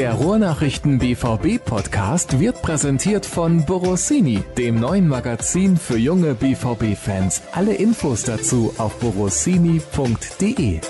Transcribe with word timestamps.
Der 0.00 0.14
Ruhrnachrichten 0.14 0.98
BVB 0.98 1.62
Podcast 1.62 2.40
wird 2.40 2.62
präsentiert 2.62 3.26
von 3.26 3.66
Borossini, 3.66 4.42
dem 4.56 4.80
neuen 4.80 5.06
Magazin 5.06 5.76
für 5.76 5.98
junge 5.98 6.32
BVB 6.32 6.96
Fans. 6.96 7.42
Alle 7.52 7.74
Infos 7.74 8.22
dazu 8.22 8.72
auf 8.78 8.98
borossini.de. 8.98 10.80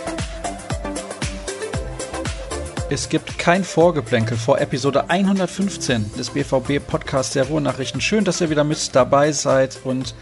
Es 2.89 3.09
gibt 3.09 3.37
kein 3.37 3.65
Vorgeplänkel 3.65 4.37
vor 4.37 4.61
Episode 4.61 5.11
115 5.11 6.13
des 6.17 6.31
BVB 6.31 6.79
Podcasts 6.79 7.33
der 7.33 7.49
Ruhrnachrichten. 7.49 8.01
Schön, 8.01 8.23
dass 8.23 8.41
ihr 8.41 8.49
wieder 8.49 8.63
mit 8.63 8.95
dabei 8.95 9.33
seid 9.33 9.81
und 9.83 10.15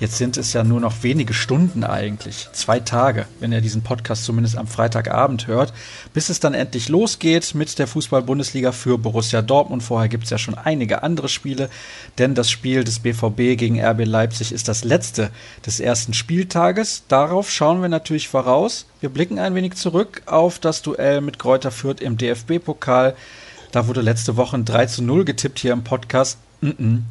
Jetzt 0.00 0.18
sind 0.18 0.36
es 0.36 0.52
ja 0.52 0.64
nur 0.64 0.80
noch 0.80 1.04
wenige 1.04 1.34
Stunden 1.34 1.84
eigentlich, 1.84 2.48
zwei 2.52 2.80
Tage, 2.80 3.26
wenn 3.38 3.52
ihr 3.52 3.60
diesen 3.60 3.82
Podcast 3.82 4.24
zumindest 4.24 4.58
am 4.58 4.66
Freitagabend 4.66 5.46
hört, 5.46 5.72
bis 6.12 6.30
es 6.30 6.40
dann 6.40 6.52
endlich 6.52 6.88
losgeht 6.88 7.54
mit 7.54 7.78
der 7.78 7.86
Fußball-Bundesliga 7.86 8.72
für 8.72 8.98
Borussia 8.98 9.40
Dortmund. 9.40 9.84
Vorher 9.84 10.08
gibt 10.08 10.24
es 10.24 10.30
ja 10.30 10.38
schon 10.38 10.56
einige 10.56 11.04
andere 11.04 11.28
Spiele, 11.28 11.70
denn 12.18 12.34
das 12.34 12.50
Spiel 12.50 12.82
des 12.82 12.98
BVB 12.98 13.56
gegen 13.56 13.80
RB 13.80 14.04
Leipzig 14.04 14.50
ist 14.50 14.66
das 14.66 14.82
letzte 14.82 15.30
des 15.64 15.78
ersten 15.78 16.12
Spieltages. 16.12 17.04
Darauf 17.06 17.48
schauen 17.48 17.80
wir 17.80 17.88
natürlich 17.88 18.28
voraus. 18.28 18.86
Wir 19.00 19.10
blicken 19.10 19.38
ein 19.38 19.54
wenig 19.54 19.74
zurück 19.74 20.22
auf 20.26 20.58
das 20.58 20.82
Duell 20.82 21.20
mit 21.20 21.38
Kräuter 21.38 21.70
Fürth 21.70 22.00
im 22.00 22.18
DFB-Pokal. 22.18 23.14
Da 23.70 23.86
wurde 23.86 24.00
letzte 24.00 24.36
Woche 24.36 24.56
ein 24.56 24.64
3 24.64 24.86
zu 24.86 25.04
0 25.04 25.24
getippt 25.24 25.60
hier 25.60 25.72
im 25.72 25.84
Podcast. 25.84 26.38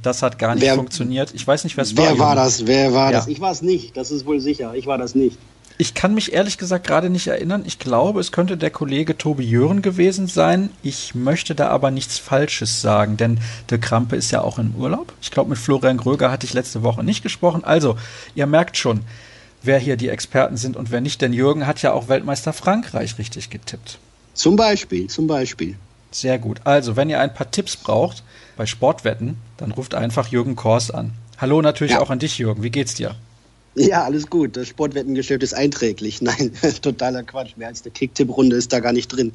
Das 0.02 0.22
hat 0.22 0.40
gar 0.40 0.56
nicht 0.56 0.64
wer, 0.64 0.76
funktioniert. 0.76 1.34
Ich 1.34 1.46
weiß 1.46 1.64
nicht, 1.64 1.78
wer 1.78 1.84
es 1.84 1.96
war. 1.98 2.06
Wer 2.06 2.20
war 2.20 2.36
das? 2.36 2.66
Wer 2.66 2.94
war 2.94 3.12
ja. 3.12 3.20
das? 3.20 3.28
Ich 3.28 3.40
war 3.40 3.52
es 3.52 3.62
nicht. 3.62 3.96
Das 3.96 4.12
ist 4.12 4.26
wohl 4.26 4.40
sicher. 4.40 4.74
Ich 4.76 4.88
war 4.88 4.98
das 4.98 5.16
nicht. 5.16 5.38
Ich 5.80 5.96
kann 5.96 6.14
mich 6.14 6.34
ehrlich 6.34 6.60
gesagt 6.60 6.86
gerade 6.86 7.10
nicht 7.10 7.28
erinnern. 7.28 7.64
Ich 7.66 7.80
glaube, 7.80 8.20
es 8.20 8.32
könnte 8.32 8.58
der 8.58 8.70
Kollege 8.70 9.18
Tobi 9.18 9.44
Jören 9.44 9.82
gewesen 9.82 10.28
sein. 10.28 10.70
Ich 10.84 11.16
möchte 11.16 11.56
da 11.56 11.70
aber 11.70 11.90
nichts 11.90 12.20
Falsches 12.20 12.82
sagen, 12.82 13.18
denn 13.18 13.40
der 13.72 13.80
Krampe 13.80 14.16
ist 14.16 14.30
ja 14.30 14.42
auch 14.42 14.60
im 14.60 14.76
Urlaub. 14.76 15.14
Ich 15.20 15.32
glaube, 15.32 15.50
mit 15.50 15.58
Florian 15.58 15.98
Gröger 15.98 16.30
hatte 16.30 16.46
ich 16.46 16.54
letzte 16.54 16.84
Woche 16.84 17.04
nicht 17.04 17.24
gesprochen. 17.24 17.64
Also, 17.64 17.98
ihr 18.36 18.46
merkt 18.46 18.78
schon, 18.78 19.02
wer 19.64 19.80
hier 19.80 19.98
die 19.98 20.10
Experten 20.10 20.58
sind 20.58 20.78
und 20.78 20.92
wer 20.92 21.02
nicht, 21.02 21.22
denn 21.22 21.34
Jürgen 21.34 21.66
hat 21.66 21.82
ja 21.82 21.94
auch 21.94 22.08
Weltmeister 22.08 22.54
Frankreich 22.54 23.18
richtig 23.18 23.50
getippt. 23.50 23.98
Zum 24.36 24.56
Beispiel, 24.56 25.08
zum 25.08 25.26
Beispiel. 25.26 25.76
Sehr 26.14 26.38
gut. 26.38 26.62
Also, 26.64 26.96
wenn 26.96 27.10
ihr 27.10 27.20
ein 27.20 27.34
paar 27.34 27.50
Tipps 27.50 27.76
braucht 27.76 28.24
bei 28.56 28.66
Sportwetten, 28.66 29.38
dann 29.58 29.72
ruft 29.72 29.96
einfach 29.96 30.28
Jürgen 30.28 30.56
Kors 30.56 30.92
an. 30.92 31.14
Hallo 31.38 31.62
natürlich 31.62 31.94
ja. 31.94 32.02
auch 32.02 32.10
an 32.10 32.20
dich, 32.20 32.38
Jürgen. 32.38 32.64
Wie 32.64 32.70
geht's 32.70 32.94
dir? 32.94 33.16
Ja, 33.76 34.04
alles 34.04 34.28
gut. 34.30 34.56
Das 34.56 34.68
Sportwettengeschäft 34.68 35.42
ist 35.42 35.54
einträglich. 35.54 36.22
Nein, 36.22 36.52
totaler 36.82 37.24
Quatsch. 37.24 37.58
Mehr 37.58 37.70
als 37.70 37.82
eine 37.82 37.92
Kicktipp-Runde 37.92 38.56
ist 38.56 38.72
da 38.72 38.80
gar 38.80 38.94
nicht 38.94 39.08
drin. 39.08 39.34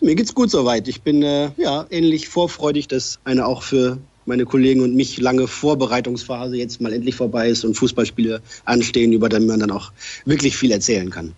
Mir 0.00 0.14
geht's 0.14 0.34
gut 0.34 0.50
soweit. 0.50 0.86
Ich 0.88 1.02
bin 1.02 1.22
äh, 1.22 1.50
ja 1.56 1.86
ähnlich 1.90 2.28
vorfreudig, 2.28 2.86
dass 2.88 3.18
eine 3.24 3.46
auch 3.46 3.62
für 3.62 3.98
meine 4.26 4.44
Kollegen 4.44 4.82
und 4.82 4.94
mich 4.94 5.18
lange 5.18 5.48
Vorbereitungsphase 5.48 6.56
jetzt 6.56 6.80
mal 6.80 6.92
endlich 6.92 7.16
vorbei 7.16 7.48
ist 7.48 7.64
und 7.64 7.74
Fußballspiele 7.74 8.40
anstehen, 8.64 9.12
über 9.12 9.28
die 9.28 9.40
man 9.40 9.58
dann 9.58 9.72
auch 9.72 9.90
wirklich 10.24 10.56
viel 10.56 10.70
erzählen 10.70 11.10
kann. 11.10 11.34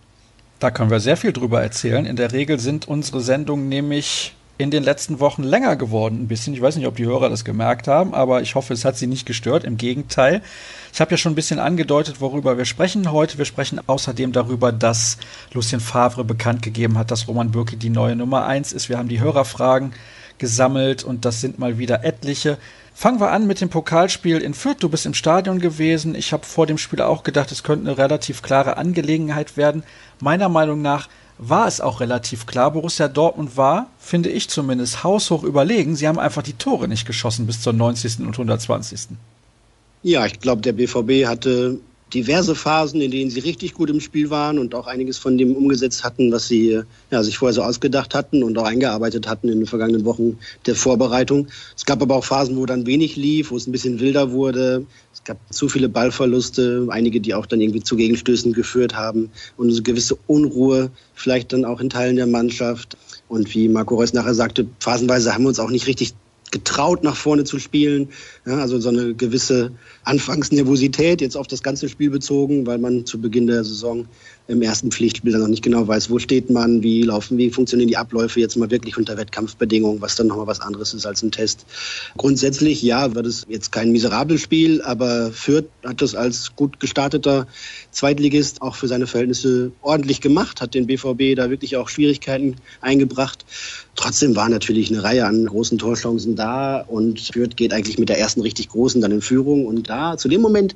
Da 0.59 0.71
können 0.71 0.91
wir 0.91 1.01
sehr 1.01 1.17
viel 1.17 1.33
drüber 1.33 1.63
erzählen. 1.63 2.05
In 2.05 2.17
der 2.17 2.33
Regel 2.33 2.61
sind 2.61 2.87
unsere 2.87 3.23
Sendungen 3.23 3.69
nämlich 3.69 4.35
in 4.59 4.71
den 4.71 4.83
letzten 4.83 5.19
Wochen 5.19 5.43
länger 5.43 5.77
geworden, 5.77 6.23
ein 6.23 6.29
bisschen. 6.29 6.55
Ich 6.55 6.61
weiß 6.61 6.77
nicht, 6.77 6.87
ob 6.87 6.97
die 6.97 7.07
Hörer 7.07 7.29
das 7.29 7.45
gemerkt 7.45 7.89
haben, 7.89 8.15
aber 8.15 8.43
ich 8.43 8.55
hoffe, 8.55 8.75
es 8.75 8.85
hat 8.85 8.97
sie 8.97 9.07
nicht 9.07 9.27
gestört. 9.27 9.65
Im 9.65 9.77
Gegenteil. 9.77 10.43
Ich 10.93 11.01
habe 11.01 11.11
ja 11.11 11.17
schon 11.17 11.33
ein 11.33 11.37
bisschen 11.37 11.59
angedeutet, 11.59 12.21
worüber 12.21 12.59
wir 12.59 12.65
sprechen 12.65 13.11
heute. 13.11 13.39
Wir 13.39 13.45
sprechen 13.45 13.81
außerdem 13.87 14.33
darüber, 14.33 14.71
dass 14.71 15.17
Lucien 15.53 15.81
Favre 15.81 16.25
bekannt 16.25 16.63
gegeben 16.63 16.99
hat, 16.99 17.11
dass 17.11 17.27
Roman 17.29 17.51
Bürki 17.51 17.77
die 17.77 17.91
neue 17.91 18.15
Nummer 18.15 18.47
eins 18.47 18.73
ist. 18.73 18.89
Wir 18.89 18.99
haben 18.99 19.09
die 19.09 19.21
Hörerfragen 19.21 19.93
gesammelt 20.39 21.03
und 21.03 21.25
das 21.25 21.41
sind 21.41 21.59
mal 21.59 21.79
wieder 21.79 22.05
etliche. 22.05 22.59
Fangen 22.95 23.21
wir 23.21 23.31
an 23.31 23.47
mit 23.47 23.61
dem 23.61 23.71
Pokalspiel 23.71 24.39
in 24.39 24.55
Fürth. 24.55 24.77
Du 24.81 24.89
bist 24.89 25.07
im 25.07 25.15
Stadion 25.15 25.61
gewesen. 25.61 26.15
Ich 26.15 26.33
habe 26.33 26.45
vor 26.45 26.67
dem 26.67 26.79
Spiel 26.79 27.01
auch 27.01 27.23
gedacht, 27.23 27.51
es 27.51 27.63
könnte 27.63 27.89
eine 27.89 27.99
relativ 27.99 28.43
klare 28.43 28.77
Angelegenheit 28.77 29.57
werden. 29.57 29.83
Meiner 30.21 30.51
Meinung 30.51 30.83
nach 30.83 31.09
war 31.49 31.67
es 31.67 31.81
auch 31.81 32.01
relativ 32.01 32.47
klar. 32.47 32.71
Borussia 32.71 33.09
Dortmund 33.09 33.57
war, 33.57 33.89
finde 33.99 34.29
ich 34.29 34.49
zumindest, 34.49 35.03
haushoch 35.03 35.43
überlegen. 35.43 35.97
Sie 35.97 36.07
haben 36.07 36.19
einfach 36.19 36.43
die 36.43 36.53
Tore 36.53 36.87
nicht 36.87 37.07
geschossen 37.07 37.47
bis 37.47 37.61
zur 37.61 37.73
90. 37.73 38.21
und 38.21 38.35
120. 38.35 39.09
Ja, 40.03 40.25
ich 40.25 40.39
glaube, 40.41 40.63
der 40.63 40.73
BVB 40.73 41.27
hatte 41.27 41.81
diverse 42.15 42.55
Phasen, 42.55 43.01
in 43.01 43.11
denen 43.11 43.31
sie 43.31 43.41
richtig 43.41 43.75
gut 43.75 43.91
im 43.91 44.01
Spiel 44.01 44.31
waren 44.31 44.59
und 44.59 44.75
auch 44.75 44.87
einiges 44.87 45.19
von 45.19 45.39
dem 45.39 45.57
umgesetzt 45.57 46.05
hatten, 46.05 46.31
was 46.31 46.49
sie 46.49 46.83
ja, 47.11 47.23
sich 47.23 47.39
vorher 47.39 47.55
so 47.55 47.63
ausgedacht 47.63 48.15
hatten 48.15 48.43
und 48.43 48.59
auch 48.59 48.65
eingearbeitet 48.65 49.29
hatten 49.29 49.49
in 49.49 49.61
den 49.61 49.67
vergangenen 49.67 50.05
Wochen 50.05 50.39
der 50.67 50.75
Vorbereitung. 50.75 51.49
Es 51.77 51.87
gab 51.87 52.03
aber 52.03 52.17
auch 52.17 52.25
Phasen, 52.25 52.57
wo 52.57 52.67
dann 52.67 52.87
wenig 52.87 53.17
lief, 53.17 53.51
wo 53.51 53.57
es 53.57 53.67
ein 53.67 53.73
bisschen 53.73 54.01
wilder 54.01 54.33
wurde. 54.33 54.85
Es 55.13 55.25
gab 55.25 55.39
zu 55.53 55.69
viele 55.69 55.89
Ballverluste, 55.89 56.87
einige, 56.91 57.21
die 57.21 57.35
auch 57.35 57.47
dann 57.47 57.61
irgendwie 57.61 57.83
zu 57.83 57.97
Gegenstößen 57.97 58.53
geführt 58.53 58.95
haben 58.95 59.31
und 59.57 59.71
eine 59.71 59.83
gewisse 59.83 60.19
Unruhe, 60.27 60.91
vielleicht 61.15 61.53
dann 61.53 61.65
auch 61.65 61.81
in 61.81 61.91
Teilen 61.91 62.17
der 62.17 62.27
Mannschaft. 62.27 62.97
Und 63.29 63.55
wie 63.55 63.69
Marco 63.69 63.95
Reus 63.95 64.13
nachher 64.13 64.35
sagte, 64.35 64.67
phasenweise 64.81 65.33
haben 65.33 65.45
wir 65.45 65.49
uns 65.49 65.59
auch 65.59 65.71
nicht 65.71 65.87
richtig 65.87 66.13
getraut, 66.53 67.03
nach 67.03 67.17
vorne 67.17 67.43
zu 67.43 67.59
spielen. 67.59 68.11
Ja, 68.47 68.59
also 68.59 68.79
so 68.79 68.91
eine 68.91 69.15
gewisse 69.15 69.73
Anfangsnervosität 70.05 71.21
jetzt 71.21 71.37
auf 71.37 71.49
das 71.49 71.63
ganze 71.65 71.89
Spiel 71.89 72.11
bezogen, 72.11 72.67
weil 72.67 72.79
man 72.79 73.05
zu 73.05 73.21
Beginn 73.21 73.49
der 73.49 73.65
Saison 73.65 74.07
im 74.53 74.63
ersten 74.63 74.91
Pflichtspiel 74.91 75.33
dann 75.33 75.41
noch 75.41 75.49
nicht 75.49 75.63
genau 75.63 75.89
weiß, 75.89 76.11
wo 76.11 76.19
steht 76.19 76.51
man, 76.51 76.83
wie 76.83 77.03
laufen, 77.03 77.39
wie 77.39 77.51
funktionieren 77.51 77.89
die 77.89 77.97
Abläufe 77.97 78.39
jetzt 78.39 78.57
mal 78.57 78.71
wirklich 78.71 78.97
unter 78.97 79.17
Wettkampfbedingungen, 79.17 80.01
was 80.01 80.15
dann 80.15 80.29
nochmal 80.29 80.47
was 80.47 80.61
anderes 80.61 80.95
ist 80.95 81.07
als 81.07 81.23
ein 81.23 81.33
Test. 81.33 81.67
Grundsätzlich, 82.17 82.83
ja, 82.83 83.15
wird 83.15 83.27
es 83.27 83.47
jetzt 83.49 83.73
kein 83.73 83.93
miserables 83.93 84.41
Spiel, 84.41 84.83
aber 84.83 85.33
Fürth 85.33 85.67
hat 85.85 86.03
das 86.03 86.15
als 86.15 86.55
gut 86.55 86.79
gestarteter 86.79 87.47
Zweitligist 87.91 88.63
auch 88.63 88.77
für 88.77 88.89
seine 88.89 89.07
Verhältnisse 89.07 89.73
ordentlich 89.81 90.21
gemacht, 90.21 90.61
hat 90.61 90.75
den 90.75 90.87
BVB 90.87 91.37
da 91.37 91.51
wirklich 91.51 91.77
auch 91.77 91.89
Schwierigkeiten 91.89 92.57
eingebracht. 92.81 93.45
Trotzdem 93.95 94.35
war 94.37 94.49
natürlich 94.49 94.91
eine 94.91 95.05
Reihe 95.05 95.27
an 95.27 95.45
großen 95.45 95.77
Torchancen 95.77 96.35
da 96.35 96.81
und 96.81 97.21
Fürth 97.21 97.57
geht 97.57 97.75
eigentlich 97.75 97.99
mit 97.99 98.09
der 98.09 98.19
ersten 98.19 98.41
richtig 98.41 98.71
großen 98.71 99.01
dann 99.03 99.13
in 99.13 99.21
Führung. 99.21 99.67
Und 99.67 99.91
da, 99.91 100.17
zu 100.17 100.29
dem 100.29 100.41
Moment, 100.41 100.75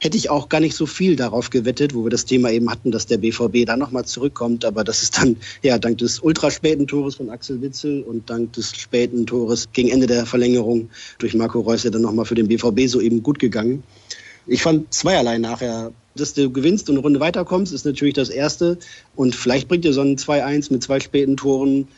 hätte 0.00 0.16
ich 0.16 0.30
auch 0.30 0.48
gar 0.48 0.60
nicht 0.60 0.74
so 0.74 0.84
viel 0.86 1.14
darauf 1.14 1.50
gewettet, 1.50 1.94
wo 1.94 2.04
wir 2.04 2.10
das 2.10 2.24
Thema 2.24 2.50
eben 2.50 2.68
hatten, 2.68 2.90
dass 2.90 3.06
der 3.06 3.15
BVB 3.18 3.66
da 3.66 3.76
nochmal 3.76 4.04
zurückkommt. 4.04 4.64
Aber 4.64 4.84
das 4.84 5.02
ist 5.02 5.18
dann, 5.18 5.36
ja, 5.62 5.78
dank 5.78 5.98
des 5.98 6.20
ultraspäten 6.20 6.86
Tores 6.86 7.16
von 7.16 7.30
Axel 7.30 7.60
Witzel 7.62 8.02
und 8.02 8.28
dank 8.28 8.52
des 8.52 8.74
späten 8.76 9.26
Tores 9.26 9.68
gegen 9.72 9.88
Ende 9.88 10.06
der 10.06 10.26
Verlängerung 10.26 10.90
durch 11.18 11.34
Marco 11.34 11.60
Reus 11.60 11.84
ja 11.84 11.90
dann 11.90 12.02
nochmal 12.02 12.24
für 12.24 12.34
den 12.34 12.48
BVB 12.48 12.88
so 12.88 13.00
eben 13.00 13.22
gut 13.22 13.38
gegangen. 13.38 13.82
Ich 14.46 14.62
fand 14.62 14.92
zweierlei 14.92 15.38
nachher 15.38 15.92
dass 16.16 16.34
du 16.34 16.50
gewinnst 16.50 16.88
und 16.88 16.96
eine 16.96 17.02
Runde 17.02 17.20
weiterkommst, 17.20 17.72
ist 17.72 17.84
natürlich 17.84 18.14
das 18.14 18.30
Erste. 18.30 18.78
Und 19.14 19.34
vielleicht 19.34 19.68
bringt 19.68 19.84
dir 19.84 19.92
so 19.92 20.00
ein 20.00 20.16
2-1 20.16 20.72
mit 20.72 20.82
zwei 20.82 21.00
späten 21.00 21.36
Toren 21.36 21.88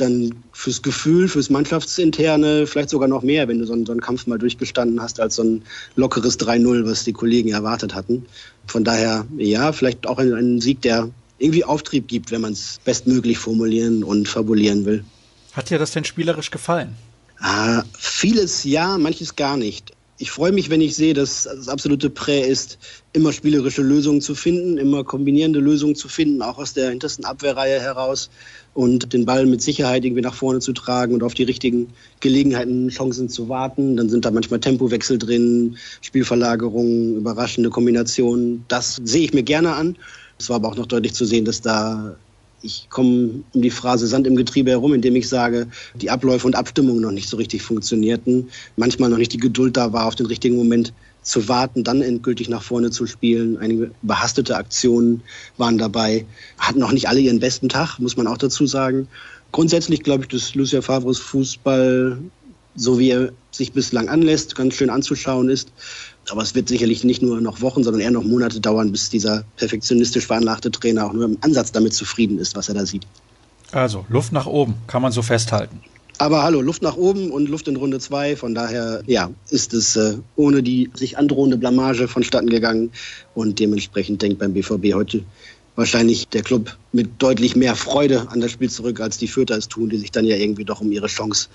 dann 0.00 0.34
fürs 0.52 0.82
Gefühl, 0.82 1.28
fürs 1.28 1.50
Mannschaftsinterne 1.50 2.66
vielleicht 2.66 2.90
sogar 2.90 3.08
noch 3.08 3.22
mehr, 3.22 3.48
wenn 3.48 3.58
du 3.58 3.66
so 3.66 3.72
einen, 3.72 3.86
so 3.86 3.92
einen 3.92 4.00
Kampf 4.00 4.26
mal 4.26 4.38
durchgestanden 4.38 5.00
hast, 5.00 5.20
als 5.20 5.36
so 5.36 5.42
ein 5.42 5.62
lockeres 5.96 6.38
3-0, 6.38 6.84
was 6.86 7.04
die 7.04 7.12
Kollegen 7.12 7.50
erwartet 7.50 7.94
hatten. 7.94 8.26
Von 8.66 8.84
daher, 8.84 9.26
ja, 9.36 9.72
vielleicht 9.72 10.06
auch 10.06 10.18
ein, 10.18 10.32
ein 10.32 10.60
Sieg, 10.60 10.82
der 10.82 11.10
irgendwie 11.38 11.64
Auftrieb 11.64 12.08
gibt, 12.08 12.30
wenn 12.30 12.42
man 12.42 12.52
es 12.52 12.80
bestmöglich 12.84 13.38
formulieren 13.38 14.04
und 14.04 14.28
fabulieren 14.28 14.84
will. 14.84 15.04
Hat 15.52 15.70
dir 15.70 15.78
das 15.78 15.92
denn 15.92 16.04
spielerisch 16.04 16.50
gefallen? 16.50 16.94
Ah, 17.38 17.82
vieles 17.98 18.64
ja, 18.64 18.98
manches 18.98 19.34
gar 19.36 19.56
nicht 19.56 19.92
ich 20.20 20.30
freue 20.30 20.52
mich, 20.52 20.68
wenn 20.68 20.82
ich 20.82 20.96
sehe, 20.96 21.14
dass 21.14 21.44
das 21.44 21.68
absolute 21.68 22.10
Prä 22.10 22.42
ist, 22.42 22.78
immer 23.14 23.32
spielerische 23.32 23.80
Lösungen 23.80 24.20
zu 24.20 24.34
finden, 24.34 24.76
immer 24.76 25.02
kombinierende 25.02 25.60
Lösungen 25.60 25.94
zu 25.96 26.08
finden, 26.08 26.42
auch 26.42 26.58
aus 26.58 26.74
der 26.74 26.90
hintersten 26.90 27.24
Abwehrreihe 27.24 27.80
heraus 27.80 28.28
und 28.74 29.14
den 29.14 29.24
Ball 29.24 29.46
mit 29.46 29.62
Sicherheit 29.62 30.04
irgendwie 30.04 30.20
nach 30.20 30.34
vorne 30.34 30.60
zu 30.60 30.74
tragen 30.74 31.14
und 31.14 31.22
auf 31.22 31.32
die 31.32 31.44
richtigen 31.44 31.88
Gelegenheiten, 32.20 32.90
Chancen 32.90 33.30
zu 33.30 33.48
warten. 33.48 33.96
Dann 33.96 34.10
sind 34.10 34.26
da 34.26 34.30
manchmal 34.30 34.60
Tempowechsel 34.60 35.16
drin, 35.16 35.78
Spielverlagerungen, 36.02 37.16
überraschende 37.16 37.70
Kombinationen. 37.70 38.66
Das 38.68 39.00
sehe 39.02 39.24
ich 39.24 39.32
mir 39.32 39.42
gerne 39.42 39.74
an. 39.74 39.96
Es 40.38 40.50
war 40.50 40.56
aber 40.56 40.68
auch 40.68 40.76
noch 40.76 40.86
deutlich 40.86 41.14
zu 41.14 41.24
sehen, 41.24 41.46
dass 41.46 41.62
da 41.62 42.14
ich 42.62 42.88
komme 42.90 43.42
um 43.52 43.62
die 43.62 43.70
Phrase 43.70 44.06
Sand 44.06 44.26
im 44.26 44.36
Getriebe 44.36 44.70
herum, 44.70 44.94
indem 44.94 45.16
ich 45.16 45.28
sage, 45.28 45.66
die 45.94 46.10
Abläufe 46.10 46.46
und 46.46 46.56
Abstimmungen 46.56 47.00
noch 47.00 47.10
nicht 47.10 47.28
so 47.28 47.36
richtig 47.36 47.62
funktionierten, 47.62 48.48
manchmal 48.76 49.10
noch 49.10 49.18
nicht 49.18 49.32
die 49.32 49.38
Geduld 49.38 49.76
da 49.76 49.92
war, 49.92 50.06
auf 50.06 50.14
den 50.14 50.26
richtigen 50.26 50.56
Moment 50.56 50.92
zu 51.22 51.48
warten, 51.48 51.84
dann 51.84 52.02
endgültig 52.02 52.48
nach 52.48 52.62
vorne 52.62 52.90
zu 52.90 53.06
spielen. 53.06 53.58
Einige 53.58 53.90
überhastete 54.02 54.56
Aktionen 54.56 55.22
waren 55.58 55.78
dabei, 55.78 56.24
hatten 56.58 56.78
noch 56.78 56.92
nicht 56.92 57.08
alle 57.08 57.20
ihren 57.20 57.40
besten 57.40 57.68
Tag, 57.68 57.98
muss 57.98 58.16
man 58.16 58.26
auch 58.26 58.38
dazu 58.38 58.66
sagen. 58.66 59.08
Grundsätzlich 59.52 60.02
glaube 60.02 60.24
ich, 60.24 60.28
dass 60.28 60.54
Lucia 60.54 60.80
Favres 60.80 61.18
Fußball, 61.18 62.18
so 62.76 62.98
wie 62.98 63.10
er 63.10 63.32
sich 63.50 63.72
bislang 63.72 64.08
anlässt, 64.08 64.54
ganz 64.54 64.74
schön 64.74 64.90
anzuschauen 64.90 65.48
ist. 65.48 65.72
Aber 66.28 66.42
es 66.42 66.54
wird 66.54 66.68
sicherlich 66.68 67.02
nicht 67.02 67.22
nur 67.22 67.40
noch 67.40 67.60
Wochen, 67.60 67.82
sondern 67.82 68.02
eher 68.02 68.10
noch 68.10 68.24
Monate 68.24 68.60
dauern, 68.60 68.92
bis 68.92 69.10
dieser 69.10 69.44
perfektionistisch 69.56 70.26
veranlagte 70.26 70.70
Trainer 70.70 71.06
auch 71.06 71.12
nur 71.12 71.24
im 71.24 71.38
Ansatz 71.40 71.72
damit 71.72 71.94
zufrieden 71.94 72.38
ist, 72.38 72.54
was 72.56 72.68
er 72.68 72.74
da 72.74 72.86
sieht. 72.86 73.06
Also 73.72 74.04
Luft 74.08 74.32
nach 74.32 74.46
oben, 74.46 74.74
kann 74.86 75.02
man 75.02 75.12
so 75.12 75.22
festhalten. 75.22 75.80
Aber 76.18 76.42
hallo, 76.42 76.60
Luft 76.60 76.82
nach 76.82 76.96
oben 76.96 77.30
und 77.30 77.48
Luft 77.48 77.66
in 77.66 77.76
Runde 77.76 77.98
2. 77.98 78.36
Von 78.36 78.54
daher, 78.54 79.02
ja, 79.06 79.30
ist 79.48 79.72
es 79.72 79.96
äh, 79.96 80.18
ohne 80.36 80.62
die 80.62 80.90
sich 80.92 81.16
androhende 81.16 81.56
Blamage 81.56 82.08
vonstatten 82.08 82.50
gegangen. 82.50 82.90
Und 83.34 83.58
dementsprechend 83.58 84.20
denkt 84.20 84.38
beim 84.38 84.52
BVB 84.52 84.92
heute 84.92 85.24
wahrscheinlich 85.80 86.28
der 86.28 86.42
Club 86.42 86.76
mit 86.92 87.10
deutlich 87.18 87.56
mehr 87.56 87.74
Freude 87.74 88.28
an 88.30 88.40
das 88.40 88.52
Spiel 88.52 88.70
zurück, 88.70 89.00
als 89.00 89.18
die 89.18 89.26
Fürther 89.26 89.56
es 89.56 89.66
tun, 89.66 89.88
die 89.88 89.96
sich 89.96 90.12
dann 90.12 90.24
ja 90.24 90.36
irgendwie 90.36 90.64
doch 90.64 90.80
um 90.80 90.92
ihre 90.92 91.08
Chance 91.08 91.48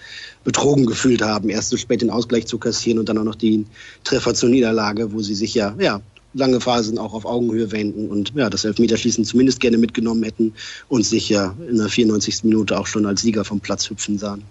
betrogen 0.44 0.86
gefühlt 0.86 1.22
haben. 1.22 1.50
Erst 1.50 1.70
so 1.70 1.78
spät 1.78 2.02
den 2.02 2.10
Ausgleich 2.10 2.48
zu 2.48 2.58
kassieren 2.58 3.00
und 3.00 3.08
dann 3.08 3.18
auch 3.18 3.24
noch 3.24 3.36
den 3.36 3.68
Treffer 4.04 4.34
zur 4.34 4.50
Niederlage, 4.50 5.14
wo 5.14 5.22
sie 5.22 5.36
sich 5.36 5.54
ja, 5.54 5.74
ja 5.80 6.02
lange 6.34 6.60
Phasen 6.60 6.98
auch 6.98 7.14
auf 7.14 7.26
Augenhöhe 7.26 7.72
wenden 7.72 8.10
und 8.10 8.34
ja, 8.36 8.50
das 8.50 8.66
Elfmeterschießen 8.66 9.24
zumindest 9.24 9.62
gerne 9.62 9.78
mitgenommen 9.78 10.24
hätten 10.24 10.54
und 10.90 11.06
sich 11.06 11.30
ja 11.30 11.56
in 11.70 11.78
der 11.78 11.88
94. 11.88 12.44
Minute 12.44 12.78
auch 12.78 12.88
schon 12.88 13.06
als 13.06 13.22
Sieger 13.22 13.46
vom 13.46 13.62
Platz 13.62 13.90
hüpfen 13.90 14.18
sahen 14.18 14.44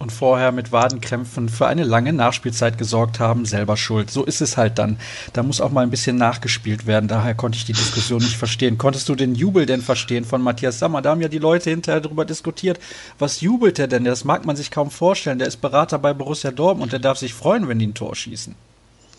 und 0.00 0.10
vorher 0.12 0.50
mit 0.50 0.72
Wadenkrämpfen 0.72 1.50
für 1.50 1.66
eine 1.66 1.84
lange 1.84 2.14
Nachspielzeit 2.14 2.78
gesorgt 2.78 3.20
haben, 3.20 3.44
selber 3.44 3.76
schuld. 3.76 4.10
So 4.10 4.24
ist 4.24 4.40
es 4.40 4.56
halt 4.56 4.78
dann. 4.78 4.98
Da 5.34 5.42
muss 5.42 5.60
auch 5.60 5.70
mal 5.70 5.82
ein 5.82 5.90
bisschen 5.90 6.16
nachgespielt 6.16 6.86
werden. 6.86 7.06
Daher 7.06 7.34
konnte 7.34 7.58
ich 7.58 7.66
die 7.66 7.74
Diskussion 7.74 8.22
nicht 8.22 8.36
verstehen. 8.36 8.78
Konntest 8.78 9.10
du 9.10 9.14
den 9.14 9.34
Jubel 9.34 9.66
denn 9.66 9.82
verstehen 9.82 10.24
von 10.24 10.40
Matthias 10.40 10.78
Sammer? 10.78 11.02
Da 11.02 11.10
haben 11.10 11.20
ja 11.20 11.28
die 11.28 11.38
Leute 11.38 11.68
hinterher 11.68 12.00
darüber 12.00 12.24
diskutiert. 12.24 12.80
Was 13.18 13.42
jubelt 13.42 13.78
er 13.78 13.88
denn? 13.88 14.04
Das 14.04 14.24
mag 14.24 14.46
man 14.46 14.56
sich 14.56 14.70
kaum 14.70 14.90
vorstellen. 14.90 15.38
Der 15.38 15.48
ist 15.48 15.60
Berater 15.60 15.98
bei 15.98 16.14
Borussia 16.14 16.50
Dortmund 16.50 16.84
und 16.84 16.92
der 16.92 17.00
darf 17.00 17.18
sich 17.18 17.34
freuen, 17.34 17.68
wenn 17.68 17.78
die 17.78 17.88
ein 17.88 17.94
Tor 17.94 18.16
schießen. 18.16 18.54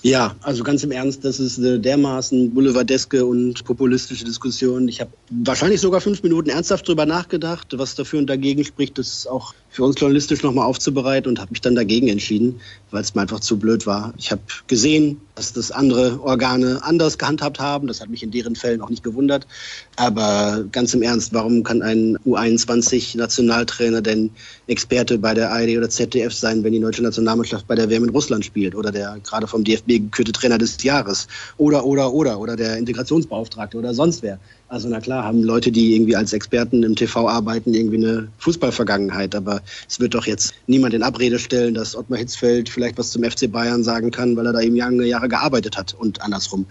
Ja, 0.04 0.36
also 0.42 0.64
ganz 0.64 0.84
im 0.84 0.92
Ernst, 0.92 1.24
das 1.24 1.40
ist 1.40 1.60
eine 1.60 1.80
dermaßen 1.80 2.56
boulevardeske 2.56 3.24
und 3.24 3.64
populistische 3.66 4.26
Diskussion. 4.26 4.88
Ich 4.88 5.00
habe 5.00 5.12
wahrscheinlich 5.30 5.80
sogar 5.80 6.02
fünf 6.02 6.24
Minuten 6.24 6.50
ernsthaft 6.50 6.88
drüber 6.88 7.06
nachgedacht, 7.06 7.68
was 7.78 7.94
dafür 7.94 8.18
und 8.18 8.28
dagegen 8.28 8.64
spricht, 8.64 8.98
das 8.98 9.28
auch 9.28 9.54
für 9.72 9.86
uns 9.86 10.00
journalistisch 10.00 10.44
nochmal 10.44 10.66
aufzubereiten 10.66 11.30
und 11.30 11.40
habe 11.40 11.52
mich 11.52 11.62
dann 11.62 11.76
dagegen 11.76 12.10
entschieden, 12.10 12.60
weil 12.92 13.02
es 13.02 13.16
mir 13.16 13.22
einfach 13.22 13.40
zu 13.40 13.58
blöd 13.58 13.88
war. 13.88 14.14
Ich 14.18 14.30
habe 14.30 14.42
gesehen, 14.68 15.22
dass 15.36 15.54
das 15.54 15.72
andere 15.72 16.22
Organe 16.22 16.84
anders 16.84 17.18
gehandhabt 17.18 17.60
haben. 17.60 17.88
Das 17.88 18.02
hat 18.02 18.10
mich 18.10 18.22
in 18.22 18.32
deren 18.32 18.56
Fällen 18.56 18.82
auch 18.82 18.90
nicht 18.90 19.02
gewundert. 19.02 19.48
Aber 19.96 20.66
ganz 20.74 20.94
im 20.94 21.02
Ernst, 21.02 21.34
warum 21.34 21.64
kann 21.64 21.82
ein 21.82 22.18
U21-Nationaltrainer 22.26 24.02
denn 24.02 24.32
Experte 24.68 25.18
bei 25.18 25.34
der 25.34 25.52
ARD 25.52 25.78
oder 25.78 25.90
ZDF 25.90 26.34
sein, 26.34 26.66
wenn 26.66 26.74
die 26.74 26.82
deutsche 26.82 27.02
Nationalmannschaft 27.02 27.66
bei 27.66 27.76
der 27.76 27.90
WM 27.90 28.04
in 28.04 28.10
Russland 28.10 28.44
spielt 28.44 28.76
oder 28.76 28.92
der 28.92 29.20
gerade 29.24 29.48
vom 29.48 29.64
DFB 29.64 29.88
gekürte 29.88 30.34
Trainer 30.34 30.58
des 30.58 30.84
Jahres 30.84 31.30
oder, 31.58 31.86
oder, 31.86 32.12
oder, 32.12 32.40
oder 32.40 32.58
der 32.58 32.78
Integrationsbeauftragte 32.78 33.78
oder 33.78 33.94
sonst 33.94 34.22
wer? 34.22 34.38
Also 34.72 34.88
na 34.88 35.02
klar, 35.02 35.26
haben 35.26 35.44
Leute, 35.44 35.70
die 35.70 35.94
irgendwie 35.94 36.16
als 36.16 36.32
Experten 36.32 36.84
im 36.84 36.96
TV 36.96 37.28
arbeiten, 37.28 37.74
irgendwie 37.74 37.98
eine 37.98 38.30
Fußballvergangenheit. 38.38 39.36
Aber 39.36 39.62
es 39.90 40.00
wird 40.00 40.14
doch 40.14 40.26
jetzt 40.26 40.54
niemand 40.66 40.94
in 40.94 41.04
Abrede 41.04 41.40
stellen, 41.40 41.74
dass 41.74 41.94
Ottmar 41.94 42.20
Hitzfeld 42.20 42.70
vielleicht 42.70 42.98
was 42.98 43.12
zum 43.12 43.22
FC 43.22 43.52
Bayern 43.52 43.84
sagen 43.84 44.12
kann, 44.12 44.38
weil 44.38 44.46
er 44.46 44.54
da 44.54 44.62
eben 44.62 44.78
lange 44.78 45.06
Jahre 45.06 45.28
gearbeitet 45.28 45.76
hat 45.76 45.94
und 45.94 46.22
andersrum. 46.22 46.66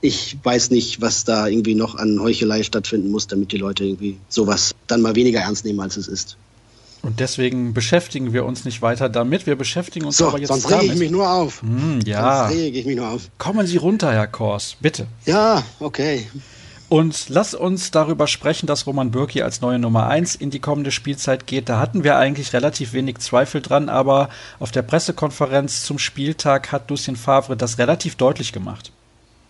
Ich 0.00 0.36
weiß 0.42 0.70
nicht, 0.70 1.00
was 1.00 1.22
da 1.22 1.46
irgendwie 1.46 1.76
noch 1.76 1.94
an 1.94 2.20
Heuchelei 2.20 2.64
stattfinden 2.64 3.12
muss, 3.12 3.28
damit 3.28 3.52
die 3.52 3.58
Leute 3.58 3.84
irgendwie 3.84 4.18
sowas 4.28 4.74
dann 4.88 5.00
mal 5.00 5.14
weniger 5.14 5.38
ernst 5.38 5.64
nehmen, 5.64 5.78
als 5.78 5.96
es 5.96 6.08
ist. 6.08 6.36
Und 7.02 7.20
deswegen 7.20 7.72
beschäftigen 7.72 8.32
wir 8.32 8.46
uns 8.46 8.64
nicht 8.64 8.82
weiter 8.82 9.08
damit. 9.08 9.46
Wir 9.46 9.54
beschäftigen 9.54 10.06
uns 10.06 10.16
so, 10.16 10.26
aber 10.26 10.40
jetzt 10.40 10.48
sonst 10.48 10.68
rege 10.72 10.92
ich 10.92 10.98
mich 10.98 11.12
nur 11.12 11.30
auf. 11.30 11.62
Hm, 11.62 12.00
ja. 12.04 12.48
Sonst 12.48 12.58
rege 12.58 12.78
ich 12.80 12.84
mich 12.84 12.96
nur 12.96 13.10
auf. 13.10 13.30
Kommen 13.38 13.64
Sie 13.64 13.76
runter, 13.76 14.12
Herr 14.12 14.26
Kors, 14.26 14.76
bitte. 14.80 15.06
Ja, 15.24 15.62
okay. 15.78 16.26
Und 16.94 17.28
lass 17.28 17.54
uns 17.54 17.90
darüber 17.90 18.28
sprechen, 18.28 18.68
dass 18.68 18.86
Roman 18.86 19.10
Bürki 19.10 19.42
als 19.42 19.60
neue 19.60 19.80
Nummer 19.80 20.06
1 20.06 20.36
in 20.36 20.50
die 20.50 20.60
kommende 20.60 20.92
Spielzeit 20.92 21.44
geht. 21.44 21.68
Da 21.68 21.80
hatten 21.80 22.04
wir 22.04 22.18
eigentlich 22.18 22.52
relativ 22.52 22.92
wenig 22.92 23.18
Zweifel 23.18 23.60
dran, 23.60 23.88
aber 23.88 24.28
auf 24.60 24.70
der 24.70 24.82
Pressekonferenz 24.82 25.82
zum 25.82 25.98
Spieltag 25.98 26.70
hat 26.70 26.88
Lucien 26.88 27.16
Favre 27.16 27.56
das 27.56 27.78
relativ 27.78 28.14
deutlich 28.14 28.52
gemacht. 28.52 28.92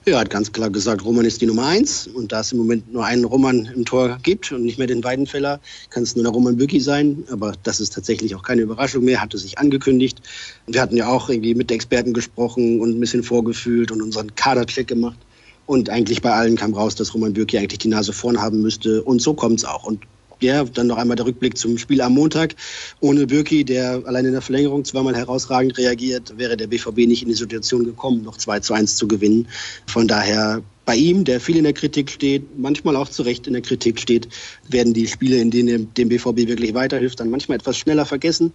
Er 0.07 0.21
hat 0.21 0.31
ganz 0.31 0.53
klar 0.53 0.71
gesagt, 0.71 1.05
Roman 1.05 1.27
ist 1.27 1.43
die 1.43 1.47
Nummer 1.47 1.67
1 1.67 2.07
und 2.07 2.33
da 2.33 2.41
es 2.41 2.53
im 2.53 2.57
Moment 2.57 2.91
nur 2.91 3.05
einen 3.05 3.27
Roman 3.27 3.67
im 3.67 3.85
Tor 3.85 4.19
gibt 4.23 4.51
und 4.51 4.65
nicht 4.65 4.79
mehr 4.79 4.87
den 4.87 5.05
Weidenfeller, 5.05 5.61
kann 5.91 6.05
es 6.05 6.17
nur 6.17 6.25
der 6.25 6.33
Roman 6.33 6.57
Bürki 6.57 6.81
sein. 6.81 7.25
Aber 7.31 7.53
das 7.63 7.79
ist 7.79 7.93
tatsächlich 7.93 8.35
auch 8.35 8.43
keine 8.43 8.63
Überraschung 8.63 9.05
mehr, 9.05 9.21
hatte 9.21 9.37
sich 9.37 9.59
angekündigt. 9.59 10.23
Wir 10.67 10.81
hatten 10.81 10.97
ja 10.97 11.09
auch 11.09 11.29
irgendwie 11.29 11.55
mit 11.55 11.71
Experten 11.71 12.15
gesprochen 12.15 12.81
und 12.81 12.97
ein 12.97 13.01
bisschen 13.01 13.23
vorgefühlt 13.23 13.93
und 13.93 14.01
unseren 14.01 14.35
Kadercheck 14.35 14.87
gemacht. 14.87 15.19
Und 15.67 15.89
eigentlich 15.89 16.23
bei 16.23 16.33
allen 16.33 16.57
kam 16.57 16.75
raus, 16.75 16.95
dass 16.95 17.15
Roman 17.15 17.33
Bürki 17.33 17.59
eigentlich 17.59 17.79
die 17.79 17.89
Nase 17.89 18.13
vorn 18.13 18.41
haben 18.41 18.61
müsste. 18.61 19.03
Und 19.03 19.23
so 19.23 19.35
kommt 19.35 19.61
es 19.61 19.65
auch. 19.65 19.85
Und 19.85 20.01
ja, 20.41 20.65
dann 20.65 20.89
noch 20.89 20.99
einmal 20.99 21.17
der 21.17 21.27
Rückblick 21.27 21.57
zum 21.57 21.79
Spiel 21.79 22.01
am 22.01 22.15
Montag. 22.15 22.55
Ohne 23.01 23.27
Bürki, 23.27 23.65
der 23.65 24.03
allein 24.05 24.27
in 24.27 24.33
der 24.33 24.43
Verlängerung 24.43 24.85
zweimal 24.85 25.17
herausragend 25.17 25.79
reagiert, 25.79 26.37
wäre 26.37 26.57
der 26.57 26.67
BVB 26.67 27.07
nicht 27.07 27.23
in 27.23 27.29
die 27.29 27.35
Situation 27.35 27.85
gekommen, 27.85 28.23
noch 28.23 28.37
2 28.37 28.61
zu 28.61 28.75
1 28.75 28.97
zu 28.97 29.09
gewinnen. 29.09 29.49
Von 29.87 30.07
daher 30.07 30.63
bei 30.85 30.97
ihm, 30.97 31.25
der 31.25 31.41
viel 31.41 31.57
in 31.57 31.65
der 31.65 31.73
Kritik 31.73 32.11
steht, 32.11 32.59
manchmal 32.59 32.97
auch 32.97 33.09
zu 33.09 33.23
Recht 33.23 33.47
in 33.47 33.55
der 33.55 33.63
Kritik 33.63 33.99
steht, 33.99 34.29
werden 34.69 34.93
die 34.93 35.07
Spiele, 35.07 35.39
in 35.39 35.51
denen 35.51 35.95
dem 35.95 36.09
BVB 36.11 36.47
wirklich 36.47 36.75
weiterhilft, 36.75 37.21
dann 37.21 37.31
manchmal 37.31 37.57
etwas 37.57 37.79
schneller 37.79 38.05
vergessen. 38.05 38.53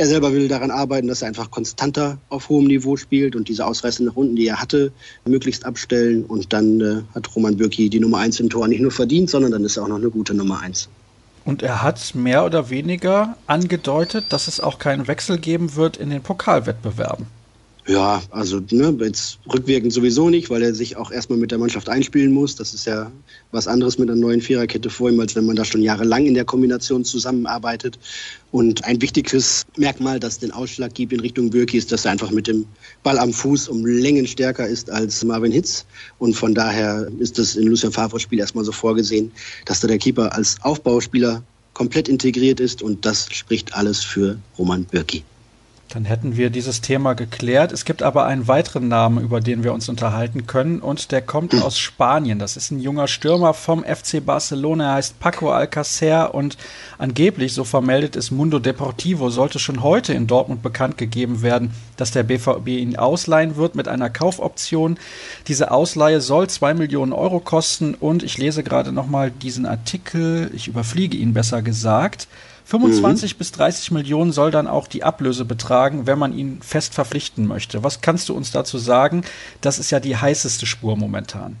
Er 0.00 0.06
selber 0.06 0.32
will 0.32 0.48
daran 0.48 0.70
arbeiten, 0.70 1.08
dass 1.08 1.20
er 1.20 1.28
einfach 1.28 1.50
konstanter 1.50 2.16
auf 2.30 2.48
hohem 2.48 2.68
Niveau 2.68 2.96
spielt 2.96 3.36
und 3.36 3.48
diese 3.50 3.66
Ausreißer 3.66 4.02
nach 4.02 4.16
unten, 4.16 4.34
die 4.34 4.46
er 4.46 4.58
hatte, 4.58 4.92
möglichst 5.26 5.66
abstellen. 5.66 6.24
Und 6.24 6.54
dann 6.54 6.80
äh, 6.80 7.02
hat 7.14 7.36
Roman 7.36 7.58
Bürki 7.58 7.90
die 7.90 8.00
Nummer 8.00 8.16
1 8.16 8.40
im 8.40 8.48
Tor 8.48 8.66
nicht 8.66 8.80
nur 8.80 8.92
verdient, 8.92 9.28
sondern 9.28 9.52
dann 9.52 9.62
ist 9.62 9.76
er 9.76 9.82
auch 9.82 9.88
noch 9.88 9.98
eine 9.98 10.08
gute 10.08 10.32
Nummer 10.32 10.60
1. 10.62 10.88
Und 11.44 11.62
er 11.62 11.82
hat 11.82 12.14
mehr 12.14 12.46
oder 12.46 12.70
weniger 12.70 13.36
angedeutet, 13.46 14.24
dass 14.30 14.48
es 14.48 14.58
auch 14.58 14.78
keinen 14.78 15.06
Wechsel 15.06 15.36
geben 15.36 15.76
wird 15.76 15.98
in 15.98 16.08
den 16.08 16.22
Pokalwettbewerben. 16.22 17.26
Ja, 17.90 18.22
also 18.30 18.60
ne, 18.70 18.96
jetzt 19.00 19.40
rückwirkend 19.52 19.92
sowieso 19.92 20.30
nicht, 20.30 20.48
weil 20.48 20.62
er 20.62 20.76
sich 20.76 20.96
auch 20.96 21.10
erstmal 21.10 21.40
mit 21.40 21.50
der 21.50 21.58
Mannschaft 21.58 21.88
einspielen 21.88 22.32
muss. 22.32 22.54
Das 22.54 22.72
ist 22.72 22.86
ja 22.86 23.10
was 23.50 23.66
anderes 23.66 23.98
mit 23.98 24.08
einer 24.08 24.20
neuen 24.20 24.40
Viererkette 24.40 24.90
vor 24.90 25.10
ihm, 25.10 25.18
als 25.18 25.34
wenn 25.34 25.44
man 25.44 25.56
da 25.56 25.64
schon 25.64 25.82
jahrelang 25.82 26.24
in 26.24 26.34
der 26.34 26.44
Kombination 26.44 27.04
zusammenarbeitet. 27.04 27.98
Und 28.52 28.84
ein 28.84 29.02
wichtiges 29.02 29.66
Merkmal, 29.76 30.20
das 30.20 30.38
den 30.38 30.52
Ausschlag 30.52 30.94
gibt 30.94 31.12
in 31.12 31.18
Richtung 31.18 31.50
Birki, 31.50 31.78
ist, 31.78 31.90
dass 31.90 32.04
er 32.04 32.12
einfach 32.12 32.30
mit 32.30 32.46
dem 32.46 32.64
Ball 33.02 33.18
am 33.18 33.32
Fuß 33.32 33.66
um 33.66 33.84
Längen 33.84 34.28
stärker 34.28 34.68
ist 34.68 34.88
als 34.88 35.24
Marvin 35.24 35.50
Hitz. 35.50 35.84
Und 36.20 36.34
von 36.34 36.54
daher 36.54 37.10
ist 37.18 37.40
das 37.40 37.56
in 37.56 37.66
Lucien 37.66 37.90
Favres 37.90 38.22
Spiel 38.22 38.38
erstmal 38.38 38.64
so 38.64 38.70
vorgesehen, 38.70 39.32
dass 39.64 39.80
da 39.80 39.88
der 39.88 39.98
Keeper 39.98 40.32
als 40.32 40.58
Aufbauspieler 40.62 41.42
komplett 41.74 42.08
integriert 42.08 42.60
ist 42.60 42.82
und 42.82 43.04
das 43.04 43.26
spricht 43.32 43.74
alles 43.74 44.00
für 44.04 44.38
Roman 44.56 44.84
Birki. 44.84 45.24
Dann 45.92 46.04
hätten 46.04 46.36
wir 46.36 46.50
dieses 46.50 46.82
Thema 46.82 47.14
geklärt. 47.14 47.72
Es 47.72 47.84
gibt 47.84 48.04
aber 48.04 48.24
einen 48.24 48.46
weiteren 48.46 48.86
Namen, 48.86 49.20
über 49.24 49.40
den 49.40 49.64
wir 49.64 49.72
uns 49.72 49.88
unterhalten 49.88 50.46
können, 50.46 50.78
und 50.78 51.10
der 51.10 51.20
kommt 51.20 51.52
aus 51.60 51.80
Spanien. 51.80 52.38
Das 52.38 52.56
ist 52.56 52.70
ein 52.70 52.78
junger 52.78 53.08
Stürmer 53.08 53.54
vom 53.54 53.82
FC 53.82 54.24
Barcelona. 54.24 54.90
Er 54.90 54.94
heißt 54.94 55.18
Paco 55.18 55.50
Alcacer 55.50 56.32
und 56.32 56.56
angeblich, 56.98 57.54
so 57.54 57.64
vermeldet 57.64 58.14
es 58.14 58.30
Mundo 58.30 58.60
Deportivo, 58.60 59.30
sollte 59.30 59.58
schon 59.58 59.82
heute 59.82 60.12
in 60.12 60.28
Dortmund 60.28 60.62
bekannt 60.62 60.96
gegeben 60.96 61.42
werden, 61.42 61.72
dass 61.96 62.12
der 62.12 62.22
BVB 62.22 62.68
ihn 62.68 62.96
ausleihen 62.96 63.56
wird 63.56 63.74
mit 63.74 63.88
einer 63.88 64.10
Kaufoption. 64.10 64.96
Diese 65.48 65.72
Ausleihe 65.72 66.20
soll 66.20 66.48
zwei 66.48 66.72
Millionen 66.72 67.12
Euro 67.12 67.40
kosten 67.40 67.94
und 67.94 68.22
ich 68.22 68.38
lese 68.38 68.62
gerade 68.62 68.92
nochmal 68.92 69.32
diesen 69.32 69.66
Artikel, 69.66 70.52
ich 70.54 70.68
überfliege 70.68 71.16
ihn 71.16 71.34
besser 71.34 71.62
gesagt. 71.62 72.28
25 72.70 73.34
mhm. 73.34 73.38
bis 73.38 73.52
30 73.52 73.90
Millionen 73.90 74.30
soll 74.30 74.52
dann 74.52 74.68
auch 74.68 74.86
die 74.86 75.02
Ablöse 75.02 75.44
betragen, 75.44 76.06
wenn 76.06 76.20
man 76.20 76.32
ihn 76.32 76.62
fest 76.62 76.94
verpflichten 76.94 77.46
möchte. 77.46 77.82
Was 77.82 78.00
kannst 78.00 78.28
du 78.28 78.34
uns 78.34 78.52
dazu 78.52 78.78
sagen? 78.78 79.24
Das 79.60 79.80
ist 79.80 79.90
ja 79.90 79.98
die 79.98 80.16
heißeste 80.16 80.66
Spur 80.66 80.96
momentan. 80.96 81.56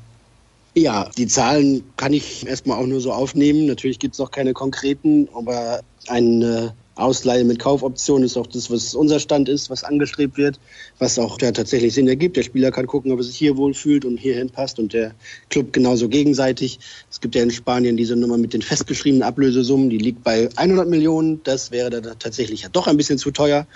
Ja, 0.76 1.10
die 1.18 1.26
Zahlen 1.26 1.82
kann 1.96 2.12
ich 2.12 2.46
erstmal 2.46 2.78
auch 2.78 2.86
nur 2.86 3.00
so 3.00 3.12
aufnehmen. 3.12 3.66
Natürlich 3.66 3.98
gibt 3.98 4.14
es 4.14 4.20
noch 4.20 4.30
keine 4.30 4.52
konkreten, 4.52 5.28
aber 5.34 5.80
ein 6.06 6.42
äh, 6.42 6.68
Ausleihe 6.96 7.44
mit 7.44 7.58
Kaufoption 7.58 8.22
ist 8.22 8.36
auch 8.36 8.46
das, 8.46 8.70
was 8.70 8.94
unser 8.94 9.20
Stand 9.20 9.48
ist, 9.48 9.70
was 9.70 9.84
angestrebt 9.84 10.36
wird, 10.36 10.58
was 10.98 11.18
auch 11.18 11.40
ja, 11.40 11.52
tatsächlich 11.52 11.94
Sinn 11.94 12.08
ergibt. 12.08 12.36
Der 12.36 12.42
Spieler 12.42 12.70
kann 12.70 12.86
gucken, 12.86 13.12
ob 13.12 13.20
er 13.20 13.22
sich 13.22 13.36
hier 13.36 13.56
wohlfühlt 13.56 14.04
und 14.04 14.18
hierhin 14.18 14.50
passt 14.50 14.78
und 14.78 14.92
der 14.92 15.14
Club 15.48 15.72
genauso 15.72 16.08
gegenseitig. 16.08 16.78
Es 17.10 17.20
gibt 17.20 17.34
ja 17.34 17.42
in 17.42 17.50
Spanien 17.50 17.96
diese 17.96 18.16
Nummer 18.16 18.36
mit 18.36 18.52
den 18.52 18.62
festgeschriebenen 18.62 19.22
Ablösesummen, 19.22 19.88
die 19.88 19.98
liegt 19.98 20.22
bei 20.24 20.48
100 20.56 20.88
Millionen. 20.88 21.40
Das 21.44 21.70
wäre 21.70 21.90
dann 21.90 22.18
tatsächlich 22.18 22.62
ja 22.62 22.68
doch 22.68 22.86
ein 22.86 22.96
bisschen 22.96 23.18
zu 23.18 23.30
teuer. 23.30 23.66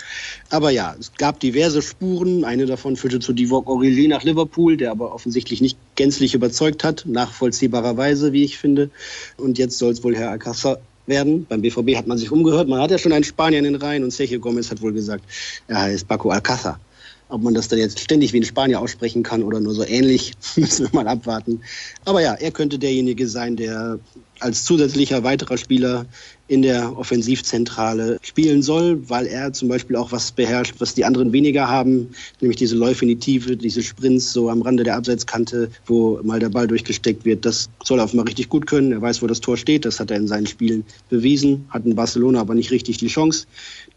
Aber 0.49 0.69
ja, 0.69 0.95
es 0.99 1.13
gab 1.13 1.39
diverse 1.39 1.81
Spuren. 1.81 2.43
Eine 2.43 2.65
davon 2.65 2.95
führte 2.95 3.19
zu 3.19 3.33
Divock 3.33 3.69
Origi 3.69 4.07
nach 4.07 4.23
Liverpool, 4.23 4.77
der 4.77 4.91
aber 4.91 5.13
offensichtlich 5.13 5.61
nicht 5.61 5.77
gänzlich 5.95 6.35
überzeugt 6.35 6.83
hat, 6.83 7.05
nachvollziehbarerweise, 7.07 8.33
wie 8.33 8.43
ich 8.43 8.57
finde. 8.57 8.89
Und 9.37 9.57
jetzt 9.57 9.77
soll 9.77 9.93
es 9.93 10.03
wohl 10.03 10.15
Herr 10.15 10.31
Alcázar 10.31 10.79
werden. 11.07 11.45
Beim 11.47 11.61
BVB 11.61 11.95
hat 11.95 12.07
man 12.07 12.17
sich 12.17 12.31
umgehört. 12.31 12.67
Man 12.67 12.81
hat 12.81 12.91
ja 12.91 12.97
schon 12.97 13.11
einen 13.11 13.23
Spanier 13.23 13.59
in 13.59 13.65
den 13.65 13.75
Reihen 13.75 14.03
und 14.03 14.11
Sergio 14.11 14.39
Gomez 14.39 14.71
hat 14.71 14.81
wohl 14.81 14.93
gesagt, 14.93 15.23
er 15.67 15.81
heißt 15.81 16.07
Paco 16.07 16.31
Alcázar. 16.31 16.79
Ob 17.27 17.41
man 17.41 17.55
das 17.55 17.67
dann 17.67 17.79
jetzt 17.79 17.99
ständig 17.99 18.33
wie 18.33 18.39
ein 18.39 18.43
Spanier 18.43 18.79
aussprechen 18.79 19.23
kann 19.23 19.41
oder 19.41 19.59
nur 19.59 19.73
so 19.73 19.83
ähnlich, 19.83 20.33
müssen 20.55 20.85
wir 20.85 21.03
mal 21.03 21.07
abwarten. 21.07 21.61
Aber 22.05 22.21
ja, 22.21 22.33
er 22.35 22.51
könnte 22.51 22.77
derjenige 22.77 23.27
sein, 23.27 23.55
der 23.55 23.99
als 24.39 24.63
zusätzlicher 24.65 25.23
weiterer 25.23 25.57
Spieler 25.57 26.05
in 26.47 26.61
der 26.61 26.95
Offensivzentrale 26.97 28.19
spielen 28.21 28.61
soll, 28.61 29.09
weil 29.09 29.25
er 29.25 29.51
zum 29.53 29.67
Beispiel 29.67 29.95
auch 29.95 30.11
was 30.11 30.31
beherrscht, 30.31 30.75
was 30.77 30.93
die 30.93 31.03
anderen 31.03 31.33
weniger 31.33 31.67
haben, 31.67 32.09
nämlich 32.39 32.57
diese 32.57 32.75
Läufe 32.75 33.05
in 33.05 33.09
die 33.09 33.15
Tiefe, 33.15 33.57
diese 33.57 33.81
Sprints 33.81 34.31
so 34.31 34.49
am 34.49 34.61
Rande 34.61 34.83
der 34.83 34.95
Abseitskante, 34.95 35.71
wo 35.87 36.19
mal 36.23 36.39
der 36.39 36.49
Ball 36.49 36.67
durchgesteckt 36.67 37.25
wird. 37.25 37.45
Das 37.45 37.69
soll 37.83 37.99
er 37.99 38.05
offenbar 38.05 38.27
richtig 38.27 38.49
gut 38.49 38.67
können. 38.67 38.91
Er 38.91 39.01
weiß, 39.01 39.23
wo 39.23 39.27
das 39.27 39.41
Tor 39.41 39.57
steht. 39.57 39.85
Das 39.85 39.99
hat 39.99 40.11
er 40.11 40.17
in 40.17 40.27
seinen 40.27 40.45
Spielen 40.45 40.85
bewiesen. 41.09 41.65
Hat 41.69 41.85
in 41.85 41.95
Barcelona 41.95 42.41
aber 42.41 42.53
nicht 42.53 42.71
richtig 42.71 42.97
die 42.97 43.07
Chance, 43.07 43.47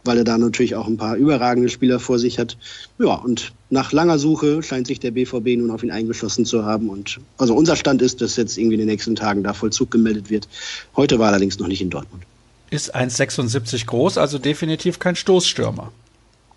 weil 0.04 0.16
er 0.16 0.24
da 0.24 0.38
natürlich 0.38 0.74
auch 0.74 0.86
ein 0.86 0.96
paar 0.96 1.16
überragende 1.16 1.68
Spieler 1.68 2.00
vor 2.00 2.18
sich 2.18 2.38
hat. 2.38 2.56
Ja, 2.98 3.14
und 3.14 3.52
nach 3.70 3.92
langer 3.92 4.18
Suche 4.18 4.62
scheint 4.62 4.86
sich 4.86 5.00
der 5.00 5.10
BVB 5.10 5.58
nun 5.58 5.70
auf 5.70 5.82
ihn 5.82 5.90
eingeschossen 5.90 6.46
zu 6.46 6.64
haben. 6.64 6.88
Und 6.88 7.20
also 7.36 7.54
unser 7.54 7.76
Stand 7.76 8.00
ist, 8.02 8.20
dass 8.20 8.36
jetzt 8.36 8.56
irgendwie 8.56 8.74
in 8.74 8.80
den 8.80 8.88
nächsten 8.88 9.14
Tagen 9.14 9.42
da 9.42 9.52
Vollzug 9.52 9.90
gemeldet 9.90 10.30
wird. 10.30 10.48
Heute 10.96 11.18
war 11.18 11.26
er 11.26 11.32
allerdings 11.32 11.58
noch 11.58 11.68
nicht 11.68 11.82
in 11.82 11.90
Dortmund. 11.90 12.22
Ist 12.70 12.94
1,76 12.94 13.86
groß, 13.86 14.18
also 14.18 14.38
definitiv 14.38 14.98
kein 14.98 15.16
Stoßstürmer. 15.16 15.90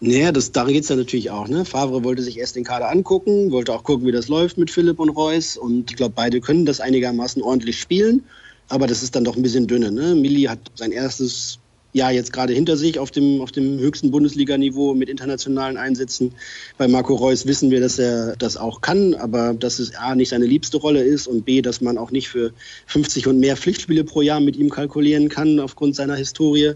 Naja, 0.04 0.32
das, 0.32 0.52
darum 0.52 0.74
geht 0.74 0.84
es 0.84 0.90
ja 0.90 0.96
natürlich 0.96 1.30
auch. 1.30 1.48
Ne? 1.48 1.64
Favre 1.64 2.04
wollte 2.04 2.24
sich 2.24 2.40
erst 2.40 2.56
den 2.56 2.64
Kader 2.64 2.90
angucken, 2.90 3.52
wollte 3.52 3.72
auch 3.72 3.84
gucken, 3.84 4.08
wie 4.08 4.12
das 4.12 4.30
läuft 4.30 4.58
mit 4.58 4.72
Philipp 4.72 5.00
und 5.00 5.10
Reus. 5.10 5.58
Und 5.58 5.92
ich 5.92 5.98
glaube, 5.98 6.14
beide 6.16 6.42
können 6.42 6.66
das 6.66 6.80
einigermaßen 6.80 7.44
ordentlich 7.44 7.80
spielen. 7.80 8.24
Aber 8.68 8.88
das 8.88 9.04
ist 9.04 9.16
dann 9.16 9.24
doch 9.24 9.36
ein 9.36 9.44
bisschen 9.44 9.68
dünne. 9.68 9.92
Ne? 9.92 10.16
Milli 10.16 10.44
hat 10.44 10.60
sein 10.76 10.92
erstes 10.92 11.60
ja 11.94 12.10
jetzt 12.10 12.32
gerade 12.34 12.54
hinter 12.54 12.78
sich 12.78 13.00
auf 13.00 13.12
dem, 13.12 13.42
auf 13.42 13.52
dem 13.52 13.80
höchsten 13.80 14.12
Bundesliga-Niveau 14.12 14.94
mit 14.94 15.10
internationalen 15.10 15.78
Einsätzen. 15.78 16.34
Bei 16.78 16.88
Marco 16.88 17.16
Reus 17.16 17.46
wissen 17.46 17.72
wir, 17.72 17.82
dass 17.82 18.00
er 18.00 18.36
das 18.38 18.58
auch 18.58 18.82
kann, 18.82 19.14
aber 19.16 19.54
dass 19.54 19.80
es 19.80 19.96
A 19.96 20.16
nicht 20.16 20.30
seine 20.30 20.46
liebste 20.46 20.78
Rolle 20.78 21.04
ist 21.04 21.28
und 21.28 21.46
B, 21.46 21.62
dass 21.62 21.82
man 21.82 21.98
auch 21.98 22.12
nicht 22.12 22.30
für 22.30 22.54
50 22.88 23.28
und 23.28 23.40
mehr 23.40 23.58
Pflichtspiele 23.58 24.04
pro 24.04 24.22
Jahr 24.22 24.40
mit 24.40 24.56
ihm 24.56 24.70
kalkulieren 24.70 25.30
kann 25.30 25.60
aufgrund 25.60 25.96
seiner 25.96 26.16
Historie. 26.16 26.74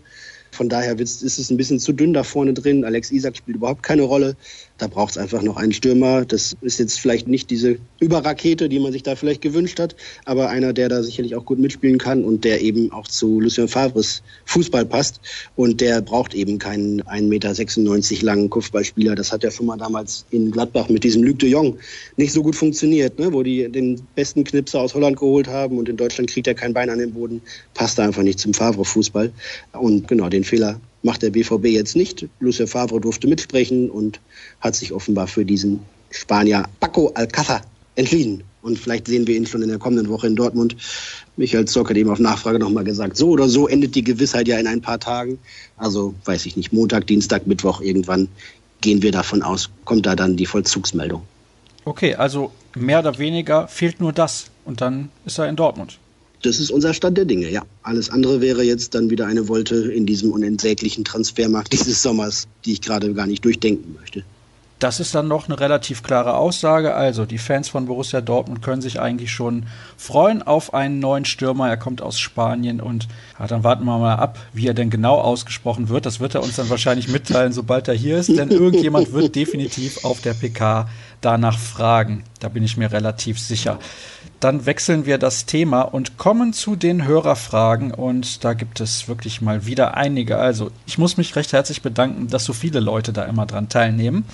Von 0.51 0.69
daher 0.69 0.97
ist 0.97 1.21
es 1.21 1.49
ein 1.49 1.57
bisschen 1.57 1.79
zu 1.79 1.91
dünn 1.91 2.13
da 2.13 2.23
vorne 2.23 2.53
drin. 2.53 2.85
Alex 2.85 3.11
Isak 3.11 3.35
spielt 3.35 3.57
überhaupt 3.57 3.83
keine 3.83 4.03
Rolle. 4.03 4.37
Da 4.77 4.87
braucht 4.87 5.11
es 5.11 5.17
einfach 5.17 5.41
noch 5.41 5.55
einen 5.55 5.71
Stürmer. 5.71 6.25
Das 6.25 6.55
ist 6.61 6.79
jetzt 6.79 6.99
vielleicht 6.99 7.29
nicht 7.29 7.49
diese 7.49 7.77
Überrakete, 7.99 8.67
die 8.67 8.79
man 8.79 8.91
sich 8.91 9.03
da 9.03 9.15
vielleicht 9.15 9.41
gewünscht 9.41 9.79
hat, 9.79 9.95
aber 10.25 10.49
einer, 10.49 10.73
der 10.73 10.89
da 10.89 11.01
sicherlich 11.01 11.35
auch 11.35 11.45
gut 11.45 11.59
mitspielen 11.59 11.97
kann 11.97 12.25
und 12.25 12.43
der 12.43 12.61
eben 12.61 12.91
auch 12.91 13.07
zu 13.07 13.39
Lucien 13.39 13.69
Favres 13.69 14.21
Fußball 14.45 14.85
passt. 14.85 15.21
Und 15.55 15.79
der 15.79 16.01
braucht 16.01 16.33
eben 16.33 16.59
keinen 16.59 17.01
1,96 17.03 18.11
Meter 18.13 18.25
langen 18.25 18.49
Kopfballspieler. 18.49 19.15
Das 19.15 19.31
hat 19.31 19.43
ja 19.43 19.51
schon 19.51 19.67
mal 19.67 19.77
damals 19.77 20.25
in 20.31 20.51
Gladbach 20.51 20.89
mit 20.89 21.05
diesem 21.05 21.23
Luc 21.23 21.39
de 21.39 21.49
Jong 21.49 21.77
nicht 22.17 22.33
so 22.33 22.43
gut 22.43 22.55
funktioniert, 22.55 23.17
ne? 23.17 23.31
wo 23.31 23.43
die 23.43 23.71
den 23.71 24.01
besten 24.15 24.43
Knipser 24.43 24.81
aus 24.81 24.93
Holland 24.93 25.17
geholt 25.17 25.47
haben 25.47 25.77
und 25.77 25.87
in 25.87 25.95
Deutschland 25.95 26.29
kriegt 26.29 26.47
er 26.47 26.53
kein 26.53 26.73
Bein 26.73 26.89
an 26.89 26.99
den 26.99 27.13
Boden. 27.13 27.41
Passt 27.73 27.97
einfach 27.99 28.23
nicht 28.23 28.39
zum 28.39 28.53
Favre-Fußball. 28.53 29.31
Und 29.71 30.09
genau, 30.09 30.27
den 30.27 30.43
Fehler 30.43 30.81
macht 31.05 31.21
der 31.21 31.29
BVB 31.29 31.65
jetzt 31.65 31.95
nicht. 31.95 32.27
Lucia 32.39 32.65
Favre 32.65 32.99
durfte 32.99 33.27
mitsprechen 33.27 33.89
und 33.89 34.19
hat 34.59 34.75
sich 34.75 34.91
offenbar 34.91 35.27
für 35.27 35.45
diesen 35.45 35.79
Spanier 36.09 36.65
Paco 36.79 37.11
Alcázar 37.13 37.61
entschieden. 37.95 38.43
Und 38.63 38.79
vielleicht 38.79 39.07
sehen 39.07 39.27
wir 39.27 39.37
ihn 39.37 39.45
schon 39.45 39.61
in 39.61 39.69
der 39.69 39.77
kommenden 39.77 40.09
Woche 40.09 40.25
in 40.25 40.35
Dortmund. 40.35 40.75
Michael 41.37 41.65
Zock 41.65 41.91
hat 41.91 41.97
eben 41.97 42.09
auf 42.09 42.17
Nachfrage 42.17 42.57
nochmal 42.57 42.83
gesagt, 42.83 43.15
so 43.17 43.29
oder 43.29 43.47
so 43.47 43.67
endet 43.67 43.93
die 43.93 44.03
Gewissheit 44.03 44.47
ja 44.47 44.57
in 44.57 44.65
ein 44.65 44.81
paar 44.81 44.99
Tagen. 44.99 45.37
Also 45.77 46.15
weiß 46.25 46.47
ich 46.47 46.57
nicht, 46.57 46.73
Montag, 46.73 47.05
Dienstag, 47.05 47.45
Mittwoch 47.45 47.81
irgendwann 47.81 48.27
gehen 48.81 49.03
wir 49.03 49.11
davon 49.11 49.43
aus, 49.43 49.69
kommt 49.85 50.07
da 50.07 50.15
dann 50.15 50.35
die 50.35 50.47
Vollzugsmeldung. 50.47 51.21
Okay, 51.85 52.15
also 52.15 52.51
mehr 52.75 52.99
oder 52.99 53.19
weniger 53.19 53.67
fehlt 53.67 53.99
nur 53.99 54.11
das 54.11 54.45
und 54.65 54.81
dann 54.81 55.09
ist 55.25 55.37
er 55.37 55.47
in 55.47 55.55
Dortmund. 55.55 55.99
Das 56.45 56.59
ist 56.59 56.69
unser 56.69 56.93
Stand 56.93 57.17
der 57.17 57.25
Dinge, 57.25 57.49
ja. 57.49 57.63
Alles 57.81 58.11
andere 58.11 58.39
wäre 58.39 58.61
jetzt 58.61 58.93
dann 58.93 59.09
wieder 59.09 59.25
eine 59.25 59.47
Wolte 59.47 59.91
in 59.91 60.05
diesem 60.05 60.31
unentsäglichen 60.31 61.03
Transfermarkt 61.03 61.73
dieses 61.73 62.03
Sommers, 62.03 62.47
die 62.65 62.73
ich 62.73 62.81
gerade 62.81 63.11
gar 63.15 63.25
nicht 63.25 63.43
durchdenken 63.43 63.95
möchte. 63.99 64.23
Das 64.79 64.99
ist 64.99 65.15
dann 65.15 65.29
noch 65.29 65.47
eine 65.47 65.57
relativ 65.57 66.03
klare 66.03 66.35
Aussage. 66.35 66.95
Also, 66.95 67.25
die 67.25 67.37
Fans 67.37 67.69
von 67.69 67.85
Borussia 67.85 68.19
Dortmund 68.19 68.61
können 68.61 68.81
sich 68.81 68.99
eigentlich 68.99 69.31
schon 69.31 69.67
freuen 69.95 70.43
auf 70.43 70.73
einen 70.73 70.99
neuen 70.99 71.23
Stürmer. 71.23 71.69
Er 71.69 71.77
kommt 71.77 72.01
aus 72.01 72.19
Spanien 72.19 72.81
und 72.81 73.07
ja, 73.39 73.47
dann 73.47 73.63
warten 73.63 73.85
wir 73.85 73.97
mal 73.97 74.15
ab, 74.15 74.37
wie 74.51 74.67
er 74.67 74.73
denn 74.73 74.89
genau 74.89 75.17
ausgesprochen 75.19 75.87
wird. 75.87 76.05
Das 76.05 76.19
wird 76.19 76.35
er 76.35 76.43
uns 76.43 76.57
dann 76.57 76.69
wahrscheinlich 76.69 77.07
mitteilen, 77.07 77.53
sobald 77.53 77.87
er 77.87 77.93
hier 77.93 78.17
ist, 78.17 78.37
denn 78.37 78.49
irgendjemand 78.49 79.13
wird 79.13 79.35
definitiv 79.35 80.03
auf 80.03 80.19
der 80.19 80.33
PK 80.33 80.89
danach 81.21 81.57
fragen. 81.57 82.23
Da 82.41 82.49
bin 82.49 82.63
ich 82.63 82.75
mir 82.75 82.91
relativ 82.91 83.39
sicher. 83.39 83.79
Dann 84.41 84.65
wechseln 84.65 85.05
wir 85.05 85.17
das 85.17 85.45
Thema 85.45 85.83
und 85.83 86.17
kommen 86.17 86.51
zu 86.51 86.75
den 86.75 87.05
Hörerfragen. 87.05 87.91
Und 87.91 88.43
da 88.43 88.53
gibt 88.53 88.81
es 88.81 89.07
wirklich 89.07 89.41
mal 89.41 89.65
wieder 89.65 89.95
einige. 89.95 90.37
Also, 90.37 90.69
ich 90.85 90.97
muss 90.97 91.15
mich 91.15 91.37
recht 91.37 91.53
herzlich 91.53 91.81
bedanken, 91.81 92.27
dass 92.27 92.43
so 92.43 92.51
viele 92.51 92.81
Leute 92.81 93.13
da 93.13 93.23
immer 93.23 93.45
dran 93.45 93.69
teilnehmen. 93.69 94.25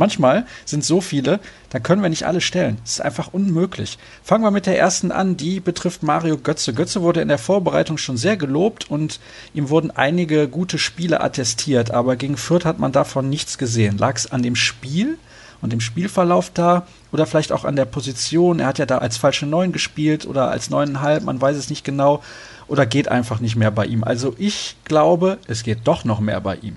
Manchmal 0.00 0.46
sind 0.64 0.82
so 0.82 1.02
viele, 1.02 1.40
da 1.68 1.78
können 1.78 2.00
wir 2.00 2.08
nicht 2.08 2.26
alle 2.26 2.40
stellen. 2.40 2.78
Das 2.84 2.92
ist 2.92 3.00
einfach 3.02 3.34
unmöglich. 3.34 3.98
Fangen 4.24 4.42
wir 4.42 4.50
mit 4.50 4.64
der 4.64 4.78
ersten 4.78 5.12
an, 5.12 5.36
die 5.36 5.60
betrifft 5.60 6.02
Mario 6.02 6.38
Götze. 6.38 6.72
Götze 6.72 7.02
wurde 7.02 7.20
in 7.20 7.28
der 7.28 7.36
Vorbereitung 7.36 7.98
schon 7.98 8.16
sehr 8.16 8.38
gelobt 8.38 8.90
und 8.90 9.20
ihm 9.52 9.68
wurden 9.68 9.90
einige 9.90 10.48
gute 10.48 10.78
Spiele 10.78 11.20
attestiert, 11.20 11.90
aber 11.90 12.16
gegen 12.16 12.38
Fürth 12.38 12.64
hat 12.64 12.78
man 12.78 12.92
davon 12.92 13.28
nichts 13.28 13.58
gesehen. 13.58 13.98
Lag 13.98 14.16
es 14.16 14.32
an 14.32 14.42
dem 14.42 14.56
Spiel? 14.56 15.18
und 15.62 15.74
dem 15.74 15.80
Spielverlauf 15.82 16.48
da 16.54 16.86
oder 17.12 17.26
vielleicht 17.26 17.52
auch 17.52 17.66
an 17.66 17.76
der 17.76 17.84
Position. 17.84 18.60
Er 18.60 18.66
hat 18.68 18.78
ja 18.78 18.86
da 18.86 18.96
als 18.96 19.18
falsche 19.18 19.44
Neun 19.44 19.72
gespielt 19.72 20.26
oder 20.26 20.50
als 20.50 20.70
neuneinhalb, 20.70 21.22
man 21.22 21.38
weiß 21.38 21.54
es 21.54 21.68
nicht 21.68 21.84
genau. 21.84 22.22
Oder 22.66 22.86
geht 22.86 23.08
einfach 23.08 23.40
nicht 23.40 23.56
mehr 23.56 23.70
bei 23.70 23.84
ihm. 23.84 24.02
Also 24.02 24.34
ich 24.38 24.76
glaube, 24.84 25.36
es 25.48 25.62
geht 25.62 25.80
doch 25.84 26.06
noch 26.06 26.20
mehr 26.20 26.40
bei 26.40 26.56
ihm. 26.56 26.76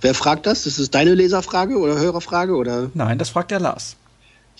Wer 0.00 0.14
fragt 0.14 0.46
das? 0.46 0.66
Ist 0.66 0.78
es 0.78 0.90
deine 0.90 1.14
Leserfrage 1.14 1.76
oder 1.78 1.98
Hörerfrage? 1.98 2.54
Oder? 2.54 2.90
Nein, 2.94 3.18
das 3.18 3.30
fragt 3.30 3.50
der 3.50 3.60
Lars. 3.60 3.96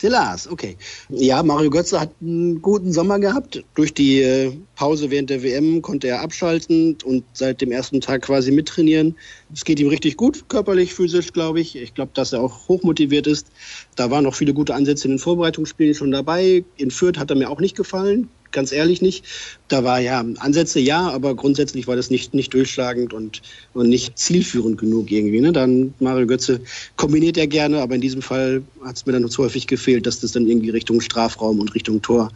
Der 0.02 0.10
Lars, 0.10 0.48
okay. 0.48 0.76
Ja, 1.08 1.42
Mario 1.42 1.70
Götze 1.70 2.00
hat 2.00 2.10
einen 2.20 2.62
guten 2.62 2.92
Sommer 2.92 3.18
gehabt. 3.18 3.64
Durch 3.74 3.92
die 3.92 4.20
äh, 4.20 4.52
Pause 4.76 5.10
während 5.10 5.28
der 5.28 5.42
WM 5.42 5.82
konnte 5.82 6.06
er 6.06 6.20
abschalten 6.22 6.96
und 7.04 7.24
seit 7.32 7.60
dem 7.60 7.72
ersten 7.72 8.00
Tag 8.00 8.22
quasi 8.22 8.52
mittrainieren. 8.52 9.16
Es 9.52 9.64
geht 9.64 9.80
ihm 9.80 9.88
richtig 9.88 10.16
gut, 10.16 10.48
körperlich, 10.48 10.94
physisch, 10.94 11.32
glaube 11.32 11.60
ich. 11.60 11.74
Ich 11.74 11.94
glaube, 11.94 12.12
dass 12.14 12.32
er 12.32 12.40
auch 12.40 12.68
hochmotiviert 12.68 13.26
ist. 13.26 13.48
Da 13.96 14.08
waren 14.10 14.22
noch 14.22 14.36
viele 14.36 14.54
gute 14.54 14.74
Ansätze 14.74 15.08
in 15.08 15.14
den 15.14 15.18
Vorbereitungsspielen 15.18 15.94
schon 15.94 16.12
dabei. 16.12 16.64
In 16.76 16.92
Fürth 16.92 17.18
hat 17.18 17.30
er 17.30 17.36
mir 17.36 17.50
auch 17.50 17.60
nicht 17.60 17.76
gefallen 17.76 18.28
ganz 18.52 18.72
ehrlich 18.72 19.02
nicht. 19.02 19.24
Da 19.68 19.84
war 19.84 20.00
ja 20.00 20.24
Ansätze 20.38 20.80
ja, 20.80 21.08
aber 21.10 21.34
grundsätzlich 21.34 21.86
war 21.86 21.96
das 21.96 22.10
nicht, 22.10 22.34
nicht 22.34 22.54
durchschlagend 22.54 23.12
und, 23.12 23.42
und 23.74 23.88
nicht 23.88 24.18
zielführend 24.18 24.78
genug 24.78 25.10
irgendwie. 25.10 25.40
Ne? 25.40 25.52
Dann 25.52 25.94
Mario 25.98 26.26
Götze 26.26 26.60
kombiniert 26.96 27.36
er 27.36 27.46
gerne, 27.46 27.80
aber 27.80 27.94
in 27.94 28.00
diesem 28.00 28.22
Fall 28.22 28.62
hat 28.84 28.96
es 28.96 29.06
mir 29.06 29.12
dann 29.12 29.28
zu 29.28 29.42
häufig 29.42 29.66
gefehlt, 29.66 30.06
dass 30.06 30.20
das 30.20 30.32
dann 30.32 30.46
irgendwie 30.46 30.70
Richtung 30.70 31.00
Strafraum 31.00 31.60
und 31.60 31.74
Richtung 31.74 32.02
Tor 32.02 32.30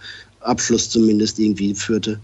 Abschluss 0.44 0.90
zumindest 0.90 1.38
irgendwie 1.38 1.74
führte. 1.74 2.18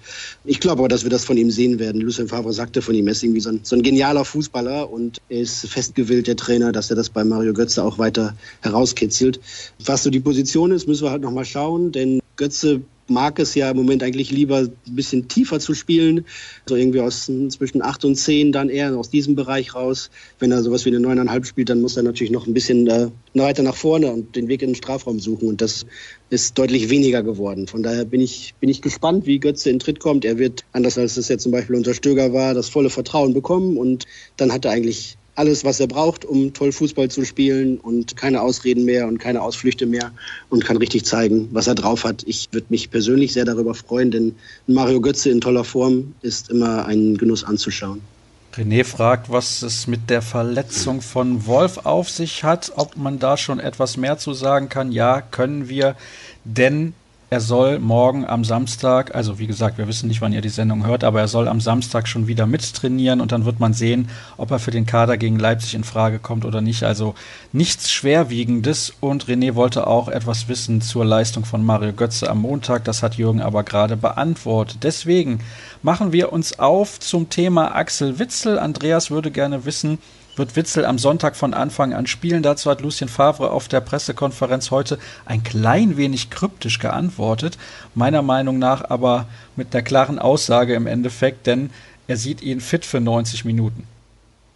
Ich 0.45 0.61
glaube 0.61 0.81
aber, 0.81 0.89
dass 0.89 1.05
wir 1.05 1.11
das 1.11 1.25
von 1.25 1.37
ihm 1.37 1.51
sehen 1.51 1.79
werden. 1.79 2.01
Lucien 2.01 2.29
Favre 2.29 2.53
sagte 2.53 2.83
von 2.83 2.95
ihm, 2.95 3.07
er 3.07 3.13
ist 3.13 3.23
irgendwie 3.23 3.41
so 3.41 3.51
ein, 3.51 3.61
so 3.63 3.77
ein 3.77 3.83
genialer 3.83 4.25
Fußballer 4.25 4.91
und 4.91 5.19
er 5.29 5.41
ist 5.41 5.67
festgewillt, 5.69 6.27
der 6.27 6.37
Trainer, 6.37 6.73
dass 6.73 6.91
er 6.91 6.97
das 6.97 7.11
bei 7.11 7.25
Mario 7.25 7.53
Götze 7.53 7.83
auch 7.85 7.99
weiter 7.99 8.37
herauskitzelt. 8.61 9.41
Was 9.85 10.03
so 10.03 10.11
die 10.11 10.21
Position 10.21 10.73
ist, 10.73 10.87
müssen 10.89 11.05
wir 11.05 11.11
halt 11.11 11.23
nochmal 11.23 11.45
schauen, 11.45 11.93
denn 11.93 12.21
Götze 12.37 12.83
mag 13.11 13.39
es 13.39 13.55
ja 13.55 13.71
im 13.71 13.77
Moment 13.77 14.03
eigentlich 14.03 14.31
lieber 14.31 14.59
ein 14.59 14.73
bisschen 14.87 15.29
tiefer 15.29 15.61
zu 15.61 15.75
spielen. 15.75 16.25
Also 16.65 16.77
irgendwie 16.77 17.01
aus 17.01 17.31
zwischen 17.49 17.83
8 17.83 18.05
und 18.05 18.17
10 18.17 18.53
dann 18.53 18.69
eher 18.69 18.97
aus 18.97 19.11
diesem 19.11 19.35
Bereich 19.35 19.75
raus. 19.75 20.11
Wenn 20.39 20.53
er 20.53 20.63
sowas 20.63 20.85
wie 20.85 20.95
eine 20.95 21.07
9,5 21.07 21.45
spielt, 21.45 21.71
dann 21.71 21.81
muss 21.81 21.97
er 21.97 22.03
natürlich 22.03 22.33
noch 22.33 22.47
ein 22.47 22.55
bisschen 22.55 22.87
äh, 22.87 23.09
weiter 23.35 23.63
nach 23.63 23.77
vorne 23.77 24.11
und 24.13 24.37
den 24.37 24.49
Weg 24.49 24.63
in 24.63 24.71
den 24.71 24.75
Strafraum 24.75 25.21
suchen. 25.21 25.49
Und 25.49 25.61
das 25.61 25.87
ist 26.31 26.59
deutlich 26.59 26.91
weniger 26.91 27.23
geworden. 27.23 27.67
Von 27.67 27.83
daher 27.83 28.05
bin 28.05 28.21
ich, 28.21 28.55
bin 28.61 28.69
ich 28.69 28.83
gespannt, 28.83 29.27
wie 29.27 29.39
Götze 29.39 29.71
in 29.71 29.79
Tritt 29.79 30.01
kommt. 30.01 30.25
Er 30.25 30.39
wird, 30.39 30.65
anders 30.73 30.99
als 30.99 31.17
es 31.17 31.29
ja 31.29 31.39
zum 31.39 31.53
Beispiel 31.53 31.77
unter 31.77 31.95
Stöger 31.95 32.33
war, 32.33 32.55
das 32.55 32.69
volle 32.69 32.91
Vertrauen 32.91 33.35
bekommen. 33.35 33.77
Und 33.77 34.07
dann 34.37 34.53
hat 34.53 34.65
er 34.65 34.73
eigentlich 34.73 35.17
alles, 35.39 35.65
was 35.65 35.81
er 35.81 35.87
braucht, 35.87 36.25
um 36.25 36.53
toll 36.53 36.73
Fußball 36.73 37.09
zu 37.09 37.25
spielen 37.25 37.79
und 37.79 38.17
keine 38.17 38.43
Ausreden 38.43 38.85
mehr 38.85 39.07
und 39.07 39.19
keine 39.19 39.41
Ausflüchte 39.41 39.87
mehr 39.87 40.11
und 40.51 40.65
kann 40.65 40.77
richtig 40.77 41.05
zeigen, 41.05 41.49
was 41.53 41.67
er 41.67 41.75
drauf 41.75 42.05
hat. 42.05 42.25
Ich 42.27 42.49
würde 42.51 42.67
mich 42.71 42.91
persönlich 42.91 43.33
sehr 43.33 43.45
darüber 43.45 43.75
freuen, 43.75 44.11
denn 44.11 44.35
Mario 44.67 45.01
Götze 45.01 45.31
in 45.31 45.41
toller 45.41 45.65
Form 45.65 46.15
ist 46.23 46.51
immer 46.51 46.87
ein 46.87 47.17
Genuss 47.17 47.45
anzuschauen. 47.45 48.01
René 48.55 48.83
fragt, 48.83 49.31
was 49.31 49.63
es 49.63 49.87
mit 49.87 50.11
der 50.11 50.21
Verletzung 50.21 51.01
von 51.01 51.47
Wolf 51.47 51.79
auf 51.85 52.11
sich 52.11 52.43
hat, 52.43 52.73
ob 52.75 52.97
man 52.97 53.21
da 53.21 53.37
schon 53.37 53.61
etwas 53.61 53.97
mehr 53.97 54.19
zu 54.19 54.33
sagen 54.33 54.69
kann. 54.69 54.91
Ja, 54.91 55.21
können 55.21 55.69
wir, 55.69 55.95
denn 56.45 56.95
er 57.31 57.41
soll 57.41 57.79
morgen 57.79 58.25
am 58.25 58.43
Samstag, 58.43 59.15
also 59.15 59.39
wie 59.39 59.47
gesagt, 59.47 59.77
wir 59.77 59.87
wissen 59.87 60.09
nicht, 60.09 60.23
wann 60.23 60.33
ihr 60.33 60.41
die 60.41 60.49
Sendung 60.49 60.87
hört, 60.87 61.05
aber 61.05 61.21
er 61.21 61.29
soll 61.29 61.47
am 61.47 61.61
Samstag 61.61 62.09
schon 62.09 62.27
wieder 62.27 62.47
mittrainieren 62.47 63.21
und 63.21 63.33
dann 63.33 63.45
wird 63.45 63.61
man 63.61 63.75
sehen, 63.75 64.09
ob 64.39 64.51
er 64.51 64.59
für 64.59 64.71
den 64.71 64.87
Kader 64.87 65.19
gegen 65.19 65.39
Leipzig 65.39 65.75
in 65.75 65.85
Frage 65.85 66.21
kommt 66.21 66.47
oder 66.47 66.63
nicht. 66.63 66.85
Also 66.85 67.15
nichts 67.53 67.91
Schwerwiegendes 67.91 68.95
und 69.01 69.27
René 69.27 69.55
wollte 69.57 69.87
auch 69.87 70.09
etwas 70.09 70.49
wissen 70.49 70.81
zur 70.81 71.05
Leistung 71.05 71.45
von 71.45 71.63
Mario 71.65 71.93
Götze 71.93 72.31
am 72.31 72.41
Montag. 72.41 72.85
Das 72.85 73.03
hat 73.03 73.17
Jürgen 73.17 73.43
aber 73.43 73.63
gerade 73.63 73.99
beantwortet. 73.99 74.79
Deswegen 74.83 75.41
machen 75.83 76.13
wir 76.13 76.33
uns 76.33 76.59
auf 76.59 76.99
zum 76.99 77.29
Thema 77.29 77.75
Axel 77.75 78.19
Witzel. 78.19 78.59
Andreas 78.59 79.11
würde 79.11 79.31
gerne 79.31 79.67
wissen, 79.67 79.99
wird 80.39 80.57
Witzel 80.57 80.85
am 80.85 80.99
Sonntag 80.99 81.37
von 81.37 81.55
Anfang 81.55 81.93
an 81.93 82.07
spielen. 82.07 82.43
Dazu 82.43 82.71
hat 82.71 82.81
Lucien 82.81 83.09
Favre 83.09 83.51
auf 83.51 83.69
der 83.69 83.81
Pressekonferenz 83.81 84.71
heute 84.71 84.99
ein 85.27 85.43
klein 85.43 85.97
wenig 85.97 86.31
kryptisch 86.31 86.79
geantwortet. 86.79 87.59
Meiner 87.95 88.23
Meinung 88.23 88.59
nach 88.59 88.89
aber 88.89 89.27
mit 89.57 89.75
der 89.75 89.83
klaren 89.83 90.19
Aussage 90.19 90.75
im 90.75 90.87
Endeffekt, 90.87 91.47
denn 91.47 91.71
er 92.07 92.17
sieht 92.17 92.43
ihn 92.43 92.61
fit 92.61 92.85
für 92.85 93.01
90 93.01 93.45
Minuten. 93.45 93.85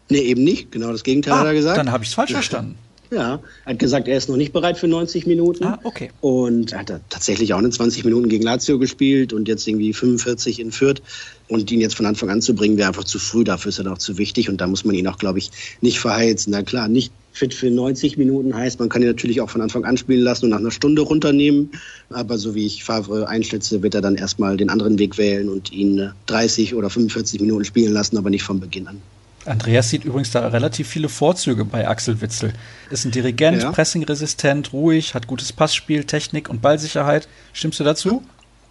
Nee, 0.09 0.21
eben 0.21 0.45
nicht. 0.45 0.73
Genau 0.73 0.93
das 0.93 1.05
Gegenteil 1.05 1.35
ah, 1.35 1.39
hat 1.41 1.47
er 1.47 1.55
gesagt. 1.55 1.79
Dann 1.79 1.91
habe 1.91 2.05
ich 2.05 2.11
es 2.11 2.15
falsch 2.15 2.33
verstanden. 2.33 2.77
Ja, 3.13 3.41
er 3.67 3.73
hat 3.73 3.79
gesagt, 3.79 4.09
er 4.09 4.17
ist 4.17 4.31
noch 4.31 4.39
nicht 4.39 4.55
bereit 4.55 4.79
für 4.79 4.89
90 4.89 5.27
Minuten. 5.27 5.65
Ah, 5.65 5.79
okay. 5.85 6.11
Und 6.23 6.73
er 6.73 6.79
hat 6.79 7.01
tatsächlich 7.11 7.53
auch 7.53 7.59
eine 7.59 7.69
20 7.69 8.07
Minuten 8.07 8.31
gegen 8.31 8.43
Lazio 8.43 8.79
gespielt 8.79 9.35
und 9.35 9.49
jetzt 9.49 9.69
irgendwie 9.69 9.93
45 9.93 10.61
in 10.61 10.73
Fürth. 10.73 11.03
Und 11.49 11.71
ihn 11.71 11.83
jetzt 11.83 11.95
von 11.95 12.07
Anfang 12.07 12.31
an 12.31 12.41
zu 12.41 12.55
bringen, 12.55 12.79
wäre 12.79 12.89
einfach 12.89 13.05
zu 13.05 13.19
früh. 13.19 13.45
Dafür 13.45 13.69
ist 13.69 13.79
er 13.79 13.85
doch 13.85 13.99
zu 13.99 14.17
wichtig. 14.17 14.49
Und 14.49 14.63
da 14.63 14.67
muss 14.67 14.87
man 14.87 14.95
ihn 14.95 15.07
auch, 15.07 15.19
glaube 15.19 15.39
ich, 15.39 15.51
nicht 15.83 16.01
verheizen. 16.01 16.53
Na 16.53 16.63
klar, 16.63 16.89
nicht 16.89 17.13
fit 17.33 17.53
für 17.53 17.71
90 17.71 18.17
Minuten 18.17 18.55
heißt, 18.55 18.79
man 18.79 18.89
kann 18.89 19.03
ihn 19.03 19.09
natürlich 19.09 19.43
auch 19.43 19.51
von 19.51 19.61
Anfang 19.61 19.85
an 19.85 19.99
spielen 19.99 20.23
lassen 20.23 20.47
und 20.47 20.51
nach 20.53 20.59
einer 20.59 20.71
Stunde 20.71 21.03
runternehmen. 21.03 21.73
Aber 22.09 22.39
so 22.39 22.55
wie 22.55 22.65
ich 22.65 22.85
Favre 22.85 23.29
einschätze, 23.29 23.83
wird 23.83 23.95
er 23.95 24.01
dann 24.01 24.15
erstmal 24.15 24.57
den 24.57 24.71
anderen 24.71 24.99
Weg 24.99 25.19
wählen 25.19 25.51
und 25.51 25.71
ihn 25.71 26.13
30 26.27 26.75
oder 26.75 26.89
45 26.89 27.43
Minuten 27.43 27.67
spielen 27.67 27.93
lassen, 27.93 28.17
aber 28.17 28.31
nicht 28.31 28.45
von 28.45 28.61
Beginn 28.61 28.87
an. 28.87 29.03
Andreas 29.45 29.91
sieht 29.91 30.05
übrigens 30.05 30.31
da 30.31 30.47
relativ 30.49 30.89
viele 30.89 31.09
Vorzüge 31.09 31.65
bei 31.65 31.89
Axel 31.89 32.21
Witzel. 32.21 32.53
Ist 32.91 33.05
ein 33.05 33.11
Dirigent, 33.11 33.63
ja. 33.63 33.73
pressingresistent, 33.73 34.73
ruhig, 34.73 35.15
hat 35.15 35.27
gutes 35.27 35.53
Passspiel, 35.53 36.05
Technik 36.05 36.49
und 36.49 36.63
Ballsicherheit. 36.63 37.29
Stimmst 37.53 37.81
du 37.81 37.85
dazu? 37.85 38.23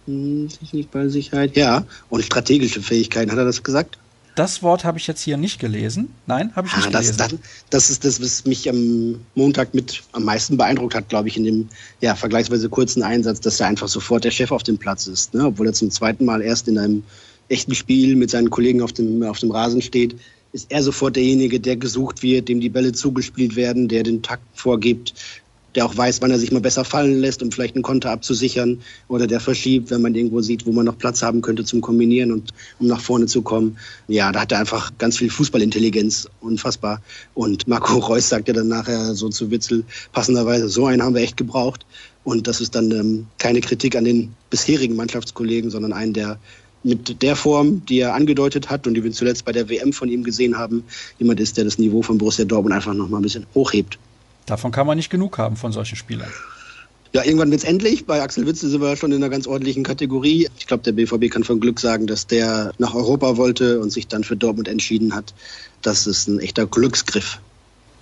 Hm, 0.06 0.48
Technik, 0.48 0.90
Ballsicherheit, 0.90 1.56
ja. 1.56 1.84
Und 2.08 2.24
strategische 2.24 2.82
Fähigkeiten, 2.82 3.30
hat 3.30 3.38
er 3.38 3.44
das 3.44 3.62
gesagt? 3.62 3.98
Das 4.34 4.62
Wort 4.62 4.84
habe 4.84 4.96
ich 4.96 5.06
jetzt 5.06 5.20
hier 5.20 5.36
nicht 5.36 5.58
gelesen. 5.58 6.08
Nein, 6.26 6.52
habe 6.56 6.66
ich 6.66 6.74
nicht 6.74 6.86
ah, 6.86 6.90
das, 6.90 7.16
gelesen. 7.16 7.38
Das, 7.40 7.50
das, 7.68 7.90
ist 7.90 8.04
das, 8.04 8.22
was 8.22 8.46
mich 8.46 8.68
am 8.70 9.20
Montag 9.34 9.74
mit 9.74 10.02
am 10.12 10.24
meisten 10.24 10.56
beeindruckt 10.56 10.94
hat, 10.94 11.10
glaube 11.10 11.28
ich, 11.28 11.36
in 11.36 11.44
dem 11.44 11.68
ja, 12.00 12.14
vergleichsweise 12.14 12.70
kurzen 12.70 13.02
Einsatz, 13.02 13.40
dass 13.40 13.60
er 13.60 13.66
einfach 13.66 13.88
sofort 13.88 14.24
der 14.24 14.30
Chef 14.30 14.50
auf 14.50 14.62
dem 14.62 14.78
Platz 14.78 15.06
ist. 15.06 15.34
Ne? 15.34 15.44
Obwohl 15.44 15.66
er 15.66 15.74
zum 15.74 15.90
zweiten 15.90 16.24
Mal 16.24 16.40
erst 16.40 16.66
in 16.66 16.78
einem 16.78 17.02
echten 17.50 17.74
Spiel 17.74 18.16
mit 18.16 18.30
seinen 18.30 18.48
Kollegen 18.48 18.80
auf 18.80 18.94
dem, 18.94 19.22
auf 19.22 19.38
dem 19.38 19.50
Rasen 19.50 19.82
steht, 19.82 20.16
ist 20.52 20.70
er 20.70 20.82
sofort 20.82 21.16
derjenige, 21.16 21.60
der 21.60 21.76
gesucht 21.76 22.22
wird, 22.22 22.48
dem 22.48 22.60
die 22.60 22.68
Bälle 22.68 22.92
zugespielt 22.92 23.56
werden, 23.56 23.88
der 23.88 24.02
den 24.02 24.22
Takt 24.22 24.44
vorgibt, 24.54 25.14
der 25.74 25.86
auch 25.86 25.96
weiß, 25.96 26.20
wann 26.20 26.30
er 26.30 26.38
sich 26.38 26.52
mal 26.52 26.60
besser 26.60 26.84
fallen 26.84 27.20
lässt, 27.20 27.42
um 27.42 27.50
vielleicht 27.50 27.74
einen 27.74 27.82
Konter 27.82 28.10
abzusichern 28.10 28.82
oder 29.08 29.26
der 29.26 29.40
verschiebt, 29.40 29.90
wenn 29.90 30.02
man 30.02 30.14
irgendwo 30.14 30.40
sieht, 30.40 30.66
wo 30.66 30.72
man 30.72 30.84
noch 30.84 30.98
Platz 30.98 31.22
haben 31.22 31.40
könnte 31.40 31.64
zum 31.64 31.80
Kombinieren 31.80 32.32
und 32.32 32.52
um 32.78 32.86
nach 32.86 33.00
vorne 33.00 33.26
zu 33.26 33.42
kommen. 33.42 33.78
Ja, 34.08 34.32
da 34.32 34.42
hat 34.42 34.52
er 34.52 34.58
einfach 34.58 34.92
ganz 34.98 35.16
viel 35.16 35.30
Fußballintelligenz, 35.30 36.28
unfassbar. 36.40 37.00
Und 37.34 37.66
Marco 37.68 37.98
Reus 37.98 38.28
sagt 38.28 38.48
ja 38.48 38.54
dann 38.54 38.68
nachher 38.68 39.14
so 39.14 39.28
zu 39.30 39.50
Witzel, 39.50 39.84
passenderweise, 40.12 40.68
so 40.68 40.86
einen 40.86 41.02
haben 41.02 41.14
wir 41.14 41.22
echt 41.22 41.36
gebraucht. 41.36 41.86
Und 42.24 42.46
das 42.46 42.60
ist 42.60 42.74
dann 42.74 42.90
ähm, 42.92 43.26
keine 43.38 43.60
Kritik 43.60 43.96
an 43.96 44.04
den 44.04 44.34
bisherigen 44.50 44.94
Mannschaftskollegen, 44.94 45.70
sondern 45.70 45.92
einen, 45.92 46.12
der 46.12 46.38
mit 46.82 47.22
der 47.22 47.36
Form, 47.36 47.84
die 47.86 48.00
er 48.00 48.14
angedeutet 48.14 48.70
hat 48.70 48.86
und 48.86 48.94
die 48.94 49.04
wir 49.04 49.12
zuletzt 49.12 49.44
bei 49.44 49.52
der 49.52 49.68
WM 49.68 49.92
von 49.92 50.08
ihm 50.08 50.24
gesehen 50.24 50.58
haben, 50.58 50.84
jemand 51.18 51.40
ist, 51.40 51.56
der 51.56 51.64
das 51.64 51.78
Niveau 51.78 52.02
von 52.02 52.18
Borussia 52.18 52.44
Dortmund 52.44 52.74
einfach 52.74 52.94
noch 52.94 53.08
mal 53.08 53.18
ein 53.18 53.22
bisschen 53.22 53.46
hochhebt. 53.54 53.98
Davon 54.46 54.72
kann 54.72 54.86
man 54.86 54.96
nicht 54.96 55.10
genug 55.10 55.38
haben 55.38 55.56
von 55.56 55.72
solchen 55.72 55.96
Spielern. 55.96 56.30
Ja, 57.14 57.24
irgendwann 57.24 57.50
wird 57.50 57.62
es 57.62 57.68
endlich. 57.68 58.06
Bei 58.06 58.22
Axel 58.22 58.46
Witzel 58.46 58.70
sind 58.70 58.80
wir 58.80 58.96
schon 58.96 59.12
in 59.12 59.18
einer 59.18 59.28
ganz 59.28 59.46
ordentlichen 59.46 59.84
Kategorie. 59.84 60.48
Ich 60.58 60.66
glaube, 60.66 60.82
der 60.82 60.92
BVB 60.92 61.30
kann 61.30 61.44
von 61.44 61.60
Glück 61.60 61.78
sagen, 61.78 62.06
dass 62.06 62.26
der 62.26 62.72
nach 62.78 62.94
Europa 62.94 63.36
wollte 63.36 63.80
und 63.80 63.90
sich 63.92 64.08
dann 64.08 64.24
für 64.24 64.34
Dortmund 64.34 64.66
entschieden 64.66 65.14
hat. 65.14 65.34
Das 65.82 66.06
ist 66.06 66.26
ein 66.28 66.40
echter 66.40 66.66
Glücksgriff. 66.66 67.38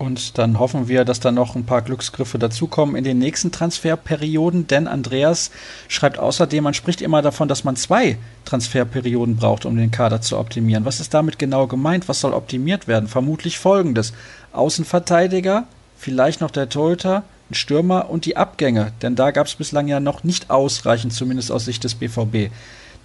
Und 0.00 0.38
dann 0.38 0.58
hoffen 0.58 0.88
wir, 0.88 1.04
dass 1.04 1.20
da 1.20 1.30
noch 1.30 1.56
ein 1.56 1.66
paar 1.66 1.82
Glücksgriffe 1.82 2.38
dazukommen 2.38 2.96
in 2.96 3.04
den 3.04 3.18
nächsten 3.18 3.52
Transferperioden, 3.52 4.66
denn 4.66 4.88
Andreas 4.88 5.50
schreibt 5.88 6.18
außerdem, 6.18 6.64
man 6.64 6.72
spricht 6.72 7.02
immer 7.02 7.20
davon, 7.20 7.48
dass 7.48 7.64
man 7.64 7.76
zwei 7.76 8.16
Transferperioden 8.46 9.36
braucht, 9.36 9.66
um 9.66 9.76
den 9.76 9.90
Kader 9.90 10.22
zu 10.22 10.38
optimieren. 10.38 10.86
Was 10.86 11.00
ist 11.00 11.12
damit 11.12 11.38
genau 11.38 11.66
gemeint? 11.66 12.08
Was 12.08 12.22
soll 12.22 12.32
optimiert 12.32 12.88
werden? 12.88 13.10
Vermutlich 13.10 13.58
folgendes. 13.58 14.14
Außenverteidiger, 14.52 15.66
vielleicht 15.98 16.40
noch 16.40 16.50
der 16.50 16.70
Torhüter, 16.70 17.24
ein 17.50 17.54
Stürmer 17.54 18.08
und 18.08 18.24
die 18.24 18.38
Abgänge, 18.38 18.94
denn 19.02 19.16
da 19.16 19.32
gab 19.32 19.48
es 19.48 19.54
bislang 19.56 19.86
ja 19.86 20.00
noch 20.00 20.24
nicht 20.24 20.48
ausreichend, 20.48 21.12
zumindest 21.12 21.52
aus 21.52 21.66
Sicht 21.66 21.84
des 21.84 21.94
BVB. 21.94 22.50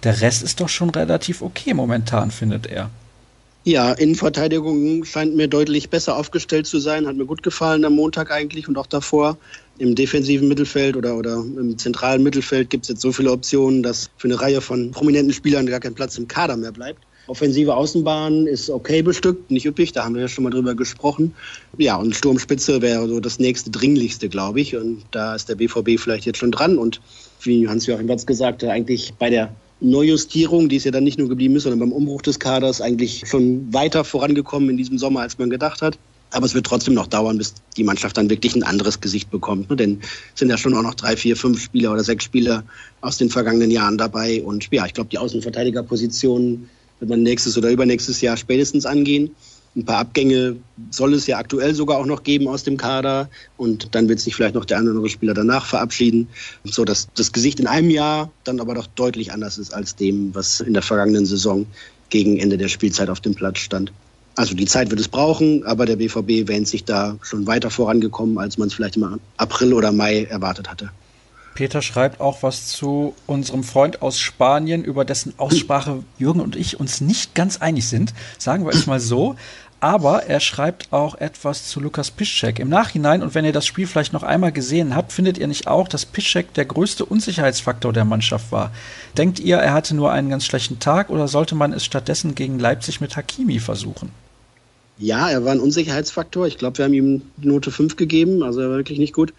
Der 0.02 0.22
Rest 0.22 0.42
ist 0.42 0.62
doch 0.62 0.70
schon 0.70 0.88
relativ 0.88 1.42
okay 1.42 1.74
momentan, 1.74 2.30
findet 2.30 2.66
er. 2.66 2.88
Ja, 3.66 3.90
Innenverteidigung 3.90 5.04
scheint 5.04 5.34
mir 5.34 5.48
deutlich 5.48 5.90
besser 5.90 6.16
aufgestellt 6.16 6.68
zu 6.68 6.78
sein. 6.78 7.04
Hat 7.08 7.16
mir 7.16 7.26
gut 7.26 7.42
gefallen 7.42 7.84
am 7.84 7.94
Montag 7.94 8.30
eigentlich 8.30 8.68
und 8.68 8.78
auch 8.78 8.86
davor. 8.86 9.38
Im 9.78 9.96
defensiven 9.96 10.46
Mittelfeld 10.46 10.96
oder, 10.96 11.16
oder 11.16 11.38
im 11.38 11.76
zentralen 11.76 12.22
Mittelfeld 12.22 12.70
gibt 12.70 12.84
es 12.84 12.90
jetzt 12.90 13.00
so 13.00 13.10
viele 13.10 13.32
Optionen, 13.32 13.82
dass 13.82 14.08
für 14.18 14.28
eine 14.28 14.40
Reihe 14.40 14.60
von 14.60 14.92
prominenten 14.92 15.32
Spielern 15.32 15.66
gar 15.66 15.80
kein 15.80 15.96
Platz 15.96 16.16
im 16.16 16.28
Kader 16.28 16.56
mehr 16.56 16.70
bleibt. 16.70 17.02
Offensive 17.26 17.74
Außenbahn 17.74 18.46
ist 18.46 18.70
okay 18.70 19.02
bestückt, 19.02 19.50
nicht 19.50 19.66
üppig, 19.66 19.90
da 19.90 20.04
haben 20.04 20.14
wir 20.14 20.22
ja 20.22 20.28
schon 20.28 20.44
mal 20.44 20.50
drüber 20.50 20.76
gesprochen. 20.76 21.34
Ja, 21.76 21.96
und 21.96 22.14
Sturmspitze 22.14 22.82
wäre 22.82 23.08
so 23.08 23.18
das 23.18 23.40
nächste 23.40 23.70
Dringlichste, 23.70 24.28
glaube 24.28 24.60
ich. 24.60 24.76
Und 24.76 25.02
da 25.10 25.34
ist 25.34 25.48
der 25.48 25.56
BVB 25.56 25.98
vielleicht 25.98 26.24
jetzt 26.24 26.38
schon 26.38 26.52
dran. 26.52 26.78
Und 26.78 27.00
wie 27.40 27.66
Hans-Joachim 27.66 28.08
Watz 28.08 28.26
gesagt 28.26 28.62
hat, 28.62 28.70
eigentlich 28.70 29.14
bei 29.18 29.28
der 29.28 29.52
Neujustierung, 29.80 30.68
die 30.68 30.76
es 30.76 30.84
ja 30.84 30.90
dann 30.90 31.04
nicht 31.04 31.18
nur 31.18 31.28
geblieben 31.28 31.56
ist, 31.56 31.64
sondern 31.64 31.80
beim 31.80 31.92
Umbruch 31.92 32.22
des 32.22 32.38
Kaders 32.38 32.80
eigentlich 32.80 33.24
schon 33.26 33.72
weiter 33.72 34.04
vorangekommen 34.04 34.70
in 34.70 34.76
diesem 34.76 34.98
Sommer, 34.98 35.20
als 35.20 35.38
man 35.38 35.50
gedacht 35.50 35.82
hat. 35.82 35.98
Aber 36.30 36.46
es 36.46 36.54
wird 36.54 36.66
trotzdem 36.66 36.94
noch 36.94 37.06
dauern, 37.06 37.38
bis 37.38 37.54
die 37.76 37.84
Mannschaft 37.84 38.16
dann 38.16 38.28
wirklich 38.28 38.56
ein 38.56 38.62
anderes 38.62 39.00
Gesicht 39.00 39.30
bekommt. 39.30 39.70
Ne? 39.70 39.76
Denn 39.76 40.00
es 40.34 40.40
sind 40.40 40.50
ja 40.50 40.58
schon 40.58 40.74
auch 40.74 40.82
noch 40.82 40.94
drei, 40.94 41.16
vier, 41.16 41.36
fünf 41.36 41.62
Spieler 41.62 41.92
oder 41.92 42.02
sechs 42.02 42.24
Spieler 42.24 42.64
aus 43.00 43.18
den 43.18 43.30
vergangenen 43.30 43.70
Jahren 43.70 43.96
dabei. 43.96 44.42
Und 44.42 44.68
ja, 44.72 44.86
ich 44.86 44.94
glaube, 44.94 45.10
die 45.10 45.18
Außenverteidigerposition 45.18 46.68
wird 46.98 47.10
man 47.10 47.22
nächstes 47.22 47.56
oder 47.56 47.70
übernächstes 47.70 48.20
Jahr 48.22 48.36
spätestens 48.36 48.86
angehen. 48.86 49.30
Ein 49.76 49.84
paar 49.84 49.98
Abgänge 49.98 50.56
soll 50.90 51.12
es 51.12 51.26
ja 51.26 51.36
aktuell 51.36 51.74
sogar 51.74 51.98
auch 51.98 52.06
noch 52.06 52.22
geben 52.22 52.48
aus 52.48 52.64
dem 52.64 52.78
Kader. 52.78 53.28
Und 53.58 53.94
dann 53.94 54.08
wird 54.08 54.20
sich 54.20 54.34
vielleicht 54.34 54.54
noch 54.54 54.64
der 54.64 54.78
eine 54.78 54.86
oder 54.88 54.96
andere 54.96 55.10
Spieler 55.10 55.34
danach 55.34 55.66
verabschieden. 55.66 56.28
So 56.64 56.84
dass 56.84 57.08
das 57.14 57.32
Gesicht 57.32 57.60
in 57.60 57.66
einem 57.66 57.90
Jahr 57.90 58.30
dann 58.44 58.60
aber 58.60 58.74
doch 58.74 58.86
deutlich 58.86 59.32
anders 59.32 59.58
ist 59.58 59.74
als 59.74 59.94
dem, 59.94 60.34
was 60.34 60.60
in 60.60 60.72
der 60.72 60.82
vergangenen 60.82 61.26
Saison 61.26 61.66
gegen 62.08 62.38
Ende 62.38 62.56
der 62.56 62.68
Spielzeit 62.68 63.10
auf 63.10 63.20
dem 63.20 63.34
Platz 63.34 63.58
stand. 63.58 63.92
Also 64.34 64.54
die 64.54 64.66
Zeit 64.66 64.90
wird 64.90 65.00
es 65.00 65.08
brauchen, 65.08 65.64
aber 65.64 65.86
der 65.86 65.96
BVB 65.96 66.48
wähnt 66.48 66.68
sich 66.68 66.84
da 66.84 67.18
schon 67.22 67.46
weiter 67.46 67.70
vorangekommen, 67.70 68.38
als 68.38 68.58
man 68.58 68.68
es 68.68 68.74
vielleicht 68.74 68.96
im 68.96 69.18
April 69.38 69.72
oder 69.72 69.92
Mai 69.92 70.24
erwartet 70.24 70.70
hatte. 70.70 70.90
Peter 71.56 71.80
schreibt 71.80 72.20
auch 72.20 72.42
was 72.42 72.66
zu 72.66 73.14
unserem 73.26 73.64
Freund 73.64 74.02
aus 74.02 74.20
Spanien, 74.20 74.84
über 74.84 75.06
dessen 75.06 75.32
Aussprache 75.38 76.04
Jürgen 76.18 76.40
und 76.40 76.54
ich 76.54 76.78
uns 76.78 77.00
nicht 77.00 77.34
ganz 77.34 77.56
einig 77.56 77.88
sind. 77.88 78.12
Sagen 78.36 78.66
wir 78.66 78.74
es 78.74 78.86
mal 78.86 79.00
so. 79.00 79.36
Aber 79.78 80.24
er 80.24 80.40
schreibt 80.40 80.92
auch 80.92 81.16
etwas 81.16 81.68
zu 81.68 81.80
Lukas 81.80 82.10
Piszczek. 82.10 82.58
Im 82.58 82.70
Nachhinein, 82.70 83.22
und 83.22 83.34
wenn 83.34 83.44
ihr 83.44 83.52
das 83.52 83.66
Spiel 83.66 83.86
vielleicht 83.86 84.14
noch 84.14 84.22
einmal 84.22 84.50
gesehen 84.50 84.96
habt, 84.96 85.12
findet 85.12 85.36
ihr 85.36 85.46
nicht 85.46 85.66
auch, 85.66 85.86
dass 85.86 86.06
Piszczek 86.06 86.54
der 86.54 86.64
größte 86.64 87.04
Unsicherheitsfaktor 87.04 87.92
der 87.92 88.06
Mannschaft 88.06 88.50
war? 88.52 88.72
Denkt 89.18 89.38
ihr, 89.38 89.58
er 89.58 89.74
hatte 89.74 89.94
nur 89.94 90.10
einen 90.10 90.30
ganz 90.30 90.46
schlechten 90.46 90.78
Tag 90.78 91.10
oder 91.10 91.28
sollte 91.28 91.54
man 91.54 91.72
es 91.72 91.84
stattdessen 91.84 92.34
gegen 92.34 92.58
Leipzig 92.58 93.00
mit 93.00 93.16
Hakimi 93.16 93.58
versuchen? 93.58 94.10
Ja, 94.98 95.28
er 95.28 95.44
war 95.44 95.52
ein 95.52 95.60
Unsicherheitsfaktor. 95.60 96.46
Ich 96.46 96.56
glaube, 96.56 96.78
wir 96.78 96.86
haben 96.86 96.94
ihm 96.94 97.22
Note 97.36 97.70
5 97.70 97.96
gegeben, 97.96 98.42
also 98.42 98.60
er 98.60 98.70
war 98.70 98.76
wirklich 98.78 98.98
nicht 98.98 99.12
gut 99.12 99.34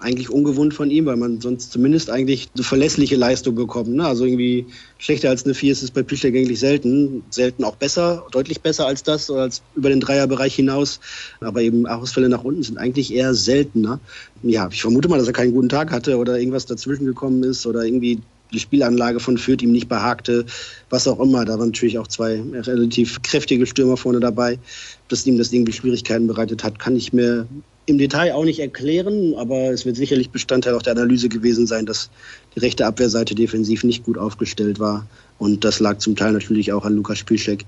eigentlich 0.00 0.30
ungewohnt 0.30 0.74
von 0.74 0.90
ihm, 0.90 1.06
weil 1.06 1.16
man 1.16 1.40
sonst 1.40 1.72
zumindest 1.72 2.08
eigentlich 2.08 2.48
eine 2.54 2.62
verlässliche 2.62 3.16
Leistung 3.16 3.56
bekommt. 3.56 3.88
Ne? 3.88 4.06
Also 4.06 4.24
irgendwie 4.24 4.66
schlechter 4.98 5.28
als 5.28 5.44
eine 5.44 5.54
4 5.54 5.72
ist 5.72 5.82
es 5.82 5.90
bei 5.90 6.04
Pischler 6.04 6.28
eigentlich 6.28 6.60
selten. 6.60 7.24
Selten 7.30 7.64
auch 7.64 7.74
besser, 7.74 8.24
deutlich 8.30 8.60
besser 8.60 8.86
als 8.86 9.02
das, 9.02 9.28
oder 9.28 9.42
als 9.42 9.62
über 9.74 9.88
den 9.88 9.98
Dreierbereich 9.98 10.54
hinaus. 10.54 11.00
Aber 11.40 11.62
eben 11.62 11.86
Ausfälle 11.86 12.28
nach 12.28 12.44
unten 12.44 12.62
sind 12.62 12.78
eigentlich 12.78 13.12
eher 13.12 13.34
seltener. 13.34 13.98
Ja, 14.42 14.68
ich 14.70 14.82
vermute 14.82 15.08
mal, 15.08 15.18
dass 15.18 15.26
er 15.26 15.32
keinen 15.32 15.52
guten 15.52 15.68
Tag 15.68 15.90
hatte 15.90 16.16
oder 16.16 16.38
irgendwas 16.38 16.66
dazwischen 16.66 17.04
gekommen 17.04 17.42
ist 17.42 17.66
oder 17.66 17.82
irgendwie 17.82 18.20
die 18.52 18.60
Spielanlage 18.60 19.20
von 19.20 19.36
Fürth 19.36 19.62
ihm 19.62 19.72
nicht 19.72 19.88
behagte, 19.88 20.46
was 20.90 21.08
auch 21.08 21.20
immer. 21.20 21.44
Da 21.44 21.58
waren 21.58 21.68
natürlich 21.68 21.98
auch 21.98 22.06
zwei 22.06 22.40
relativ 22.54 23.20
kräftige 23.22 23.66
Stürmer 23.66 23.96
vorne 23.96 24.20
dabei. 24.20 24.60
Dass 25.08 25.26
ihm 25.26 25.38
das 25.38 25.52
irgendwie 25.52 25.72
Schwierigkeiten 25.72 26.28
bereitet 26.28 26.62
hat, 26.62 26.78
kann 26.78 26.96
ich 26.96 27.12
mir 27.12 27.48
im 27.88 27.98
Detail 27.98 28.32
auch 28.32 28.44
nicht 28.44 28.60
erklären, 28.60 29.34
aber 29.34 29.70
es 29.70 29.86
wird 29.86 29.96
sicherlich 29.96 30.30
Bestandteil 30.30 30.74
auch 30.74 30.82
der 30.82 30.92
Analyse 30.92 31.28
gewesen 31.28 31.66
sein, 31.66 31.86
dass 31.86 32.10
die 32.54 32.60
rechte 32.60 32.86
Abwehrseite 32.86 33.34
defensiv 33.34 33.84
nicht 33.84 34.04
gut 34.04 34.18
aufgestellt 34.18 34.78
war. 34.78 35.06
Und 35.38 35.64
das 35.64 35.80
lag 35.80 35.98
zum 35.98 36.16
Teil 36.16 36.32
natürlich 36.32 36.72
auch 36.72 36.84
an 36.84 36.94
Lukas 36.94 37.18
Spielcheck. 37.18 37.64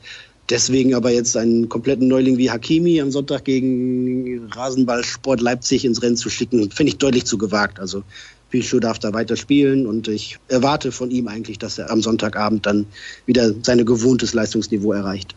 Deswegen 0.51 0.95
aber 0.95 1.11
jetzt 1.11 1.37
einen 1.37 1.69
kompletten 1.69 2.09
Neuling 2.09 2.37
wie 2.37 2.51
Hakimi 2.51 3.01
am 3.01 3.13
Sonntag 3.13 3.45
gegen 3.45 4.49
Rasenballsport 4.51 5.41
Leipzig 5.41 5.85
ins 5.85 6.03
Rennen 6.03 6.17
zu 6.17 6.29
schicken, 6.29 6.71
finde 6.71 6.91
ich 6.91 6.99
deutlich 6.99 7.25
zu 7.25 7.39
gewagt. 7.39 7.79
Also 7.79 8.03
Pichu 8.51 8.81
darf 8.81 8.99
da 8.99 9.13
weiter 9.13 9.37
spielen 9.37 9.87
und 9.87 10.09
ich 10.09 10.39
erwarte 10.49 10.91
von 10.91 11.11
ihm 11.13 11.29
eigentlich, 11.29 11.59
dass 11.59 11.79
er 11.79 11.91
am 11.91 12.03
Sonntagabend 12.03 12.67
dann 12.67 12.87
wieder 13.27 13.55
sein 13.63 13.85
gewohntes 13.87 14.35
Leistungsniveau 14.35 14.93
erreicht. 14.93 15.37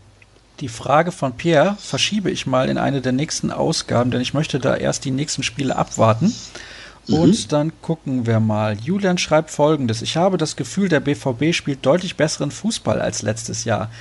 Die 0.63 0.69
Frage 0.69 1.11
von 1.11 1.33
Pierre 1.33 1.75
verschiebe 1.77 2.31
ich 2.31 2.47
mal 2.47 2.69
in 2.69 2.77
eine 2.77 3.01
der 3.01 3.11
nächsten 3.11 3.51
Ausgaben, 3.51 4.11
denn 4.11 4.21
ich 4.21 4.33
möchte 4.33 4.59
da 4.59 4.77
erst 4.77 5.03
die 5.03 5.11
nächsten 5.11 5.43
Spiele 5.43 5.75
abwarten. 5.75 6.33
Mhm. 7.05 7.15
Und 7.15 7.51
dann 7.51 7.73
gucken 7.81 8.25
wir 8.25 8.39
mal. 8.39 8.77
Julian 8.79 9.17
schreibt 9.17 9.51
folgendes. 9.51 10.01
Ich 10.01 10.15
habe 10.15 10.37
das 10.37 10.55
Gefühl, 10.55 10.87
der 10.87 11.01
BVB 11.01 11.53
spielt 11.53 11.85
deutlich 11.85 12.15
besseren 12.15 12.49
Fußball 12.49 13.01
als 13.01 13.23
letztes 13.23 13.65
Jahr. 13.65 13.91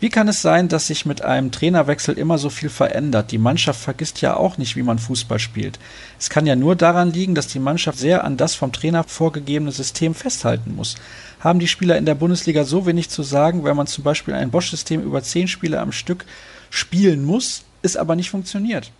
Wie 0.00 0.08
kann 0.08 0.28
es 0.28 0.40
sein, 0.40 0.68
dass 0.68 0.86
sich 0.86 1.04
mit 1.04 1.20
einem 1.20 1.52
Trainerwechsel 1.52 2.16
immer 2.16 2.38
so 2.38 2.48
viel 2.48 2.70
verändert? 2.70 3.32
Die 3.32 3.38
Mannschaft 3.38 3.78
vergisst 3.78 4.22
ja 4.22 4.34
auch 4.34 4.56
nicht, 4.56 4.74
wie 4.74 4.82
man 4.82 4.98
Fußball 4.98 5.38
spielt. 5.38 5.78
Es 6.18 6.30
kann 6.30 6.46
ja 6.46 6.56
nur 6.56 6.74
daran 6.74 7.12
liegen, 7.12 7.34
dass 7.34 7.48
die 7.48 7.58
Mannschaft 7.58 7.98
sehr 7.98 8.24
an 8.24 8.38
das 8.38 8.54
vom 8.54 8.72
Trainer 8.72 9.04
vorgegebene 9.04 9.72
System 9.72 10.14
festhalten 10.14 10.74
muss. 10.74 10.94
Haben 11.40 11.58
die 11.58 11.68
Spieler 11.68 11.98
in 11.98 12.06
der 12.06 12.14
Bundesliga 12.14 12.64
so 12.64 12.86
wenig 12.86 13.10
zu 13.10 13.22
sagen, 13.22 13.62
wenn 13.62 13.76
man 13.76 13.86
zum 13.86 14.02
Beispiel 14.02 14.32
ein 14.32 14.50
Bosch-System 14.50 15.02
über 15.02 15.22
zehn 15.22 15.48
Spiele 15.48 15.78
am 15.78 15.92
Stück 15.92 16.24
spielen 16.70 17.22
muss, 17.22 17.64
es 17.82 17.98
aber 17.98 18.16
nicht 18.16 18.30
funktioniert? 18.30 18.90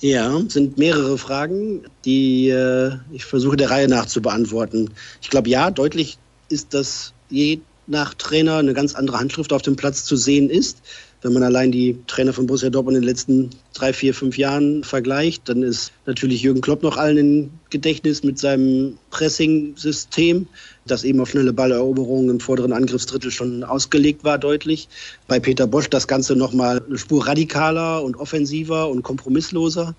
Ja, 0.00 0.40
sind 0.48 0.76
mehrere 0.76 1.18
Fragen, 1.18 1.84
die 2.04 2.48
äh, 2.48 2.96
ich 3.12 3.24
versuche 3.24 3.56
der 3.56 3.70
Reihe 3.70 3.88
nach 3.88 4.06
zu 4.06 4.20
beantworten. 4.20 4.90
Ich 5.22 5.30
glaube, 5.30 5.48
ja, 5.48 5.70
deutlich 5.70 6.18
ist 6.48 6.74
das 6.74 7.12
je 7.30 7.60
nach 7.86 8.14
Trainer 8.14 8.56
eine 8.56 8.74
ganz 8.74 8.94
andere 8.94 9.18
Handschrift 9.18 9.52
auf 9.52 9.62
dem 9.62 9.76
Platz 9.76 10.04
zu 10.04 10.16
sehen 10.16 10.50
ist. 10.50 10.78
Wenn 11.22 11.32
man 11.32 11.42
allein 11.42 11.72
die 11.72 11.98
Trainer 12.06 12.32
von 12.32 12.46
Borussia 12.46 12.70
Dortmund 12.70 12.96
in 12.96 13.02
den 13.02 13.08
letzten 13.08 13.50
drei, 13.72 13.92
vier, 13.92 14.14
fünf 14.14 14.36
Jahren 14.38 14.84
vergleicht, 14.84 15.48
dann 15.48 15.62
ist 15.62 15.92
natürlich 16.04 16.42
Jürgen 16.42 16.60
Klopp 16.60 16.82
noch 16.82 16.98
allen 16.98 17.16
im 17.16 17.50
Gedächtnis 17.70 18.22
mit 18.22 18.38
seinem 18.38 18.98
Pressing-System, 19.10 20.46
das 20.86 21.04
eben 21.04 21.20
auf 21.20 21.30
schnelle 21.30 21.52
Balleroberungen 21.52 22.30
im 22.30 22.40
vorderen 22.40 22.72
Angriffsdrittel 22.72 23.30
schon 23.30 23.64
ausgelegt 23.64 24.24
war, 24.24 24.38
deutlich. 24.38 24.88
Bei 25.26 25.40
Peter 25.40 25.66
Bosch 25.66 25.88
das 25.88 26.06
Ganze 26.06 26.36
nochmal 26.36 26.82
eine 26.86 26.98
Spur 26.98 27.26
radikaler 27.26 28.02
und 28.04 28.16
offensiver 28.16 28.88
und 28.88 29.02
kompromissloser 29.02 29.94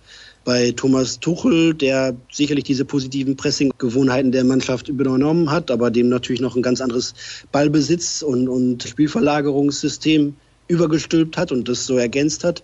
bei 0.48 0.72
Thomas 0.72 1.20
Tuchel, 1.20 1.74
der 1.74 2.16
sicherlich 2.32 2.64
diese 2.64 2.86
positiven 2.86 3.36
Pressing-Gewohnheiten 3.36 4.32
der 4.32 4.46
Mannschaft 4.46 4.88
übernommen 4.88 5.52
hat, 5.52 5.70
aber 5.70 5.92
dem 5.92 6.08
natürlich 6.08 6.40
noch 6.40 6.56
ein 6.56 6.62
ganz 6.62 6.80
anderes 6.80 7.16
Ballbesitz- 7.52 8.24
und, 8.24 8.48
und 8.48 8.82
Spielverlagerungssystem 8.84 10.36
übergestülpt 10.70 11.36
hat 11.36 11.52
und 11.52 11.68
das 11.68 11.86
so 11.86 11.98
ergänzt 11.98 12.46
hat. 12.46 12.64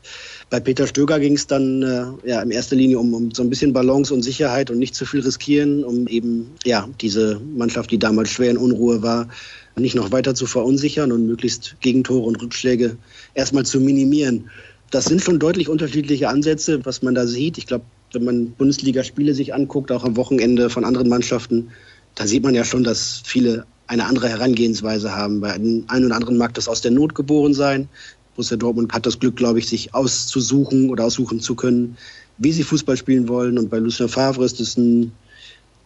Bei 0.49 0.61
Peter 0.61 0.87
Stöger 0.87 1.19
ging 1.19 1.33
es 1.33 1.45
dann 1.45 1.83
äh, 1.83 2.05
ja 2.29 2.41
in 2.41 2.51
erster 2.51 2.77
Linie 2.77 2.99
um, 2.99 3.13
um 3.13 3.31
so 3.31 3.43
ein 3.43 3.49
bisschen 3.49 3.73
Balance 3.73 4.13
und 4.13 4.21
Sicherheit 4.21 4.71
und 4.71 4.79
nicht 4.79 4.95
zu 4.95 5.05
viel 5.05 5.19
riskieren, 5.19 5.83
um 5.83 6.07
eben 6.07 6.51
ja 6.63 6.87
diese 7.01 7.41
Mannschaft, 7.53 7.91
die 7.91 7.99
damals 7.99 8.29
schwer 8.29 8.51
in 8.51 8.57
Unruhe 8.57 9.01
war, 9.01 9.27
nicht 9.75 9.95
noch 9.95 10.13
weiter 10.13 10.35
zu 10.35 10.45
verunsichern 10.45 11.11
und 11.11 11.27
möglichst 11.27 11.75
Gegentore 11.81 12.27
und 12.27 12.41
Rückschläge 12.41 12.95
erstmal 13.33 13.65
zu 13.65 13.81
minimieren 13.81 14.49
das 14.93 15.05
sind 15.05 15.23
schon 15.23 15.39
deutlich 15.39 15.69
unterschiedliche 15.69 16.29
Ansätze, 16.29 16.85
was 16.85 17.01
man 17.01 17.15
da 17.15 17.25
sieht. 17.25 17.57
Ich 17.57 17.65
glaube, 17.65 17.83
wenn 18.11 18.25
man 18.25 18.51
Bundesligaspiele 18.51 19.33
sich 19.33 19.51
anguckt, 19.51 19.91
auch 19.91 20.03
am 20.03 20.15
Wochenende 20.15 20.69
von 20.69 20.85
anderen 20.85 21.09
Mannschaften, 21.09 21.71
da 22.13 22.27
sieht 22.27 22.43
man 22.43 22.53
ja 22.53 22.63
schon, 22.63 22.83
dass 22.83 23.23
viele 23.25 23.65
eine 23.87 24.05
andere 24.05 24.29
Herangehensweise 24.29 25.15
haben. 25.15 25.41
Bei 25.41 25.51
einem 25.51 25.85
einen 25.87 26.05
oder 26.05 26.15
anderen 26.15 26.37
mag 26.37 26.53
das 26.53 26.67
aus 26.67 26.81
der 26.81 26.91
Not 26.91 27.15
geboren 27.15 27.55
sein. 27.55 27.89
Borussia 28.35 28.55
Dortmund 28.55 28.93
hat 28.93 29.07
das 29.07 29.17
Glück, 29.17 29.35
glaube 29.35 29.57
ich, 29.57 29.67
sich 29.67 29.95
auszusuchen 29.95 30.91
oder 30.91 31.05
aussuchen 31.05 31.39
zu 31.39 31.55
können, 31.55 31.97
wie 32.37 32.51
sie 32.51 32.63
Fußball 32.63 32.95
spielen 32.95 33.27
wollen. 33.27 33.57
Und 33.57 33.71
bei 33.71 33.79
Lucien 33.79 34.09
Favre 34.09 34.45
ist 34.45 34.59
es 34.59 34.77
ein 34.77 35.11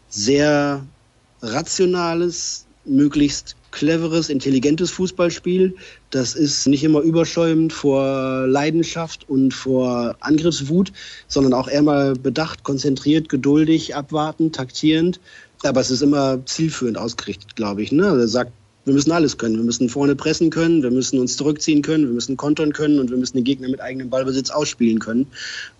sehr 0.09 0.85
rationales, 1.41 2.65
möglichst 2.89 3.55
cleveres, 3.71 4.29
intelligentes 4.29 4.91
Fußballspiel. 4.91 5.75
Das 6.09 6.35
ist 6.35 6.67
nicht 6.67 6.83
immer 6.83 7.01
überschäumend 7.01 7.73
vor 7.73 8.47
Leidenschaft 8.47 9.29
und 9.29 9.53
vor 9.53 10.15
Angriffswut, 10.19 10.91
sondern 11.27 11.53
auch 11.53 11.67
eher 11.67 11.83
mal 11.83 12.13
bedacht, 12.13 12.63
konzentriert, 12.63 13.29
geduldig, 13.29 13.95
abwartend, 13.95 14.55
taktierend. 14.55 15.19
Aber 15.63 15.81
es 15.81 15.91
ist 15.91 16.01
immer 16.01 16.45
zielführend 16.45 16.97
ausgerichtet, 16.97 17.55
glaube 17.55 17.81
ich. 17.81 17.91
Ne? 17.91 18.05
Er 18.05 18.27
sagt, 18.27 18.51
wir 18.87 18.93
müssen 18.93 19.11
alles 19.11 19.37
können. 19.37 19.57
Wir 19.57 19.65
müssen 19.65 19.89
vorne 19.89 20.15
pressen 20.15 20.49
können, 20.49 20.81
wir 20.81 20.91
müssen 20.91 21.19
uns 21.19 21.35
zurückziehen 21.35 21.81
können, 21.81 22.05
wir 22.05 22.13
müssen 22.13 22.37
kontern 22.37 22.71
können 22.71 23.01
und 23.01 23.09
wir 23.09 23.17
müssen 23.17 23.35
den 23.35 23.43
Gegner 23.43 23.67
mit 23.67 23.81
eigenem 23.81 24.09
Ballbesitz 24.09 24.49
ausspielen 24.49 24.99
können. 24.99 25.27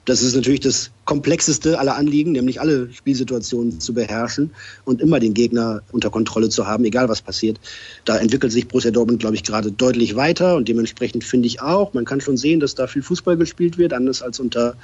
Das 0.04 0.22
ist 0.22 0.36
natürlich 0.36 0.60
das 0.60 0.91
komplexeste 1.06 1.80
aller 1.80 1.96
Anliegen, 1.96 2.34
nämlich 2.34 2.60
alle 2.60 2.91
Spielsituationen 2.91 3.80
zu 3.80 3.93
beherrschen 3.93 4.52
und 4.84 5.00
immer 5.00 5.22
den 5.22 5.34
Gegner 5.34 5.84
unter 5.93 6.10
Kontrolle 6.10 6.50
zu 6.50 6.67
haben, 6.67 6.84
egal 6.84 7.08
was 7.08 7.22
passiert. 7.22 7.62
Da 8.04 8.17
entwickelt 8.17 8.52
sich 8.52 8.67
Borussia 8.67 8.91
Dortmund, 8.91 9.22
glaube 9.22 9.36
ich, 9.36 9.43
gerade 9.43 9.72
deutlich 9.72 10.17
weiter 10.17 10.58
und 10.58 10.67
dementsprechend 10.67 11.24
finde 11.24 11.48
ich 11.48 11.62
auch, 11.62 11.93
man 11.93 12.04
kann 12.04 12.20
schon 12.20 12.36
sehen, 12.36 12.60
dass 12.60 12.76
da 12.76 12.88
viel 12.88 13.04
Fußball 13.04 13.38
gespielt 13.38 13.78
wird, 13.78 13.93
anders 13.93 14.22
als 14.22 14.41
unter 14.41 14.76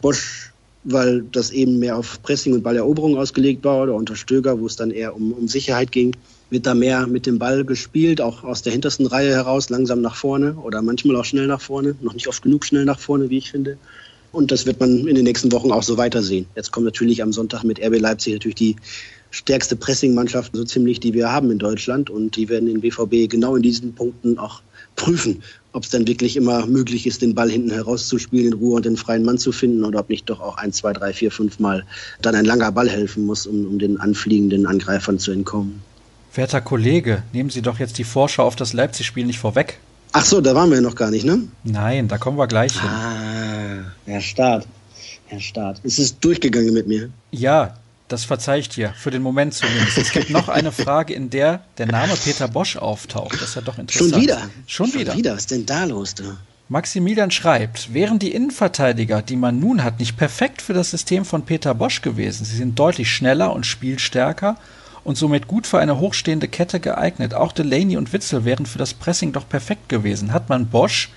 Bosch 0.00 0.52
weil 0.86 1.22
das 1.32 1.50
eben 1.50 1.78
mehr 1.78 1.96
auf 1.96 2.22
Pressing 2.22 2.52
und 2.52 2.62
Balleroberung 2.62 3.16
ausgelegt 3.16 3.64
war 3.64 3.82
oder 3.82 3.94
unter 3.94 4.16
Stöger, 4.16 4.60
wo 4.60 4.66
es 4.66 4.76
dann 4.76 4.90
eher 4.90 5.16
um, 5.16 5.32
um 5.32 5.48
Sicherheit 5.48 5.90
ging 5.90 6.14
wird 6.50 6.66
da 6.66 6.74
mehr 6.74 7.06
mit 7.06 7.26
dem 7.26 7.38
Ball 7.38 7.64
gespielt, 7.64 8.20
auch 8.20 8.44
aus 8.44 8.62
der 8.62 8.72
hintersten 8.72 9.06
Reihe 9.06 9.30
heraus, 9.30 9.70
langsam 9.70 10.00
nach 10.00 10.14
vorne 10.14 10.54
oder 10.54 10.82
manchmal 10.82 11.16
auch 11.16 11.24
schnell 11.24 11.46
nach 11.46 11.60
vorne, 11.60 11.94
noch 12.00 12.14
nicht 12.14 12.28
oft 12.28 12.42
genug 12.42 12.64
schnell 12.64 12.84
nach 12.84 12.98
vorne, 12.98 13.30
wie 13.30 13.38
ich 13.38 13.50
finde. 13.50 13.78
Und 14.34 14.50
das 14.50 14.66
wird 14.66 14.80
man 14.80 15.06
in 15.06 15.14
den 15.14 15.24
nächsten 15.24 15.52
Wochen 15.52 15.70
auch 15.70 15.84
so 15.84 15.96
weitersehen. 15.96 16.46
Jetzt 16.56 16.72
kommt 16.72 16.86
natürlich 16.86 17.22
am 17.22 17.32
Sonntag 17.32 17.62
mit 17.62 17.80
RB 17.80 18.00
Leipzig 18.00 18.32
natürlich 18.34 18.56
die 18.56 18.76
stärkste 19.30 19.76
Pressing-Mannschaft, 19.76 20.54
so 20.54 20.64
ziemlich, 20.64 20.98
die 20.98 21.14
wir 21.14 21.30
haben 21.30 21.52
in 21.52 21.58
Deutschland. 21.58 22.10
Und 22.10 22.36
die 22.36 22.48
werden 22.48 22.66
den 22.66 22.80
BVB 22.80 23.30
genau 23.30 23.54
in 23.54 23.62
diesen 23.62 23.94
Punkten 23.94 24.38
auch 24.38 24.62
prüfen, 24.96 25.42
ob 25.72 25.84
es 25.84 25.90
dann 25.90 26.06
wirklich 26.06 26.36
immer 26.36 26.66
möglich 26.66 27.06
ist, 27.06 27.22
den 27.22 27.34
Ball 27.34 27.50
hinten 27.50 27.70
herauszuspielen, 27.70 28.48
in 28.48 28.52
Ruhe 28.54 28.76
und 28.76 28.84
den 28.84 28.96
freien 28.96 29.24
Mann 29.24 29.38
zu 29.38 29.52
finden 29.52 29.84
oder 29.84 30.00
ob 30.00 30.08
nicht 30.08 30.28
doch 30.28 30.40
auch 30.40 30.56
ein, 30.56 30.72
zwei, 30.72 30.92
drei, 30.92 31.12
vier, 31.12 31.30
fünf 31.30 31.58
Mal 31.58 31.84
dann 32.20 32.34
ein 32.34 32.44
langer 32.44 32.72
Ball 32.72 32.88
helfen 32.88 33.26
muss, 33.26 33.46
um, 33.46 33.66
um 33.66 33.78
den 33.78 33.98
anfliegenden 33.98 34.66
Angreifern 34.66 35.18
zu 35.18 35.30
entkommen. 35.30 35.82
Werter 36.34 36.60
Kollege, 36.60 37.22
nehmen 37.32 37.50
Sie 37.50 37.62
doch 37.62 37.78
jetzt 37.78 37.98
die 37.98 38.04
Vorschau 38.04 38.44
auf 38.44 38.56
das 38.56 38.72
Leipzig-Spiel 38.72 39.24
nicht 39.24 39.38
vorweg. 39.38 39.78
Ach 40.12 40.24
so, 40.24 40.40
da 40.40 40.54
waren 40.54 40.68
wir 40.70 40.76
ja 40.76 40.82
noch 40.82 40.94
gar 40.96 41.10
nicht, 41.10 41.24
ne? 41.24 41.40
Nein, 41.64 42.08
da 42.08 42.18
kommen 42.18 42.38
wir 42.38 42.46
gleich 42.46 42.72
hin. 42.72 42.88
Ah, 42.88 43.92
Herr 44.06 44.20
Staat. 44.20 44.66
Herr 45.26 45.40
Staat. 45.40 45.80
Ist 45.82 45.98
es 45.98 46.18
durchgegangen 46.18 46.72
mit 46.74 46.86
mir? 46.86 47.10
Ja, 47.30 47.76
das 48.08 48.24
verzeihe 48.24 48.60
ich 48.60 48.68
dir, 48.68 48.92
für 48.96 49.10
den 49.10 49.22
Moment 49.22 49.54
zumindest. 49.54 49.98
Es 49.98 50.12
gibt 50.12 50.30
noch 50.30 50.48
eine 50.48 50.72
Frage, 50.72 51.14
in 51.14 51.30
der 51.30 51.62
der 51.78 51.86
Name 51.86 52.14
Peter 52.22 52.48
Bosch 52.48 52.76
auftaucht. 52.76 53.34
Das 53.34 53.50
ist 53.50 53.54
ja 53.56 53.62
doch 53.62 53.78
interessant. 53.78 54.12
Schon 54.12 54.20
wieder? 54.22 54.38
Schon, 54.66 54.86
Schon 54.90 55.00
wieder. 55.00 55.16
wieder. 55.16 55.32
Was 55.32 55.40
ist 55.40 55.50
denn 55.52 55.66
da 55.66 55.84
los, 55.84 56.14
du? 56.14 56.24
Maximilian 56.68 57.30
schreibt, 57.30 57.92
wären 57.92 58.18
die 58.18 58.32
Innenverteidiger, 58.32 59.22
die 59.22 59.36
man 59.36 59.60
nun 59.60 59.84
hat, 59.84 59.98
nicht 59.98 60.16
perfekt 60.16 60.62
für 60.62 60.72
das 60.72 60.90
System 60.90 61.24
von 61.24 61.44
Peter 61.44 61.74
Bosch 61.74 62.00
gewesen. 62.02 62.44
Sie 62.44 62.56
sind 62.56 62.78
deutlich 62.78 63.10
schneller 63.10 63.52
und 63.52 63.66
spielstärker 63.66 64.56
und 65.04 65.16
somit 65.16 65.46
gut 65.46 65.66
für 65.66 65.78
eine 65.78 66.00
hochstehende 66.00 66.48
Kette 66.48 66.80
geeignet. 66.80 67.34
Auch 67.34 67.52
Delaney 67.52 67.96
und 67.96 68.12
Witzel 68.12 68.44
wären 68.44 68.66
für 68.66 68.78
das 68.78 68.94
Pressing 68.94 69.32
doch 69.32 69.48
perfekt 69.48 69.88
gewesen. 69.88 70.32
Hat 70.32 70.48
man 70.48 70.66
Bosch 70.66 71.10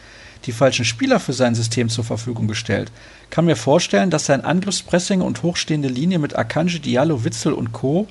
die 0.46 0.52
falschen 0.52 0.86
Spieler 0.86 1.20
für 1.20 1.34
sein 1.34 1.56
System 1.56 1.90
zur 1.90 2.04
Verfügung 2.04 2.48
gestellt? 2.48 2.92
Kann 3.30 3.46
mir 3.46 3.56
vorstellen, 3.56 4.10
dass 4.10 4.26
sein 4.26 4.44
Angriffspressing 4.44 5.22
und 5.22 5.42
hochstehende 5.42 5.88
Linie 5.88 6.20
mit 6.20 6.38
Akanji, 6.38 6.80
Diallo, 6.80 7.24
Witzel 7.24 7.54
und 7.54 7.72
Co. 7.72 8.08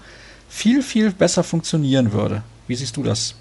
viel, 0.49 0.83
viel 0.83 1.13
besser 1.13 1.45
funktionieren 1.45 2.13
würde. 2.13 2.43
Wie 2.67 2.75
siehst 2.75 2.97
du 2.97 3.03
das? 3.03 3.35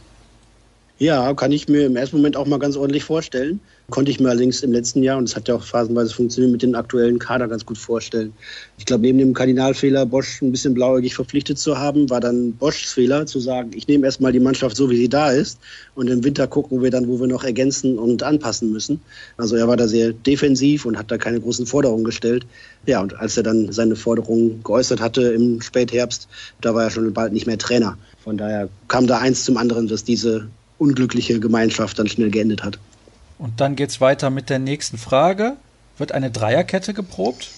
Ja, 0.97 1.33
kann 1.33 1.51
ich 1.51 1.67
mir 1.67 1.85
im 1.87 1.97
ersten 1.97 2.15
Moment 2.15 2.37
auch 2.37 2.45
mal 2.45 2.57
ganz 2.57 2.77
ordentlich 2.77 3.03
vorstellen. 3.03 3.59
Konnte 3.89 4.11
ich 4.11 4.21
mir 4.21 4.29
allerdings 4.29 4.63
im 4.63 4.71
letzten 4.71 5.03
Jahr, 5.03 5.17
und 5.17 5.25
es 5.25 5.35
hat 5.35 5.49
ja 5.49 5.55
auch 5.55 5.63
phasenweise 5.63 6.13
funktioniert, 6.13 6.53
mit 6.53 6.61
dem 6.63 6.73
aktuellen 6.73 7.19
Kader 7.19 7.49
ganz 7.49 7.65
gut 7.65 7.77
vorstellen. 7.77 8.31
Ich 8.77 8.85
glaube, 8.85 9.01
neben 9.01 9.19
dem 9.19 9.33
Kardinalfehler, 9.33 10.05
Bosch 10.05 10.41
ein 10.41 10.53
bisschen 10.53 10.73
blauäugig 10.73 11.13
verpflichtet 11.13 11.59
zu 11.59 11.77
haben, 11.77 12.09
war 12.09 12.21
dann 12.21 12.53
Boschs 12.53 12.93
Fehler, 12.93 13.25
zu 13.25 13.41
sagen, 13.41 13.71
ich 13.75 13.89
nehme 13.89 14.05
erstmal 14.05 14.31
die 14.31 14.39
Mannschaft 14.39 14.77
so, 14.77 14.89
wie 14.89 14.95
sie 14.95 15.09
da 15.09 15.31
ist. 15.31 15.59
Und 15.95 16.09
im 16.09 16.23
Winter 16.23 16.47
gucken 16.47 16.81
wir 16.81 16.91
dann, 16.91 17.09
wo 17.09 17.19
wir 17.19 17.27
noch 17.27 17.43
ergänzen 17.43 17.99
und 17.99 18.23
anpassen 18.23 18.71
müssen. 18.71 19.01
Also 19.35 19.57
er 19.57 19.67
war 19.67 19.75
da 19.75 19.89
sehr 19.89 20.13
defensiv 20.13 20.85
und 20.85 20.97
hat 20.97 21.11
da 21.11 21.17
keine 21.17 21.41
großen 21.41 21.65
Forderungen 21.65 22.05
gestellt. 22.05 22.45
Ja, 22.85 23.01
und 23.01 23.19
als 23.19 23.35
er 23.35 23.43
dann 23.43 23.69
seine 23.73 23.97
Forderungen 23.97 24.63
geäußert 24.63 25.01
hatte 25.01 25.23
im 25.23 25.59
Spätherbst, 25.59 26.29
da 26.61 26.73
war 26.73 26.85
er 26.85 26.89
schon 26.89 27.11
bald 27.11 27.33
nicht 27.33 27.47
mehr 27.47 27.57
Trainer. 27.57 27.97
Von 28.23 28.37
daher 28.37 28.69
kam 28.87 29.07
da 29.07 29.17
eins 29.17 29.43
zum 29.43 29.57
anderen, 29.57 29.89
dass 29.89 30.05
diese 30.05 30.47
unglückliche 30.77 31.39
Gemeinschaft 31.39 31.99
dann 31.99 32.07
schnell 32.07 32.31
geendet 32.31 32.63
hat. 32.63 32.79
Und 33.37 33.59
dann 33.59 33.75
geht 33.75 33.89
es 33.89 34.01
weiter 34.01 34.29
mit 34.29 34.49
der 34.49 34.59
nächsten 34.59 34.97
Frage. 34.97 35.57
Wird 35.97 36.11
eine 36.11 36.31
Dreierkette 36.31 36.93
geprobt? 36.93 37.51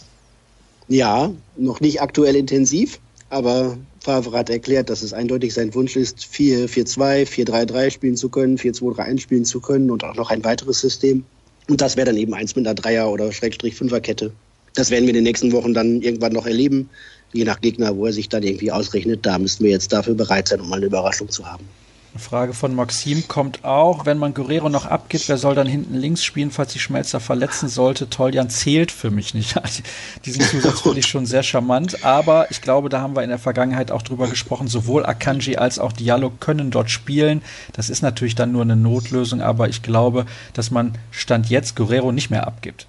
Ja, 0.88 1.32
noch 1.58 1.80
nicht 1.80 2.02
aktuell 2.02 2.36
intensiv, 2.36 3.00
aber 3.30 3.78
Favre 4.00 4.38
hat 4.38 4.50
erklärt, 4.50 4.90
dass 4.90 5.02
es 5.02 5.12
eindeutig 5.12 5.54
sein 5.54 5.74
Wunsch 5.76 5.96
ist, 5.96 6.20
4-4-2, 6.20 7.28
4-3-3 7.28 7.92
spielen 7.92 8.16
zu 8.16 8.30
können, 8.30 8.58
4-2-3-1 8.58 9.20
spielen 9.20 9.46
zu 9.46 9.60
können 9.60 9.92
und 9.92 10.04
auch 10.04 10.16
noch 10.16 10.30
ein 10.30 10.44
weiteres 10.46 10.80
System. 10.80 11.26
Und 11.68 11.82
das 11.82 11.98
wäre 11.98 12.06
dann 12.06 12.18
eben 12.18 12.34
eins 12.34 12.56
mit 12.56 12.66
einer 12.66 12.76
Dreier- 12.76 13.12
oder 13.12 13.32
Schrägstrich 13.34 13.76
Fünferkette. 13.76 14.32
Das 14.76 14.92
werden 14.92 15.04
wir 15.04 15.10
in 15.10 15.16
den 15.16 15.24
nächsten 15.24 15.52
Wochen 15.52 15.74
dann 15.74 16.02
irgendwann 16.02 16.32
noch 16.32 16.46
erleben, 16.46 16.90
je 17.34 17.44
nach 17.44 17.60
Gegner, 17.60 17.98
wo 17.98 18.06
er 18.06 18.14
sich 18.14 18.30
dann 18.30 18.44
irgendwie 18.44 18.72
ausrechnet. 18.72 19.26
Da 19.26 19.38
müssten 19.38 19.66
wir 19.66 19.72
jetzt 19.72 19.92
dafür 19.92 20.14
bereit 20.14 20.48
sein, 20.48 20.62
um 20.62 20.70
mal 20.70 20.78
eine 20.78 20.86
Überraschung 20.86 21.30
zu 21.30 21.46
haben. 21.46 21.68
Eine 22.14 22.24
Frage 22.24 22.54
von 22.54 22.74
Maxim 22.74 23.28
kommt 23.28 23.64
auch. 23.64 24.06
Wenn 24.06 24.18
man 24.18 24.34
Guerrero 24.34 24.70
noch 24.70 24.86
abgibt, 24.86 25.30
wer 25.30 25.38
soll 25.38 25.56
dann 25.56 25.68
hinten 25.68 25.94
links 25.94 26.24
spielen, 26.24 26.50
falls 26.50 26.74
sich 26.74 26.82
Schmelzer 26.82 27.20
verletzen 27.20 27.70
sollte? 27.70 28.10
Toljan 28.10 28.50
zählt 28.50 28.92
für 28.92 29.12
mich 29.12 29.34
nicht. 29.34 29.56
Diesen 30.26 30.42
Zusatz 30.42 30.82
finde 30.82 31.00
ich 31.00 31.08
schon 31.08 31.26
sehr 31.26 31.44
charmant. 31.44 32.04
Aber 32.04 32.50
ich 32.50 32.62
glaube, 32.62 32.90
da 32.90 33.02
haben 33.02 33.16
wir 33.16 33.24
in 33.24 33.30
der 33.30 33.38
Vergangenheit 33.38 33.92
auch 33.92 34.02
drüber 34.02 34.28
gesprochen. 34.28 34.68
Sowohl 34.68 35.06
Akanji 35.06 35.58
als 35.58 35.78
auch 35.78 35.92
Diallo 35.92 36.32
können 36.40 36.72
dort 36.72 36.90
spielen. 36.90 37.42
Das 37.74 37.90
ist 37.90 38.02
natürlich 38.02 38.36
dann 38.36 38.52
nur 38.52 38.64
eine 38.64 38.76
Notlösung. 38.76 39.42
Aber 39.42 39.70
ich 39.70 39.84
glaube, 39.84 40.26
dass 40.54 40.72
man 40.72 40.98
Stand 41.12 41.50
jetzt 41.50 41.76
Guerrero 41.76 42.12
nicht 42.12 42.32
mehr 42.32 42.48
abgibt. 42.48 42.88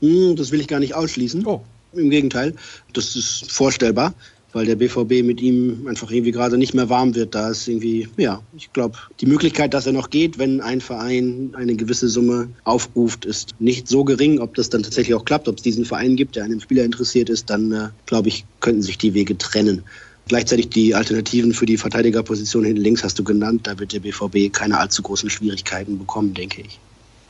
Hm, 0.00 0.36
das 0.36 0.52
will 0.52 0.60
ich 0.60 0.68
gar 0.68 0.80
nicht 0.80 0.94
ausschließen. 0.94 1.44
Oh. 1.46 1.64
Im 1.92 2.10
Gegenteil, 2.10 2.54
das 2.92 3.16
ist 3.16 3.50
vorstellbar 3.50 4.14
weil 4.52 4.66
der 4.66 4.76
BVB 4.76 5.24
mit 5.24 5.40
ihm 5.40 5.86
einfach 5.86 6.10
irgendwie 6.10 6.32
gerade 6.32 6.58
nicht 6.58 6.74
mehr 6.74 6.88
warm 6.88 7.14
wird. 7.14 7.34
Da 7.34 7.50
ist 7.50 7.68
irgendwie, 7.68 8.08
ja, 8.16 8.42
ich 8.56 8.72
glaube, 8.72 8.98
die 9.20 9.26
Möglichkeit, 9.26 9.74
dass 9.74 9.86
er 9.86 9.92
noch 9.92 10.10
geht, 10.10 10.38
wenn 10.38 10.60
ein 10.60 10.80
Verein 10.80 11.54
eine 11.56 11.74
gewisse 11.74 12.08
Summe 12.08 12.48
aufruft, 12.64 13.24
ist 13.24 13.54
nicht 13.58 13.88
so 13.88 14.04
gering. 14.04 14.40
Ob 14.40 14.54
das 14.54 14.70
dann 14.70 14.82
tatsächlich 14.82 15.14
auch 15.14 15.24
klappt, 15.24 15.48
ob 15.48 15.56
es 15.56 15.62
diesen 15.62 15.84
Verein 15.84 16.16
gibt, 16.16 16.36
der 16.36 16.44
an 16.44 16.50
dem 16.50 16.60
Spieler 16.60 16.84
interessiert 16.84 17.28
ist, 17.28 17.50
dann 17.50 17.72
äh, 17.72 17.88
glaube 18.06 18.28
ich, 18.28 18.44
könnten 18.60 18.82
sich 18.82 18.98
die 18.98 19.14
Wege 19.14 19.38
trennen. 19.38 19.82
Gleichzeitig 20.28 20.68
die 20.68 20.94
Alternativen 20.94 21.54
für 21.54 21.66
die 21.66 21.76
Verteidigerposition 21.76 22.64
hinten 22.64 22.82
links 22.82 23.02
hast 23.02 23.18
du 23.18 23.24
genannt. 23.24 23.62
Da 23.64 23.78
wird 23.78 23.92
der 23.92 24.00
BVB 24.00 24.52
keine 24.52 24.78
allzu 24.78 25.02
großen 25.02 25.28
Schwierigkeiten 25.28 25.98
bekommen, 25.98 26.34
denke 26.34 26.62
ich. 26.62 26.78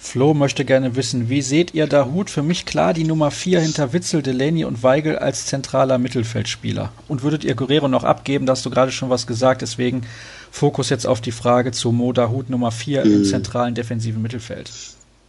Flo 0.02 0.32
möchte 0.32 0.64
gerne 0.64 0.96
wissen, 0.96 1.28
wie 1.28 1.42
seht 1.42 1.74
ihr 1.74 1.86
Dahut? 1.86 2.30
Für 2.30 2.42
mich 2.42 2.64
klar 2.64 2.94
die 2.94 3.04
Nummer 3.04 3.30
4 3.30 3.60
hinter 3.60 3.92
Witzel, 3.92 4.22
Delaney 4.22 4.64
und 4.64 4.82
Weigel 4.82 5.18
als 5.18 5.44
zentraler 5.44 5.98
Mittelfeldspieler. 5.98 6.90
Und 7.06 7.22
würdet 7.22 7.44
ihr 7.44 7.54
Guerrero 7.54 7.86
noch 7.86 8.02
abgeben? 8.02 8.46
Da 8.46 8.52
hast 8.52 8.64
du 8.64 8.70
gerade 8.70 8.92
schon 8.92 9.10
was 9.10 9.26
gesagt, 9.26 9.60
deswegen 9.60 10.02
Fokus 10.50 10.88
jetzt 10.88 11.06
auf 11.06 11.20
die 11.20 11.32
Frage 11.32 11.70
zu 11.70 11.92
Mo 11.92 12.12
Dahut 12.14 12.48
Nummer 12.48 12.72
4 12.72 13.04
mhm. 13.04 13.14
im 13.14 13.24
zentralen 13.24 13.74
defensiven 13.74 14.22
Mittelfeld. 14.22 14.70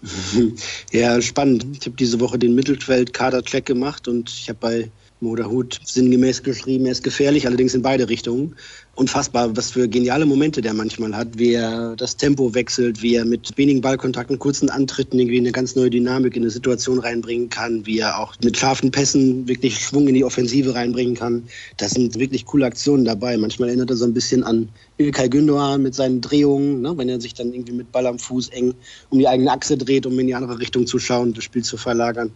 Ja, 0.91 1.21
spannend. 1.21 1.67
Ich 1.77 1.85
habe 1.85 1.95
diese 1.95 2.19
Woche 2.19 2.39
den 2.39 2.55
Mittelfeld-Kader-Check 2.55 3.67
gemacht 3.67 4.07
und 4.07 4.31
ich 4.31 4.49
habe 4.49 4.57
bei 4.59 4.91
Moderhut 5.19 5.79
sinngemäß 5.83 6.41
geschrieben, 6.41 6.85
er 6.85 6.93
ist 6.93 7.03
gefährlich, 7.03 7.45
allerdings 7.45 7.75
in 7.75 7.83
beide 7.83 8.09
Richtungen 8.09 8.55
unfassbar, 8.95 9.55
was 9.55 9.71
für 9.71 9.87
geniale 9.87 10.25
Momente 10.25 10.61
der 10.61 10.73
manchmal 10.73 11.15
hat, 11.15 11.37
wie 11.37 11.53
er 11.53 11.95
das 11.95 12.17
Tempo 12.17 12.53
wechselt, 12.53 13.01
wie 13.01 13.15
er 13.15 13.25
mit 13.25 13.57
wenigen 13.57 13.81
Ballkontakten, 13.81 14.37
kurzen 14.37 14.69
Antritten 14.69 15.17
irgendwie 15.17 15.39
eine 15.39 15.51
ganz 15.51 15.75
neue 15.75 15.89
Dynamik 15.89 16.35
in 16.35 16.43
eine 16.43 16.51
Situation 16.51 16.99
reinbringen 16.99 17.49
kann, 17.49 17.85
wie 17.85 17.99
er 17.99 18.19
auch 18.19 18.35
mit 18.43 18.57
scharfen 18.57 18.91
Pässen 18.91 19.47
wirklich 19.47 19.79
Schwung 19.79 20.07
in 20.07 20.15
die 20.15 20.25
Offensive 20.25 20.75
reinbringen 20.75 21.15
kann. 21.15 21.43
Das 21.77 21.91
sind 21.91 22.19
wirklich 22.19 22.45
coole 22.45 22.65
Aktionen 22.65 23.05
dabei. 23.05 23.37
Manchmal 23.37 23.69
erinnert 23.69 23.89
er 23.89 23.95
so 23.95 24.05
ein 24.05 24.13
bisschen 24.13 24.43
an 24.43 24.67
Ilkay 24.97 25.27
Gündoğan 25.27 25.79
mit 25.79 25.95
seinen 25.95 26.21
Drehungen, 26.21 26.81
ne? 26.81 26.95
wenn 26.97 27.09
er 27.09 27.21
sich 27.21 27.33
dann 27.33 27.53
irgendwie 27.53 27.73
mit 27.73 27.91
Ball 27.91 28.05
am 28.05 28.19
Fuß 28.19 28.49
eng 28.49 28.73
um 29.09 29.19
die 29.19 29.27
eigene 29.27 29.51
Achse 29.51 29.77
dreht, 29.77 30.05
um 30.05 30.19
in 30.19 30.27
die 30.27 30.35
andere 30.35 30.59
Richtung 30.59 30.85
zu 30.85 30.99
schauen, 30.99 31.33
das 31.33 31.43
Spiel 31.43 31.63
zu 31.63 31.77
verlagern. 31.77 32.31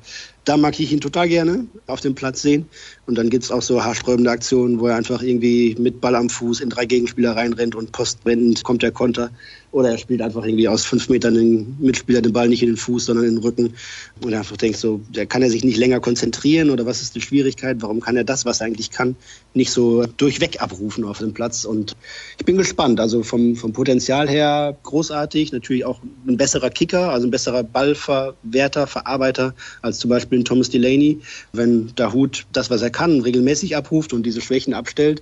Da 0.45 0.57
mag 0.57 0.79
ich 0.79 0.91
ihn 0.91 1.01
total 1.01 1.27
gerne 1.27 1.65
auf 1.87 2.01
dem 2.01 2.15
Platz 2.15 2.41
sehen. 2.41 2.67
Und 3.05 3.17
dann 3.17 3.29
gibt 3.29 3.43
es 3.43 3.51
auch 3.51 3.61
so 3.61 3.83
haarsträubende 3.83 4.31
Aktionen, 4.31 4.79
wo 4.79 4.87
er 4.87 4.95
einfach 4.95 5.21
irgendwie 5.21 5.75
mit 5.79 6.01
Ball 6.01 6.15
am 6.15 6.29
Fuß 6.29 6.61
in 6.61 6.69
drei 6.69 6.85
Gegenspieler 6.85 7.35
reinrennt 7.35 7.75
und 7.75 7.91
postwendend 7.91 8.63
kommt 8.63 8.81
der 8.81 8.91
Konter. 8.91 9.29
Oder 9.75 9.91
er 9.91 9.97
spielt 9.97 10.21
einfach 10.21 10.45
irgendwie 10.45 10.69
aus 10.69 10.85
fünf 10.85 11.09
Metern 11.09 11.33
den 11.33 11.75
Mitspieler 11.81 12.21
den 12.21 12.31
Ball 12.31 12.47
nicht 12.47 12.63
in 12.63 12.69
den 12.69 12.77
Fuß, 12.77 13.07
sondern 13.07 13.25
in 13.25 13.35
den 13.35 13.43
Rücken. 13.43 13.73
Und 14.21 14.31
er 14.31 14.39
einfach 14.39 14.55
denkt 14.55 14.77
so, 14.77 15.01
der 15.13 15.25
kann 15.25 15.41
er 15.41 15.49
sich 15.49 15.65
nicht 15.65 15.75
länger 15.75 15.99
konzentrieren 15.99 16.69
oder 16.69 16.85
was 16.85 17.01
ist 17.01 17.13
die 17.13 17.19
Schwierigkeit? 17.19 17.81
Warum 17.81 17.99
kann 17.99 18.15
er 18.15 18.23
das, 18.23 18.45
was 18.45 18.61
er 18.61 18.67
eigentlich 18.67 18.89
kann, 18.89 19.17
nicht 19.53 19.71
so 19.71 20.05
durchweg 20.05 20.61
abrufen 20.61 21.03
auf 21.03 21.19
dem 21.19 21.33
Platz? 21.33 21.65
Und 21.65 21.97
ich 22.39 22.45
bin 22.45 22.55
gespannt. 22.55 23.01
Also 23.01 23.21
vom, 23.21 23.57
vom 23.57 23.73
Potenzial 23.73 24.29
her 24.29 24.77
großartig. 24.83 25.51
Natürlich 25.51 25.83
auch 25.83 25.99
ein 26.25 26.37
besserer 26.37 26.69
Kicker, 26.69 27.09
also 27.09 27.27
ein 27.27 27.31
besserer 27.31 27.63
Ballverwerter, 27.63 28.87
Verarbeiter 28.87 29.53
als 29.81 29.99
zum 29.99 30.09
Beispiel 30.09 30.39
ein 30.39 30.45
Thomas 30.45 30.69
Delaney. 30.69 31.19
Wenn 31.51 31.91
Dahut 31.97 32.45
das, 32.53 32.69
was 32.69 32.81
er 32.81 32.91
kann, 32.95 33.21
regelmäßig 33.21 33.75
abruft 33.75 34.13
und 34.13 34.23
diese 34.23 34.41
Schwächen 34.41 34.73
abstellt, 34.73 35.21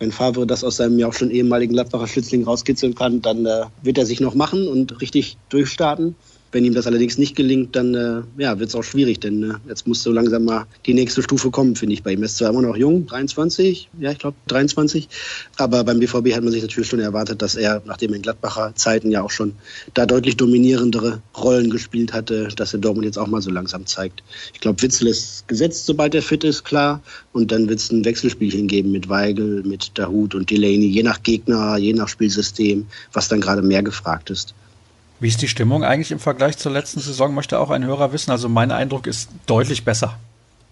wenn 0.00 0.10
Favre 0.10 0.46
das 0.46 0.64
aus 0.64 0.76
seinem 0.76 0.98
ja 0.98 1.06
auch 1.06 1.12
schon 1.12 1.30
ehemaligen 1.30 1.74
Gladbacher 1.74 2.08
Schlitzling 2.08 2.42
rauskitzeln 2.42 2.96
kann, 2.96 3.22
dann 3.22 3.46
äh, 3.46 3.66
wird 3.82 3.96
er 3.98 4.06
sich 4.06 4.20
noch 4.20 4.34
machen 4.34 4.66
und 4.66 5.00
richtig 5.00 5.36
durchstarten. 5.48 6.16
Wenn 6.52 6.64
ihm 6.64 6.74
das 6.74 6.86
allerdings 6.86 7.18
nicht 7.18 7.34
gelingt, 7.34 7.74
dann 7.74 7.94
äh, 7.94 8.22
ja, 8.40 8.58
wird 8.58 8.68
es 8.68 8.74
auch 8.74 8.84
schwierig, 8.84 9.20
denn 9.20 9.42
äh, 9.42 9.54
jetzt 9.68 9.86
muss 9.86 10.02
so 10.02 10.12
langsam 10.12 10.44
mal 10.44 10.66
die 10.86 10.94
nächste 10.94 11.22
Stufe 11.22 11.50
kommen, 11.50 11.76
finde 11.76 11.94
ich 11.94 12.02
bei 12.02 12.12
ihm. 12.12 12.22
Er 12.22 12.26
ist 12.26 12.36
zwar 12.36 12.50
immer 12.50 12.62
noch 12.62 12.76
jung, 12.76 13.06
23, 13.06 13.88
ja, 13.98 14.12
ich 14.12 14.18
glaube 14.18 14.36
23, 14.48 15.08
aber 15.56 15.82
beim 15.84 15.98
BVB 15.98 16.34
hat 16.34 16.42
man 16.42 16.52
sich 16.52 16.62
natürlich 16.62 16.88
schon 16.88 17.00
erwartet, 17.00 17.42
dass 17.42 17.54
er, 17.54 17.82
nachdem 17.86 18.10
er 18.10 18.16
in 18.16 18.22
Gladbacher 18.22 18.74
Zeiten 18.74 19.10
ja 19.10 19.22
auch 19.22 19.30
schon 19.30 19.54
da 19.94 20.06
deutlich 20.06 20.36
dominierendere 20.36 21.22
Rollen 21.36 21.70
gespielt 21.70 22.12
hatte, 22.12 22.48
dass 22.54 22.74
er 22.74 22.80
Dortmund 22.80 23.06
jetzt 23.06 23.18
auch 23.18 23.26
mal 23.26 23.42
so 23.42 23.50
langsam 23.50 23.86
zeigt. 23.86 24.22
Ich 24.52 24.60
glaube, 24.60 24.82
Witzel 24.82 25.08
ist 25.08 25.48
gesetzt, 25.48 25.86
sobald 25.86 26.14
er 26.14 26.22
fit 26.22 26.44
ist, 26.44 26.64
klar. 26.64 27.02
Und 27.32 27.50
dann 27.50 27.68
wird 27.68 27.80
es 27.80 27.90
ein 27.90 28.04
Wechselspielchen 28.04 28.66
geben 28.66 28.92
mit 28.92 29.08
Weigel, 29.08 29.62
mit 29.62 29.92
Dahut 29.94 30.34
und 30.34 30.50
Delaney, 30.50 30.86
je 30.86 31.02
nach 31.02 31.22
Gegner, 31.22 31.76
je 31.78 31.92
nach 31.94 32.08
Spielsystem, 32.08 32.86
was 33.12 33.28
dann 33.28 33.40
gerade 33.40 33.62
mehr 33.62 33.82
gefragt 33.82 34.30
ist. 34.30 34.54
Wie 35.22 35.28
ist 35.28 35.40
die 35.40 35.46
Stimmung 35.46 35.84
eigentlich 35.84 36.10
im 36.10 36.18
Vergleich 36.18 36.58
zur 36.58 36.72
letzten 36.72 36.98
Saison, 36.98 37.32
möchte 37.32 37.60
auch 37.60 37.70
ein 37.70 37.86
Hörer 37.86 38.12
wissen. 38.12 38.32
Also 38.32 38.48
mein 38.48 38.72
Eindruck 38.72 39.06
ist 39.06 39.28
deutlich 39.46 39.84
besser. 39.84 40.18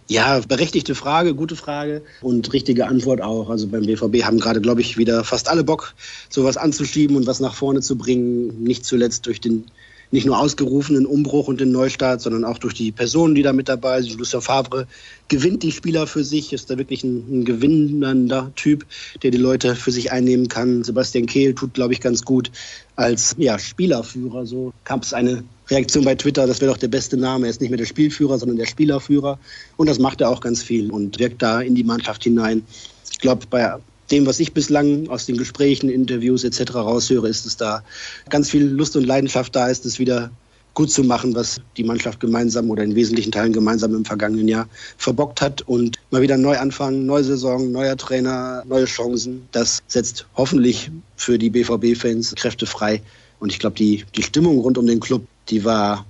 Ja, 0.08 0.40
berechtigte 0.40 0.96
Frage, 0.96 1.36
gute 1.36 1.54
Frage 1.54 2.02
und 2.20 2.52
richtige 2.52 2.88
Antwort 2.88 3.22
auch. 3.22 3.48
Also 3.48 3.68
beim 3.68 3.86
BVB 3.86 4.24
haben 4.24 4.40
gerade, 4.40 4.60
glaube 4.60 4.80
ich, 4.80 4.98
wieder 4.98 5.22
fast 5.22 5.48
alle 5.48 5.62
Bock, 5.62 5.94
sowas 6.30 6.56
anzuschieben 6.56 7.14
und 7.14 7.28
was 7.28 7.38
nach 7.38 7.54
vorne 7.54 7.80
zu 7.80 7.96
bringen. 7.96 8.64
Nicht 8.64 8.84
zuletzt 8.84 9.26
durch 9.26 9.40
den 9.40 9.66
nicht 10.10 10.26
nur 10.26 10.38
ausgerufenen 10.38 11.06
Umbruch 11.06 11.46
und 11.46 11.60
den 11.60 11.70
Neustart, 11.70 12.20
sondern 12.20 12.44
auch 12.44 12.58
durch 12.58 12.74
die 12.74 12.90
Personen, 12.90 13.34
die 13.34 13.42
da 13.42 13.52
mit 13.52 13.68
dabei 13.68 14.02
sind. 14.02 14.18
Lucien 14.18 14.42
Favre 14.42 14.86
gewinnt 15.28 15.62
die 15.62 15.70
Spieler 15.72 16.06
für 16.06 16.24
sich, 16.24 16.52
ist 16.52 16.70
da 16.70 16.78
wirklich 16.78 17.04
ein, 17.04 17.24
ein 17.30 17.44
gewinnender 17.44 18.50
Typ, 18.56 18.86
der 19.22 19.30
die 19.30 19.38
Leute 19.38 19.76
für 19.76 19.92
sich 19.92 20.10
einnehmen 20.10 20.48
kann. 20.48 20.82
Sebastian 20.82 21.26
Kehl 21.26 21.54
tut, 21.54 21.74
glaube 21.74 21.92
ich, 21.92 22.00
ganz 22.00 22.22
gut 22.22 22.50
als 22.96 23.36
ja, 23.38 23.58
Spielerführer. 23.58 24.46
So 24.46 24.72
gab 24.84 25.04
es 25.04 25.14
eine 25.14 25.44
Reaktion 25.68 26.04
bei 26.04 26.16
Twitter, 26.16 26.46
das 26.46 26.60
wäre 26.60 26.72
doch 26.72 26.78
der 26.78 26.88
beste 26.88 27.16
Name. 27.16 27.46
Er 27.46 27.50
ist 27.50 27.60
nicht 27.60 27.70
mehr 27.70 27.78
der 27.78 27.86
Spielführer, 27.86 28.38
sondern 28.38 28.58
der 28.58 28.66
Spielerführer. 28.66 29.38
Und 29.76 29.88
das 29.88 30.00
macht 30.00 30.20
er 30.20 30.30
auch 30.30 30.40
ganz 30.40 30.62
viel 30.62 30.90
und 30.90 31.20
wirkt 31.20 31.40
da 31.42 31.60
in 31.60 31.76
die 31.76 31.84
Mannschaft 31.84 32.24
hinein. 32.24 32.64
Ich 33.12 33.20
glaube, 33.20 33.46
bei 33.48 33.78
dem, 34.10 34.26
was 34.26 34.40
ich 34.40 34.52
bislang 34.52 35.08
aus 35.08 35.26
den 35.26 35.36
Gesprächen, 35.36 35.88
Interviews 35.88 36.44
etc. 36.44 36.74
raushöre, 36.74 37.28
ist, 37.28 37.46
dass 37.46 37.56
da 37.56 37.82
ganz 38.28 38.50
viel 38.50 38.64
Lust 38.64 38.96
und 38.96 39.06
Leidenschaft 39.06 39.54
da 39.54 39.68
ist, 39.68 39.86
es 39.86 39.98
wieder 39.98 40.30
gut 40.74 40.90
zu 40.90 41.02
machen, 41.02 41.34
was 41.34 41.60
die 41.76 41.84
Mannschaft 41.84 42.20
gemeinsam 42.20 42.70
oder 42.70 42.82
in 42.82 42.94
wesentlichen 42.94 43.32
Teilen 43.32 43.52
gemeinsam 43.52 43.94
im 43.94 44.04
vergangenen 44.04 44.48
Jahr 44.48 44.68
verbockt 44.98 45.40
hat 45.40 45.62
und 45.62 45.98
mal 46.10 46.22
wieder 46.22 46.36
neu 46.36 46.58
anfangen, 46.58 47.06
neue 47.06 47.24
Saison, 47.24 47.72
neuer 47.72 47.96
Trainer, 47.96 48.62
neue 48.66 48.84
Chancen. 48.84 49.48
Das 49.52 49.82
setzt 49.88 50.26
hoffentlich 50.36 50.90
für 51.16 51.38
die 51.38 51.50
BVB-Fans 51.50 52.34
Kräfte 52.36 52.66
frei. 52.66 53.02
Und 53.40 53.52
ich 53.52 53.58
glaube, 53.58 53.76
die, 53.76 54.04
die 54.14 54.22
Stimmung 54.22 54.58
rund 54.60 54.78
um 54.78 54.86
den 54.86 55.00
Club, 55.00 55.26
die 55.48 55.64
war, 55.64 56.06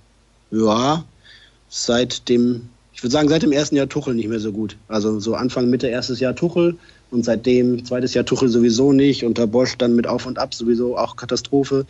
ja, 0.51 1.05
seit 1.69 2.29
dem, 2.29 2.69
ich 2.93 3.03
würde 3.03 3.13
sagen, 3.13 3.29
seit 3.29 3.43
dem 3.43 3.53
ersten 3.53 3.77
Jahr 3.77 3.89
Tuchel 3.89 4.15
nicht 4.15 4.29
mehr 4.29 4.41
so 4.41 4.53
gut. 4.53 4.77
Also 4.89 5.21
so 5.21 5.35
Anfang, 5.35 5.71
Mitte 5.71 5.87
erstes 5.87 6.21
Jahr 6.21 6.35
Tuchel 6.35 6.77
und 7.11 7.25
seitdem, 7.25 7.85
zweites 7.85 8.15
Jahr 8.15 8.25
Tuchel 8.25 8.49
sowieso 8.49 8.93
nicht, 8.93 9.25
unter 9.25 9.47
Bosch 9.47 9.77
dann 9.77 9.97
mit 9.97 10.07
Auf 10.07 10.27
und 10.27 10.39
Ab 10.39 10.55
sowieso 10.55 10.97
auch 10.97 11.17
Katastrophe. 11.17 11.87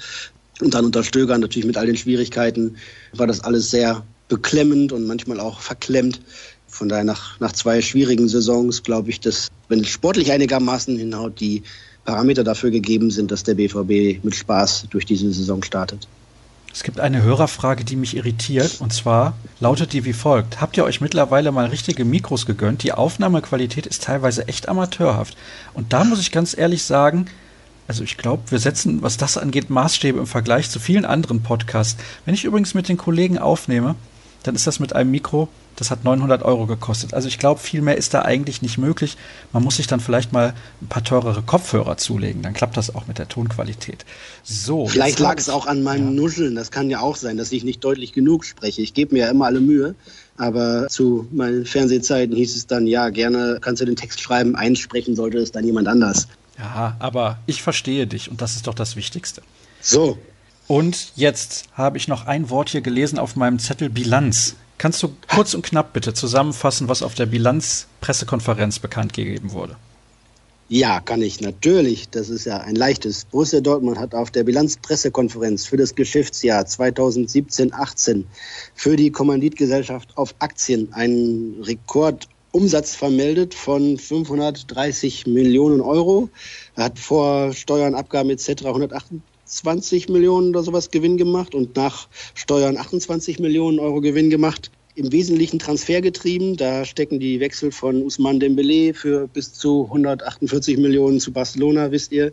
Und 0.61 0.75
dann 0.75 0.85
unter 0.85 1.05
Stöger 1.05 1.39
natürlich 1.39 1.67
mit 1.67 1.77
all 1.77 1.87
den 1.87 1.97
Schwierigkeiten 1.97 2.77
war 3.13 3.27
das 3.27 3.41
alles 3.41 3.71
sehr 3.71 4.05
beklemmend 4.29 4.93
und 4.93 5.07
manchmal 5.07 5.41
auch 5.41 5.61
verklemmt. 5.61 6.21
Von 6.67 6.89
daher 6.89 7.05
nach, 7.05 7.41
nach 7.41 7.53
zwei 7.53 7.83
schwierigen 7.83 8.29
Saisons 8.29 8.83
glaube 8.83 9.11
ich, 9.11 9.21
dass, 9.21 9.49
wenn 9.69 9.81
es 9.81 9.89
sportlich 9.89 10.33
einigermaßen 10.33 10.97
hinhaut, 10.97 11.41
die 11.41 11.63
Parameter 12.05 12.45
dafür 12.45 12.71
gegeben 12.71 13.11
sind, 13.11 13.31
dass 13.31 13.43
der 13.43 13.55
BVB 13.55 14.23
mit 14.25 14.35
Spaß 14.35 14.87
durch 14.91 15.05
diese 15.05 15.33
Saison 15.33 15.63
startet. 15.63 16.07
Es 16.73 16.85
gibt 16.85 17.01
eine 17.01 17.23
Hörerfrage, 17.23 17.85
die 17.85 17.97
mich 17.97 18.17
irritiert, 18.17 18.81
und 18.81 18.93
zwar 18.93 19.35
lautet 19.59 19.93
die 19.93 20.05
wie 20.05 20.13
folgt. 20.13 20.61
Habt 20.61 20.77
ihr 20.77 20.85
euch 20.85 21.01
mittlerweile 21.01 21.51
mal 21.51 21.67
richtige 21.67 22.05
Mikros 22.05 22.47
gegönnt? 22.47 22.85
Die 22.85 22.93
Aufnahmequalität 22.93 23.87
ist 23.87 24.05
teilweise 24.05 24.47
echt 24.47 24.69
amateurhaft. 24.69 25.37
Und 25.75 25.93
da 25.93 26.05
muss 26.05 26.21
ich 26.21 26.31
ganz 26.31 26.57
ehrlich 26.57 26.85
sagen, 26.85 27.27
also 27.89 28.05
ich 28.05 28.17
glaube, 28.17 28.53
wir 28.53 28.61
setzen, 28.61 29.03
was 29.03 29.17
das 29.17 29.37
angeht, 29.37 29.69
Maßstäbe 29.69 30.21
im 30.21 30.29
Vergleich 30.29 30.71
zu 30.71 30.79
vielen 30.79 31.05
anderen 31.05 31.43
Podcasts. 31.43 32.01
Wenn 32.25 32.35
ich 32.35 32.45
übrigens 32.45 32.73
mit 32.73 32.89
den 32.89 32.97
Kollegen 32.97 33.39
aufnehme, 33.39 33.97
dann 34.43 34.55
ist 34.55 34.67
das 34.67 34.81
mit 34.81 34.95
einem 34.95 35.11
Mikro, 35.11 35.49
das 35.77 35.91
hat 35.91 36.05
900 36.05 36.43
Euro 36.43 36.67
gekostet. 36.67 37.15
Also 37.15 37.29
ich 37.29 37.39
glaube, 37.39 37.61
viel 37.61 37.81
mehr 37.81 37.97
ist 37.97 38.13
da 38.13 38.23
eigentlich 38.23 38.61
nicht 38.61 38.77
möglich. 38.77 39.17
Man 39.53 39.63
muss 39.63 39.77
sich 39.77 39.87
dann 39.87 40.01
vielleicht 40.01 40.33
mal 40.33 40.55
ein 40.83 40.89
paar 40.89 41.03
teurere 41.03 41.43
Kopfhörer 41.43 41.97
zulegen. 41.97 42.43
Dann 42.43 42.53
klappt 42.53 42.77
das 42.77 42.95
auch 42.95 43.07
mit 43.07 43.19
der 43.19 43.29
Tonqualität. 43.29 44.05
So. 44.43 44.87
Vielleicht 44.87 45.21
lag 45.21 45.39
es 45.39 45.49
auch 45.49 45.67
an 45.67 45.83
meinem 45.83 46.15
ja. 46.15 46.23
Nuscheln. 46.23 46.55
Das 46.55 46.71
kann 46.71 46.91
ja 46.91 47.01
auch 47.01 47.17
sein, 47.17 47.39
dass 47.39 47.51
ich 47.53 47.65
nicht 47.65 47.83
deutlich 47.83 48.13
genug 48.13 48.45
spreche. 48.45 48.83
Ich 48.83 48.93
gebe 48.93 49.15
mir 49.15 49.21
ja 49.21 49.31
immer 49.31 49.47
alle 49.47 49.61
Mühe. 49.61 49.95
Aber 50.37 50.89
zu 50.89 51.27
meinen 51.33 51.67
Fernsehzeiten 51.67 52.35
hieß 52.35 52.57
es 52.57 52.67
dann, 52.67 52.87
ja, 52.87 53.11
gerne 53.11 53.59
kannst 53.61 53.81
du 53.83 53.87
den 53.87 53.97
Text 53.97 54.21
schreiben, 54.21 54.57
einsprechen 54.57 55.17
sollte 55.17 55.39
es 55.39 55.53
dann 55.53 55.65
jemand 55.65 55.89
anders. 55.89 56.29
Ja, 56.59 56.97
aber 56.99 57.39
ich 57.47 57.63
verstehe 57.63 58.07
dich 58.07 58.31
und 58.31 58.43
das 58.43 58.57
ist 58.57 58.67
doch 58.67 58.75
das 58.75 58.97
Wichtigste. 58.97 59.43
So. 59.81 60.19
Und 60.71 61.11
jetzt 61.17 61.65
habe 61.75 61.99
ich 61.99 62.07
noch 62.07 62.29
ein 62.29 62.49
Wort 62.49 62.69
hier 62.69 62.81
gelesen 62.81 63.19
auf 63.19 63.35
meinem 63.35 63.59
Zettel 63.59 63.91
Bilanz. 63.91 64.55
Kannst 64.79 65.03
du 65.03 65.09
kurz 65.29 65.53
und 65.53 65.63
knapp 65.63 65.93
bitte 65.93 66.15
zusammenfassen, 66.15 66.87
was 66.87 67.03
auf 67.03 67.17
der 67.17 67.27
Bilanz-Pressekonferenz 67.27 68.79
bekannt 68.79 69.13
gegeben 69.13 69.51
wurde? 69.51 69.75
Ja, 70.69 71.01
kann 71.01 71.23
ich 71.23 71.41
natürlich. 71.41 72.09
Das 72.11 72.29
ist 72.29 72.45
ja 72.45 72.59
ein 72.59 72.77
leichtes. 72.77 73.25
Borussia 73.25 73.61
Dortmund 73.61 73.99
hat 73.99 74.15
auf 74.15 74.31
der 74.31 74.45
Bilanzpressekonferenz 74.45 75.67
für 75.67 75.77
das 75.77 75.97
Geschäftsjahr 75.97 76.63
2017-18 76.63 78.23
für 78.77 78.95
die 78.95 79.11
Kommanditgesellschaft 79.11 80.17
auf 80.17 80.37
Aktien 80.39 80.93
einen 80.93 81.65
Rekordumsatz 81.65 82.95
vermeldet 82.95 83.55
von 83.55 83.99
530 83.99 85.27
Millionen 85.27 85.81
Euro. 85.81 86.29
Er 86.77 86.85
hat 86.85 87.01
vor 87.01 87.55
Steuern, 87.55 87.97
Abgaben 87.97 88.31
etc. 88.31 88.63
128 89.51 90.09
Millionen 90.09 90.51
oder 90.51 90.63
sowas 90.63 90.91
Gewinn 90.91 91.17
gemacht 91.17 91.55
und 91.57 91.75
nach 91.77 92.09
Steuern 92.35 92.77
28 92.77 93.41
Millionen 93.41 93.81
Euro 93.81 94.01
Gewinn 94.01 94.31
gemacht 94.31 94.71
im 94.95 95.11
Wesentlichen 95.11 95.59
transfergetrieben. 95.59 96.57
Da 96.57 96.85
stecken 96.85 97.19
die 97.19 97.41
Wechsel 97.41 97.73
von 97.73 98.03
Usman 98.03 98.39
Dembele 98.39 98.95
für 98.95 99.27
bis 99.27 99.53
zu 99.53 99.87
148 99.87 100.79
Millionen 100.79 101.19
zu 101.19 101.33
Barcelona, 101.33 101.91
wisst 101.91 102.13
ihr, 102.13 102.33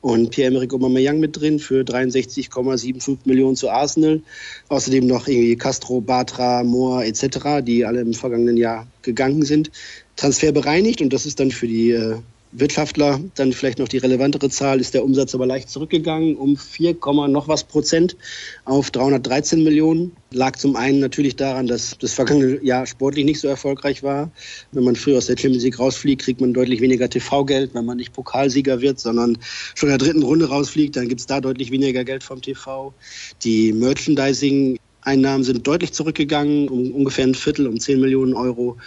und 0.00 0.30
Pierre-Emerick 0.30 0.72
Aubameyang 0.72 1.20
mit 1.20 1.38
drin 1.38 1.58
für 1.58 1.82
63,75 1.82 3.18
Millionen 3.24 3.56
zu 3.56 3.68
Arsenal. 3.68 4.22
Außerdem 4.68 5.06
noch 5.06 5.28
irgendwie 5.28 5.56
Castro, 5.56 6.00
Batra, 6.00 6.64
Moore 6.64 7.04
etc., 7.04 7.62
die 7.62 7.84
alle 7.84 8.00
im 8.00 8.14
vergangenen 8.14 8.56
Jahr 8.56 8.86
gegangen 9.02 9.42
sind. 9.42 9.70
Transfer 10.16 10.52
bereinigt 10.52 11.02
und 11.02 11.12
das 11.12 11.26
ist 11.26 11.40
dann 11.40 11.50
für 11.50 11.66
die 11.66 11.90
äh, 11.90 12.16
Wirtschaftler, 12.56 13.20
dann 13.34 13.52
vielleicht 13.52 13.80
noch 13.80 13.88
die 13.88 13.98
relevantere 13.98 14.48
Zahl, 14.48 14.80
ist 14.80 14.94
der 14.94 15.04
Umsatz 15.04 15.34
aber 15.34 15.44
leicht 15.44 15.68
zurückgegangen 15.68 16.36
um 16.36 16.56
4, 16.56 16.96
noch 17.28 17.48
was 17.48 17.64
Prozent 17.64 18.16
auf 18.64 18.92
313 18.92 19.64
Millionen. 19.64 20.12
Lag 20.30 20.56
zum 20.56 20.76
einen 20.76 21.00
natürlich 21.00 21.34
daran, 21.34 21.66
dass 21.66 21.98
das 21.98 22.12
vergangene 22.12 22.62
Jahr 22.64 22.86
sportlich 22.86 23.24
nicht 23.24 23.40
so 23.40 23.48
erfolgreich 23.48 24.04
war. 24.04 24.30
Wenn 24.70 24.84
man 24.84 24.94
früher 24.94 25.18
aus 25.18 25.26
der 25.26 25.36
Champions 25.36 25.64
League 25.64 25.80
rausfliegt, 25.80 26.22
kriegt 26.22 26.40
man 26.40 26.54
deutlich 26.54 26.80
weniger 26.80 27.10
TV-Geld. 27.10 27.74
Wenn 27.74 27.84
man 27.84 27.96
nicht 27.96 28.12
Pokalsieger 28.12 28.80
wird, 28.80 29.00
sondern 29.00 29.36
schon 29.74 29.88
in 29.88 29.98
der 29.98 30.06
dritten 30.06 30.22
Runde 30.22 30.48
rausfliegt, 30.48 30.94
dann 30.94 31.08
gibt 31.08 31.20
es 31.20 31.26
da 31.26 31.40
deutlich 31.40 31.72
weniger 31.72 32.04
Geld 32.04 32.22
vom 32.22 32.40
TV. 32.40 32.94
Die 33.42 33.72
Merchandising 33.72 34.78
Einnahmen 35.00 35.44
sind 35.44 35.66
deutlich 35.66 35.92
zurückgegangen, 35.92 36.68
um 36.68 36.92
ungefähr 36.92 37.26
ein 37.26 37.34
Viertel, 37.34 37.66
um 37.66 37.78
10 37.78 38.00
Millionen 38.00 38.32
Euro, 38.34 38.78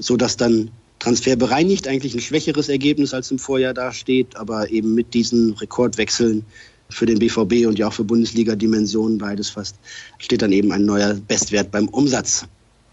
sodass 0.00 0.36
dann 0.36 0.70
Transfer 0.98 1.36
bereinigt, 1.36 1.88
eigentlich 1.88 2.14
ein 2.14 2.20
schwächeres 2.20 2.68
Ergebnis 2.68 3.14
als 3.14 3.30
im 3.30 3.38
Vorjahr 3.38 3.74
dasteht, 3.74 4.36
aber 4.36 4.70
eben 4.70 4.94
mit 4.94 5.14
diesen 5.14 5.52
Rekordwechseln 5.54 6.44
für 6.88 7.06
den 7.06 7.18
BVB 7.18 7.66
und 7.66 7.78
ja 7.78 7.88
auch 7.88 7.92
für 7.92 8.04
Bundesliga-Dimensionen 8.04 9.18
beides 9.18 9.50
fast, 9.50 9.76
steht 10.18 10.42
dann 10.42 10.52
eben 10.52 10.72
ein 10.72 10.84
neuer 10.84 11.14
Bestwert 11.14 11.70
beim 11.70 11.88
Umsatz 11.88 12.46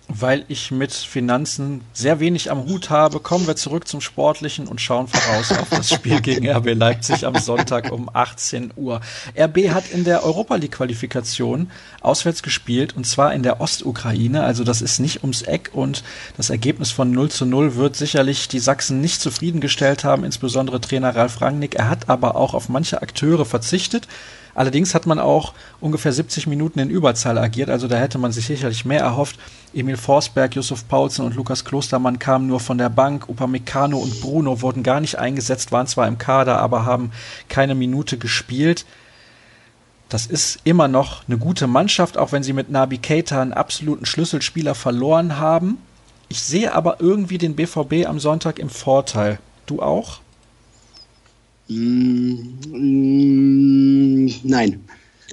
weil 0.07 0.45
ich 0.47 0.71
mit 0.71 0.93
Finanzen 0.93 1.81
sehr 1.93 2.19
wenig 2.19 2.51
am 2.51 2.65
Hut 2.65 2.89
habe, 2.89 3.19
kommen 3.19 3.47
wir 3.47 3.55
zurück 3.55 3.87
zum 3.87 4.01
Sportlichen 4.01 4.67
und 4.67 4.81
schauen 4.81 5.07
voraus 5.07 5.51
auf 5.51 5.69
das 5.69 5.89
Spiel 5.89 6.21
gegen 6.21 6.49
RB 6.49 6.73
Leipzig 6.73 7.25
am 7.25 7.35
Sonntag 7.35 7.91
um 7.91 8.09
18 8.11 8.73
Uhr. 8.75 9.01
RB 9.37 9.69
hat 9.69 9.89
in 9.89 10.03
der 10.03 10.23
Europa 10.23 10.55
League 10.55 10.73
Qualifikation 10.73 11.71
auswärts 12.01 12.43
gespielt 12.43 12.95
und 12.95 13.07
zwar 13.07 13.33
in 13.33 13.43
der 13.43 13.61
Ostukraine, 13.61 14.43
also 14.43 14.63
das 14.63 14.81
ist 14.81 14.99
nicht 14.99 15.23
ums 15.23 15.41
Eck 15.41 15.71
und 15.73 16.03
das 16.37 16.49
Ergebnis 16.49 16.91
von 16.91 17.11
0 17.11 17.31
zu 17.31 17.45
0 17.45 17.75
wird 17.75 17.95
sicherlich 17.95 18.47
die 18.47 18.59
Sachsen 18.59 19.01
nicht 19.01 19.21
zufriedengestellt 19.21 20.03
haben, 20.03 20.23
insbesondere 20.23 20.81
Trainer 20.81 21.15
Ralf 21.15 21.41
Rangnick. 21.41 21.75
Er 21.75 21.89
hat 21.89 22.09
aber 22.09 22.35
auch 22.35 22.53
auf 22.53 22.69
manche 22.69 23.01
Akteure 23.01 23.45
verzichtet. 23.45 24.07
Allerdings 24.55 24.93
hat 24.93 25.07
man 25.07 25.19
auch 25.19 25.53
ungefähr 25.81 26.13
70 26.13 26.47
Minuten 26.47 26.79
in 26.79 26.89
Überzahl 26.89 27.37
agiert, 27.37 27.69
also 27.69 27.87
da 27.87 27.97
hätte 27.97 28.19
man 28.19 28.31
sich 28.31 28.45
sicherlich 28.45 28.85
mehr 28.85 29.01
erhofft. 29.01 29.39
Emil 29.73 29.97
Forsberg, 29.97 30.55
Yusuf 30.55 30.87
Paulsen 30.87 31.25
und 31.25 31.35
Lukas 31.35 31.65
Klostermann 31.65 32.19
kamen 32.19 32.45
nur 32.45 32.59
von 32.59 32.77
der 32.77 32.89
Bank. 32.89 33.27
Upamecano 33.27 33.97
und 33.97 34.21
Bruno 34.21 34.61
wurden 34.61 34.83
gar 34.83 34.99
nicht 34.99 35.17
eingesetzt, 35.17 35.71
waren 35.71 35.87
zwar 35.87 36.07
im 36.07 36.19
Kader, 36.19 36.59
aber 36.59 36.85
haben 36.85 37.11
keine 37.49 37.73
Minute 37.73 38.17
gespielt. 38.17 38.85
Das 40.09 40.27
ist 40.27 40.59
immer 40.63 40.87
noch 40.87 41.27
eine 41.27 41.39
gute 41.39 41.65
Mannschaft, 41.65 42.19
auch 42.19 42.31
wenn 42.31 42.43
sie 42.43 42.53
mit 42.53 42.69
Nabi 42.69 42.99
Keita 42.99 43.41
einen 43.41 43.53
absoluten 43.53 44.05
Schlüsselspieler 44.05 44.75
verloren 44.75 45.39
haben. 45.39 45.79
Ich 46.29 46.41
sehe 46.41 46.73
aber 46.73 46.97
irgendwie 46.99 47.39
den 47.39 47.55
BVB 47.55 48.07
am 48.07 48.19
Sonntag 48.19 48.59
im 48.59 48.69
Vorteil. 48.69 49.39
Du 49.65 49.81
auch? 49.81 50.19
Mm, 51.67 52.57
nein. 54.43 54.83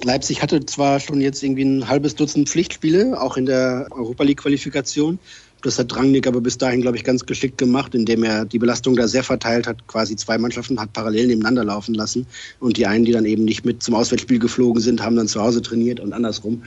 Leipzig 0.03 0.41
hatte 0.41 0.65
zwar 0.65 0.99
schon 0.99 1.21
jetzt 1.21 1.43
irgendwie 1.43 1.63
ein 1.63 1.87
halbes 1.87 2.15
Dutzend 2.15 2.49
Pflichtspiele, 2.49 3.21
auch 3.21 3.37
in 3.37 3.45
der 3.45 3.87
Europa 3.91 4.23
League-Qualifikation. 4.23 5.19
Das 5.63 5.77
hat 5.77 5.91
Drangnick 5.91 6.25
aber 6.25 6.41
bis 6.41 6.57
dahin, 6.57 6.81
glaube 6.81 6.97
ich, 6.97 7.03
ganz 7.03 7.25
geschickt 7.27 7.59
gemacht, 7.59 7.93
indem 7.93 8.23
er 8.23 8.45
die 8.45 8.57
Belastung 8.57 8.95
da 8.95 9.07
sehr 9.07 9.23
verteilt 9.23 9.67
hat, 9.67 9.85
quasi 9.87 10.15
zwei 10.15 10.39
Mannschaften 10.39 10.79
hat 10.79 10.91
parallel 10.93 11.27
nebeneinander 11.27 11.63
laufen 11.63 11.93
lassen. 11.93 12.25
Und 12.59 12.77
die 12.77 12.87
einen, 12.87 13.05
die 13.05 13.11
dann 13.11 13.25
eben 13.25 13.45
nicht 13.45 13.63
mit 13.63 13.83
zum 13.83 13.93
Auswärtsspiel 13.93 14.39
geflogen 14.39 14.81
sind, 14.81 15.03
haben 15.03 15.15
dann 15.15 15.27
zu 15.27 15.39
Hause 15.39 15.61
trainiert 15.61 15.99
und 15.99 16.13
andersrum. 16.13 16.63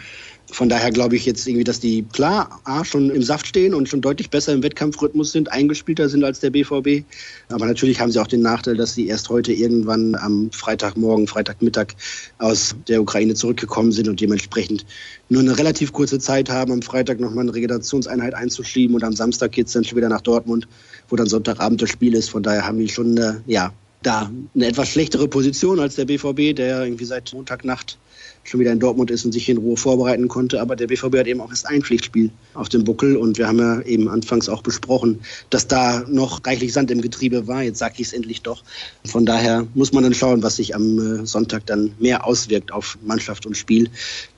Von 0.50 0.68
daher 0.68 0.90
glaube 0.90 1.16
ich 1.16 1.24
jetzt 1.24 1.48
irgendwie, 1.48 1.64
dass 1.64 1.80
die 1.80 2.02
klar 2.02 2.60
A, 2.64 2.84
schon 2.84 3.10
im 3.10 3.22
Saft 3.22 3.46
stehen 3.46 3.74
und 3.74 3.88
schon 3.88 4.02
deutlich 4.02 4.30
besser 4.30 4.52
im 4.52 4.62
Wettkampfrhythmus 4.62 5.32
sind, 5.32 5.50
eingespielter 5.50 6.08
sind 6.08 6.22
als 6.22 6.40
der 6.40 6.50
BVB. 6.50 7.04
Aber 7.48 7.66
natürlich 7.66 7.98
haben 7.98 8.12
sie 8.12 8.20
auch 8.20 8.26
den 8.26 8.42
Nachteil, 8.42 8.76
dass 8.76 8.94
sie 8.94 9.08
erst 9.08 9.30
heute 9.30 9.52
irgendwann 9.52 10.14
am 10.14 10.50
Freitagmorgen, 10.52 11.26
Freitagmittag 11.26 11.94
aus 12.38 12.76
der 12.88 13.00
Ukraine 13.00 13.34
zurückgekommen 13.34 13.90
sind 13.90 14.08
und 14.08 14.20
dementsprechend 14.20 14.84
nur 15.28 15.40
eine 15.40 15.58
relativ 15.58 15.92
kurze 15.92 16.18
Zeit 16.18 16.50
haben, 16.50 16.72
am 16.72 16.82
Freitag 16.82 17.20
nochmal 17.20 17.44
eine 17.44 17.54
Regenerationseinheit 17.54 18.34
einzuschieben 18.34 18.94
und 18.94 19.02
am 19.02 19.14
Samstag 19.14 19.52
geht 19.52 19.68
es 19.68 19.72
dann 19.72 19.84
schon 19.84 19.96
wieder 19.96 20.08
nach 20.08 20.20
Dortmund, 20.20 20.68
wo 21.08 21.16
dann 21.16 21.26
Sonntagabend 21.26 21.80
das 21.80 21.90
Spiel 21.90 22.14
ist. 22.14 22.30
Von 22.30 22.42
daher 22.42 22.66
haben 22.66 22.78
die 22.78 22.88
schon 22.88 23.18
eine, 23.18 23.42
ja, 23.46 23.72
da 24.02 24.30
eine 24.54 24.66
etwas 24.66 24.90
schlechtere 24.90 25.26
Position 25.26 25.80
als 25.80 25.96
der 25.96 26.04
BVB, 26.04 26.54
der 26.54 26.84
irgendwie 26.84 27.06
seit 27.06 27.32
Montagnacht 27.32 27.98
schon 28.44 28.60
wieder 28.60 28.72
in 28.72 28.78
Dortmund 28.78 29.10
ist 29.10 29.24
und 29.24 29.32
sich 29.32 29.48
in 29.48 29.58
Ruhe 29.58 29.76
vorbereiten 29.76 30.28
konnte. 30.28 30.60
Aber 30.60 30.76
der 30.76 30.86
BVB 30.86 31.16
hat 31.18 31.26
eben 31.26 31.40
auch 31.40 31.50
erst 31.50 31.66
ein 31.66 31.82
Pflichtspiel 31.82 32.30
auf 32.54 32.68
dem 32.68 32.84
Buckel. 32.84 33.16
Und 33.16 33.38
wir 33.38 33.48
haben 33.48 33.58
ja 33.58 33.80
eben 33.82 34.08
anfangs 34.08 34.48
auch 34.48 34.62
besprochen, 34.62 35.20
dass 35.50 35.66
da 35.66 36.04
noch 36.08 36.44
reichlich 36.46 36.72
Sand 36.72 36.90
im 36.90 37.00
Getriebe 37.00 37.46
war. 37.46 37.62
Jetzt 37.62 37.78
sage 37.78 37.94
ich 37.98 38.08
es 38.08 38.12
endlich 38.12 38.42
doch. 38.42 38.62
Von 39.04 39.26
daher 39.26 39.66
muss 39.74 39.92
man 39.92 40.04
dann 40.04 40.14
schauen, 40.14 40.42
was 40.42 40.56
sich 40.56 40.74
am 40.74 41.22
äh, 41.22 41.26
Sonntag 41.26 41.66
dann 41.66 41.92
mehr 41.98 42.26
auswirkt 42.26 42.72
auf 42.72 42.98
Mannschaft 43.04 43.46
und 43.46 43.56
Spiel. 43.56 43.90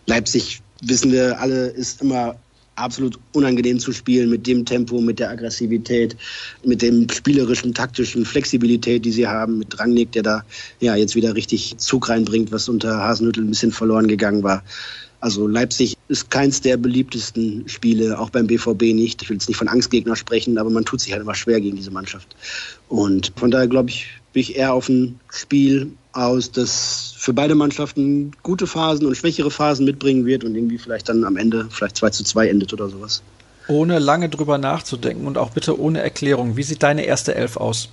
Leipzig, 0.06 0.62
wissen 0.82 1.12
wir 1.12 1.40
alle, 1.40 1.66
ist 1.68 2.00
immer 2.00 2.36
absolut 2.76 3.18
unangenehm 3.32 3.78
zu 3.78 3.92
spielen 3.92 4.30
mit 4.30 4.46
dem 4.46 4.64
Tempo, 4.64 5.00
mit 5.00 5.18
der 5.18 5.30
Aggressivität, 5.30 6.16
mit 6.64 6.82
dem 6.82 7.08
spielerischen, 7.10 7.74
taktischen 7.74 8.24
Flexibilität, 8.24 9.04
die 9.04 9.12
sie 9.12 9.26
haben, 9.26 9.58
mit 9.58 9.78
Rangnick, 9.78 10.12
der 10.12 10.22
da 10.22 10.44
ja 10.80 10.94
jetzt 10.94 11.14
wieder 11.14 11.34
richtig 11.34 11.78
Zug 11.78 12.08
reinbringt, 12.08 12.52
was 12.52 12.68
unter 12.68 12.98
Hasenhüttel 12.98 13.44
ein 13.44 13.50
bisschen 13.50 13.72
verloren 13.72 14.08
gegangen 14.08 14.42
war. 14.42 14.62
Also 15.20 15.48
Leipzig 15.48 15.96
ist 16.08 16.30
keins 16.30 16.60
der 16.60 16.76
beliebtesten 16.76 17.68
Spiele, 17.68 18.18
auch 18.18 18.30
beim 18.30 18.46
BVB 18.46 18.94
nicht. 18.94 19.22
Ich 19.22 19.28
will 19.28 19.36
jetzt 19.36 19.48
nicht 19.48 19.56
von 19.56 19.68
Angstgegner 19.68 20.14
sprechen, 20.14 20.58
aber 20.58 20.70
man 20.70 20.84
tut 20.84 21.00
sich 21.00 21.12
halt 21.12 21.22
immer 21.22 21.34
schwer 21.34 21.60
gegen 21.60 21.76
diese 21.76 21.90
Mannschaft. 21.90 22.36
Und 22.88 23.32
von 23.36 23.50
daher 23.50 23.66
glaube 23.66 23.90
ich, 23.90 24.06
bin 24.32 24.42
ich 24.42 24.56
eher 24.56 24.74
auf 24.74 24.88
ein 24.88 25.18
Spiel 25.30 25.92
aus, 26.16 26.50
das 26.50 27.14
für 27.16 27.32
beide 27.32 27.54
Mannschaften 27.54 28.32
gute 28.42 28.66
Phasen 28.66 29.06
und 29.06 29.16
schwächere 29.16 29.50
Phasen 29.50 29.84
mitbringen 29.84 30.26
wird 30.26 30.44
und 30.44 30.54
irgendwie 30.54 30.78
vielleicht 30.78 31.08
dann 31.08 31.24
am 31.24 31.36
Ende 31.36 31.68
vielleicht 31.70 31.96
2 31.96 32.10
zu 32.10 32.24
2 32.24 32.48
endet 32.48 32.72
oder 32.72 32.88
sowas. 32.88 33.22
Ohne 33.68 33.98
lange 33.98 34.28
drüber 34.28 34.58
nachzudenken 34.58 35.26
und 35.26 35.38
auch 35.38 35.50
bitte 35.50 35.78
ohne 35.78 36.00
Erklärung, 36.00 36.56
wie 36.56 36.62
sieht 36.62 36.82
deine 36.82 37.04
erste 37.04 37.34
Elf 37.34 37.56
aus? 37.56 37.88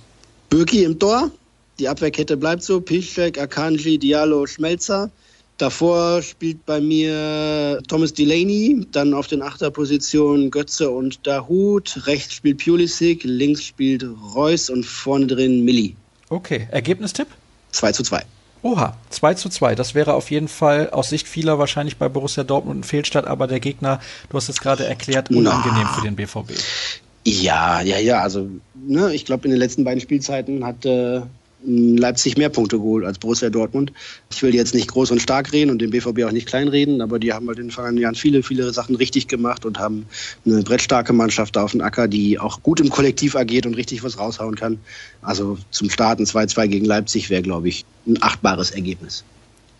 Birki 0.50 0.84
im 0.84 0.98
Tor, 0.98 1.30
die 1.78 1.88
Abwehrkette 1.88 2.36
bleibt 2.36 2.62
so, 2.62 2.80
Piszczek, 2.80 3.38
Akanji, 3.40 3.98
Diallo, 3.98 4.46
Schmelzer. 4.46 5.10
Davor 5.58 6.20
spielt 6.22 6.66
bei 6.66 6.80
mir 6.80 7.80
Thomas 7.86 8.12
Delaney, 8.12 8.86
dann 8.90 9.14
auf 9.14 9.28
den 9.28 9.40
Achterpositionen 9.40 10.50
Götze 10.50 10.90
und 10.90 11.24
Dahut. 11.26 12.06
Rechts 12.06 12.34
spielt 12.34 12.64
Pulisic, 12.64 13.22
links 13.24 13.64
spielt 13.64 14.04
Reus 14.34 14.68
und 14.68 14.84
vorne 14.84 15.26
drin 15.26 15.64
Milli. 15.64 15.94
Okay, 16.28 16.66
Ergebnistipp? 16.70 17.28
2 17.74 17.92
zu 17.92 18.02
2. 18.02 18.22
Oha, 18.62 18.96
2 19.10 19.34
zu 19.34 19.48
2. 19.50 19.74
Das 19.74 19.94
wäre 19.94 20.14
auf 20.14 20.30
jeden 20.30 20.48
Fall 20.48 20.88
aus 20.90 21.10
Sicht 21.10 21.28
vieler 21.28 21.58
wahrscheinlich 21.58 21.98
bei 21.98 22.08
Borussia 22.08 22.44
Dortmund 22.44 22.80
ein 22.80 22.84
Fehlstart, 22.84 23.26
aber 23.26 23.46
der 23.46 23.60
Gegner, 23.60 24.00
du 24.30 24.36
hast 24.38 24.48
es 24.48 24.60
gerade 24.60 24.86
erklärt, 24.86 25.30
unangenehm 25.30 25.86
für 25.88 26.00
den 26.00 26.16
BVB. 26.16 26.52
Ja, 27.26 27.82
ja, 27.82 27.98
ja. 27.98 28.20
Also, 28.20 28.48
ne, 28.74 29.12
ich 29.14 29.26
glaube, 29.26 29.44
in 29.44 29.50
den 29.50 29.58
letzten 29.58 29.84
beiden 29.84 30.00
Spielzeiten 30.00 30.64
hat 30.64 30.86
äh, 30.86 31.22
Leipzig 31.66 32.36
mehr 32.36 32.50
Punkte 32.50 32.78
geholt 32.78 33.04
als 33.04 33.18
Borussia 33.18 33.50
Dortmund. 33.50 33.92
Ich 34.30 34.42
will 34.42 34.54
jetzt 34.54 34.74
nicht 34.74 34.88
groß 34.88 35.10
und 35.10 35.22
stark 35.22 35.52
reden 35.52 35.70
und 35.70 35.80
den 35.80 35.90
BVB 35.90 36.24
auch 36.24 36.32
nicht 36.32 36.46
kleinreden, 36.46 37.00
aber 37.00 37.18
die 37.18 37.32
haben 37.32 37.48
halt 37.48 37.58
in 37.58 37.66
den 37.66 37.70
vergangenen 37.70 38.02
Jahren 38.02 38.14
viele, 38.14 38.42
viele 38.42 38.72
Sachen 38.72 38.96
richtig 38.96 39.28
gemacht 39.28 39.64
und 39.64 39.78
haben 39.78 40.06
eine 40.44 40.62
brettstarke 40.62 41.12
Mannschaft 41.12 41.56
auf 41.56 41.72
dem 41.72 41.80
Acker, 41.80 42.08
die 42.08 42.38
auch 42.38 42.62
gut 42.62 42.80
im 42.80 42.90
Kollektiv 42.90 43.36
agiert 43.36 43.66
und 43.66 43.74
richtig 43.74 44.02
was 44.02 44.18
raushauen 44.18 44.56
kann. 44.56 44.78
Also 45.22 45.58
zum 45.70 45.90
Starten 45.90 46.24
2-2 46.24 46.68
gegen 46.68 46.84
Leipzig 46.84 47.30
wäre, 47.30 47.42
glaube 47.42 47.68
ich, 47.68 47.84
ein 48.06 48.22
achtbares 48.22 48.70
Ergebnis. 48.70 49.24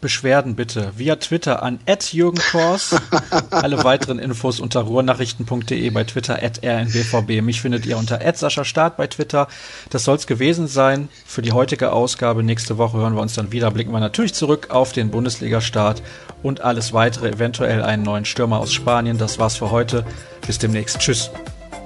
Beschwerden 0.04 0.54
bitte 0.54 0.92
via 0.98 1.16
Twitter 1.16 1.62
an 1.62 1.78
Jürgen 2.12 2.38
Kors. 2.52 2.94
Alle 3.50 3.84
weiteren 3.84 4.18
Infos 4.18 4.60
unter 4.60 4.82
ruhrnachrichten.de 4.82 5.88
bei 5.88 6.04
Twitter 6.04 6.42
rnbvb. 6.42 7.40
Mich 7.40 7.62
findet 7.62 7.86
ihr 7.86 7.96
unter 7.96 8.20
Sascha 8.34 8.66
Start 8.66 8.98
bei 8.98 9.06
Twitter. 9.06 9.48
Das 9.88 10.04
soll 10.04 10.16
es 10.16 10.26
gewesen 10.26 10.66
sein 10.66 11.08
für 11.24 11.40
die 11.40 11.52
heutige 11.52 11.90
Ausgabe. 11.90 12.42
Nächste 12.42 12.76
Woche 12.76 12.98
hören 12.98 13.14
wir 13.14 13.22
uns 13.22 13.32
dann 13.32 13.50
wieder. 13.50 13.70
Blicken 13.70 13.92
wir 13.92 14.00
natürlich 14.00 14.34
zurück 14.34 14.68
auf 14.68 14.92
den 14.92 15.10
Bundesliga-Start 15.10 16.02
und 16.42 16.60
alles 16.60 16.92
weitere, 16.92 17.30
eventuell 17.30 17.82
einen 17.82 18.02
neuen 18.02 18.26
Stürmer 18.26 18.58
aus 18.58 18.74
Spanien. 18.74 19.16
Das 19.16 19.38
war's 19.38 19.56
für 19.56 19.70
heute. 19.70 20.04
Bis 20.46 20.58
demnächst. 20.58 20.98
Tschüss. 20.98 21.30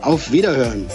Auf 0.02 0.32
Wiederhören. 0.32 0.88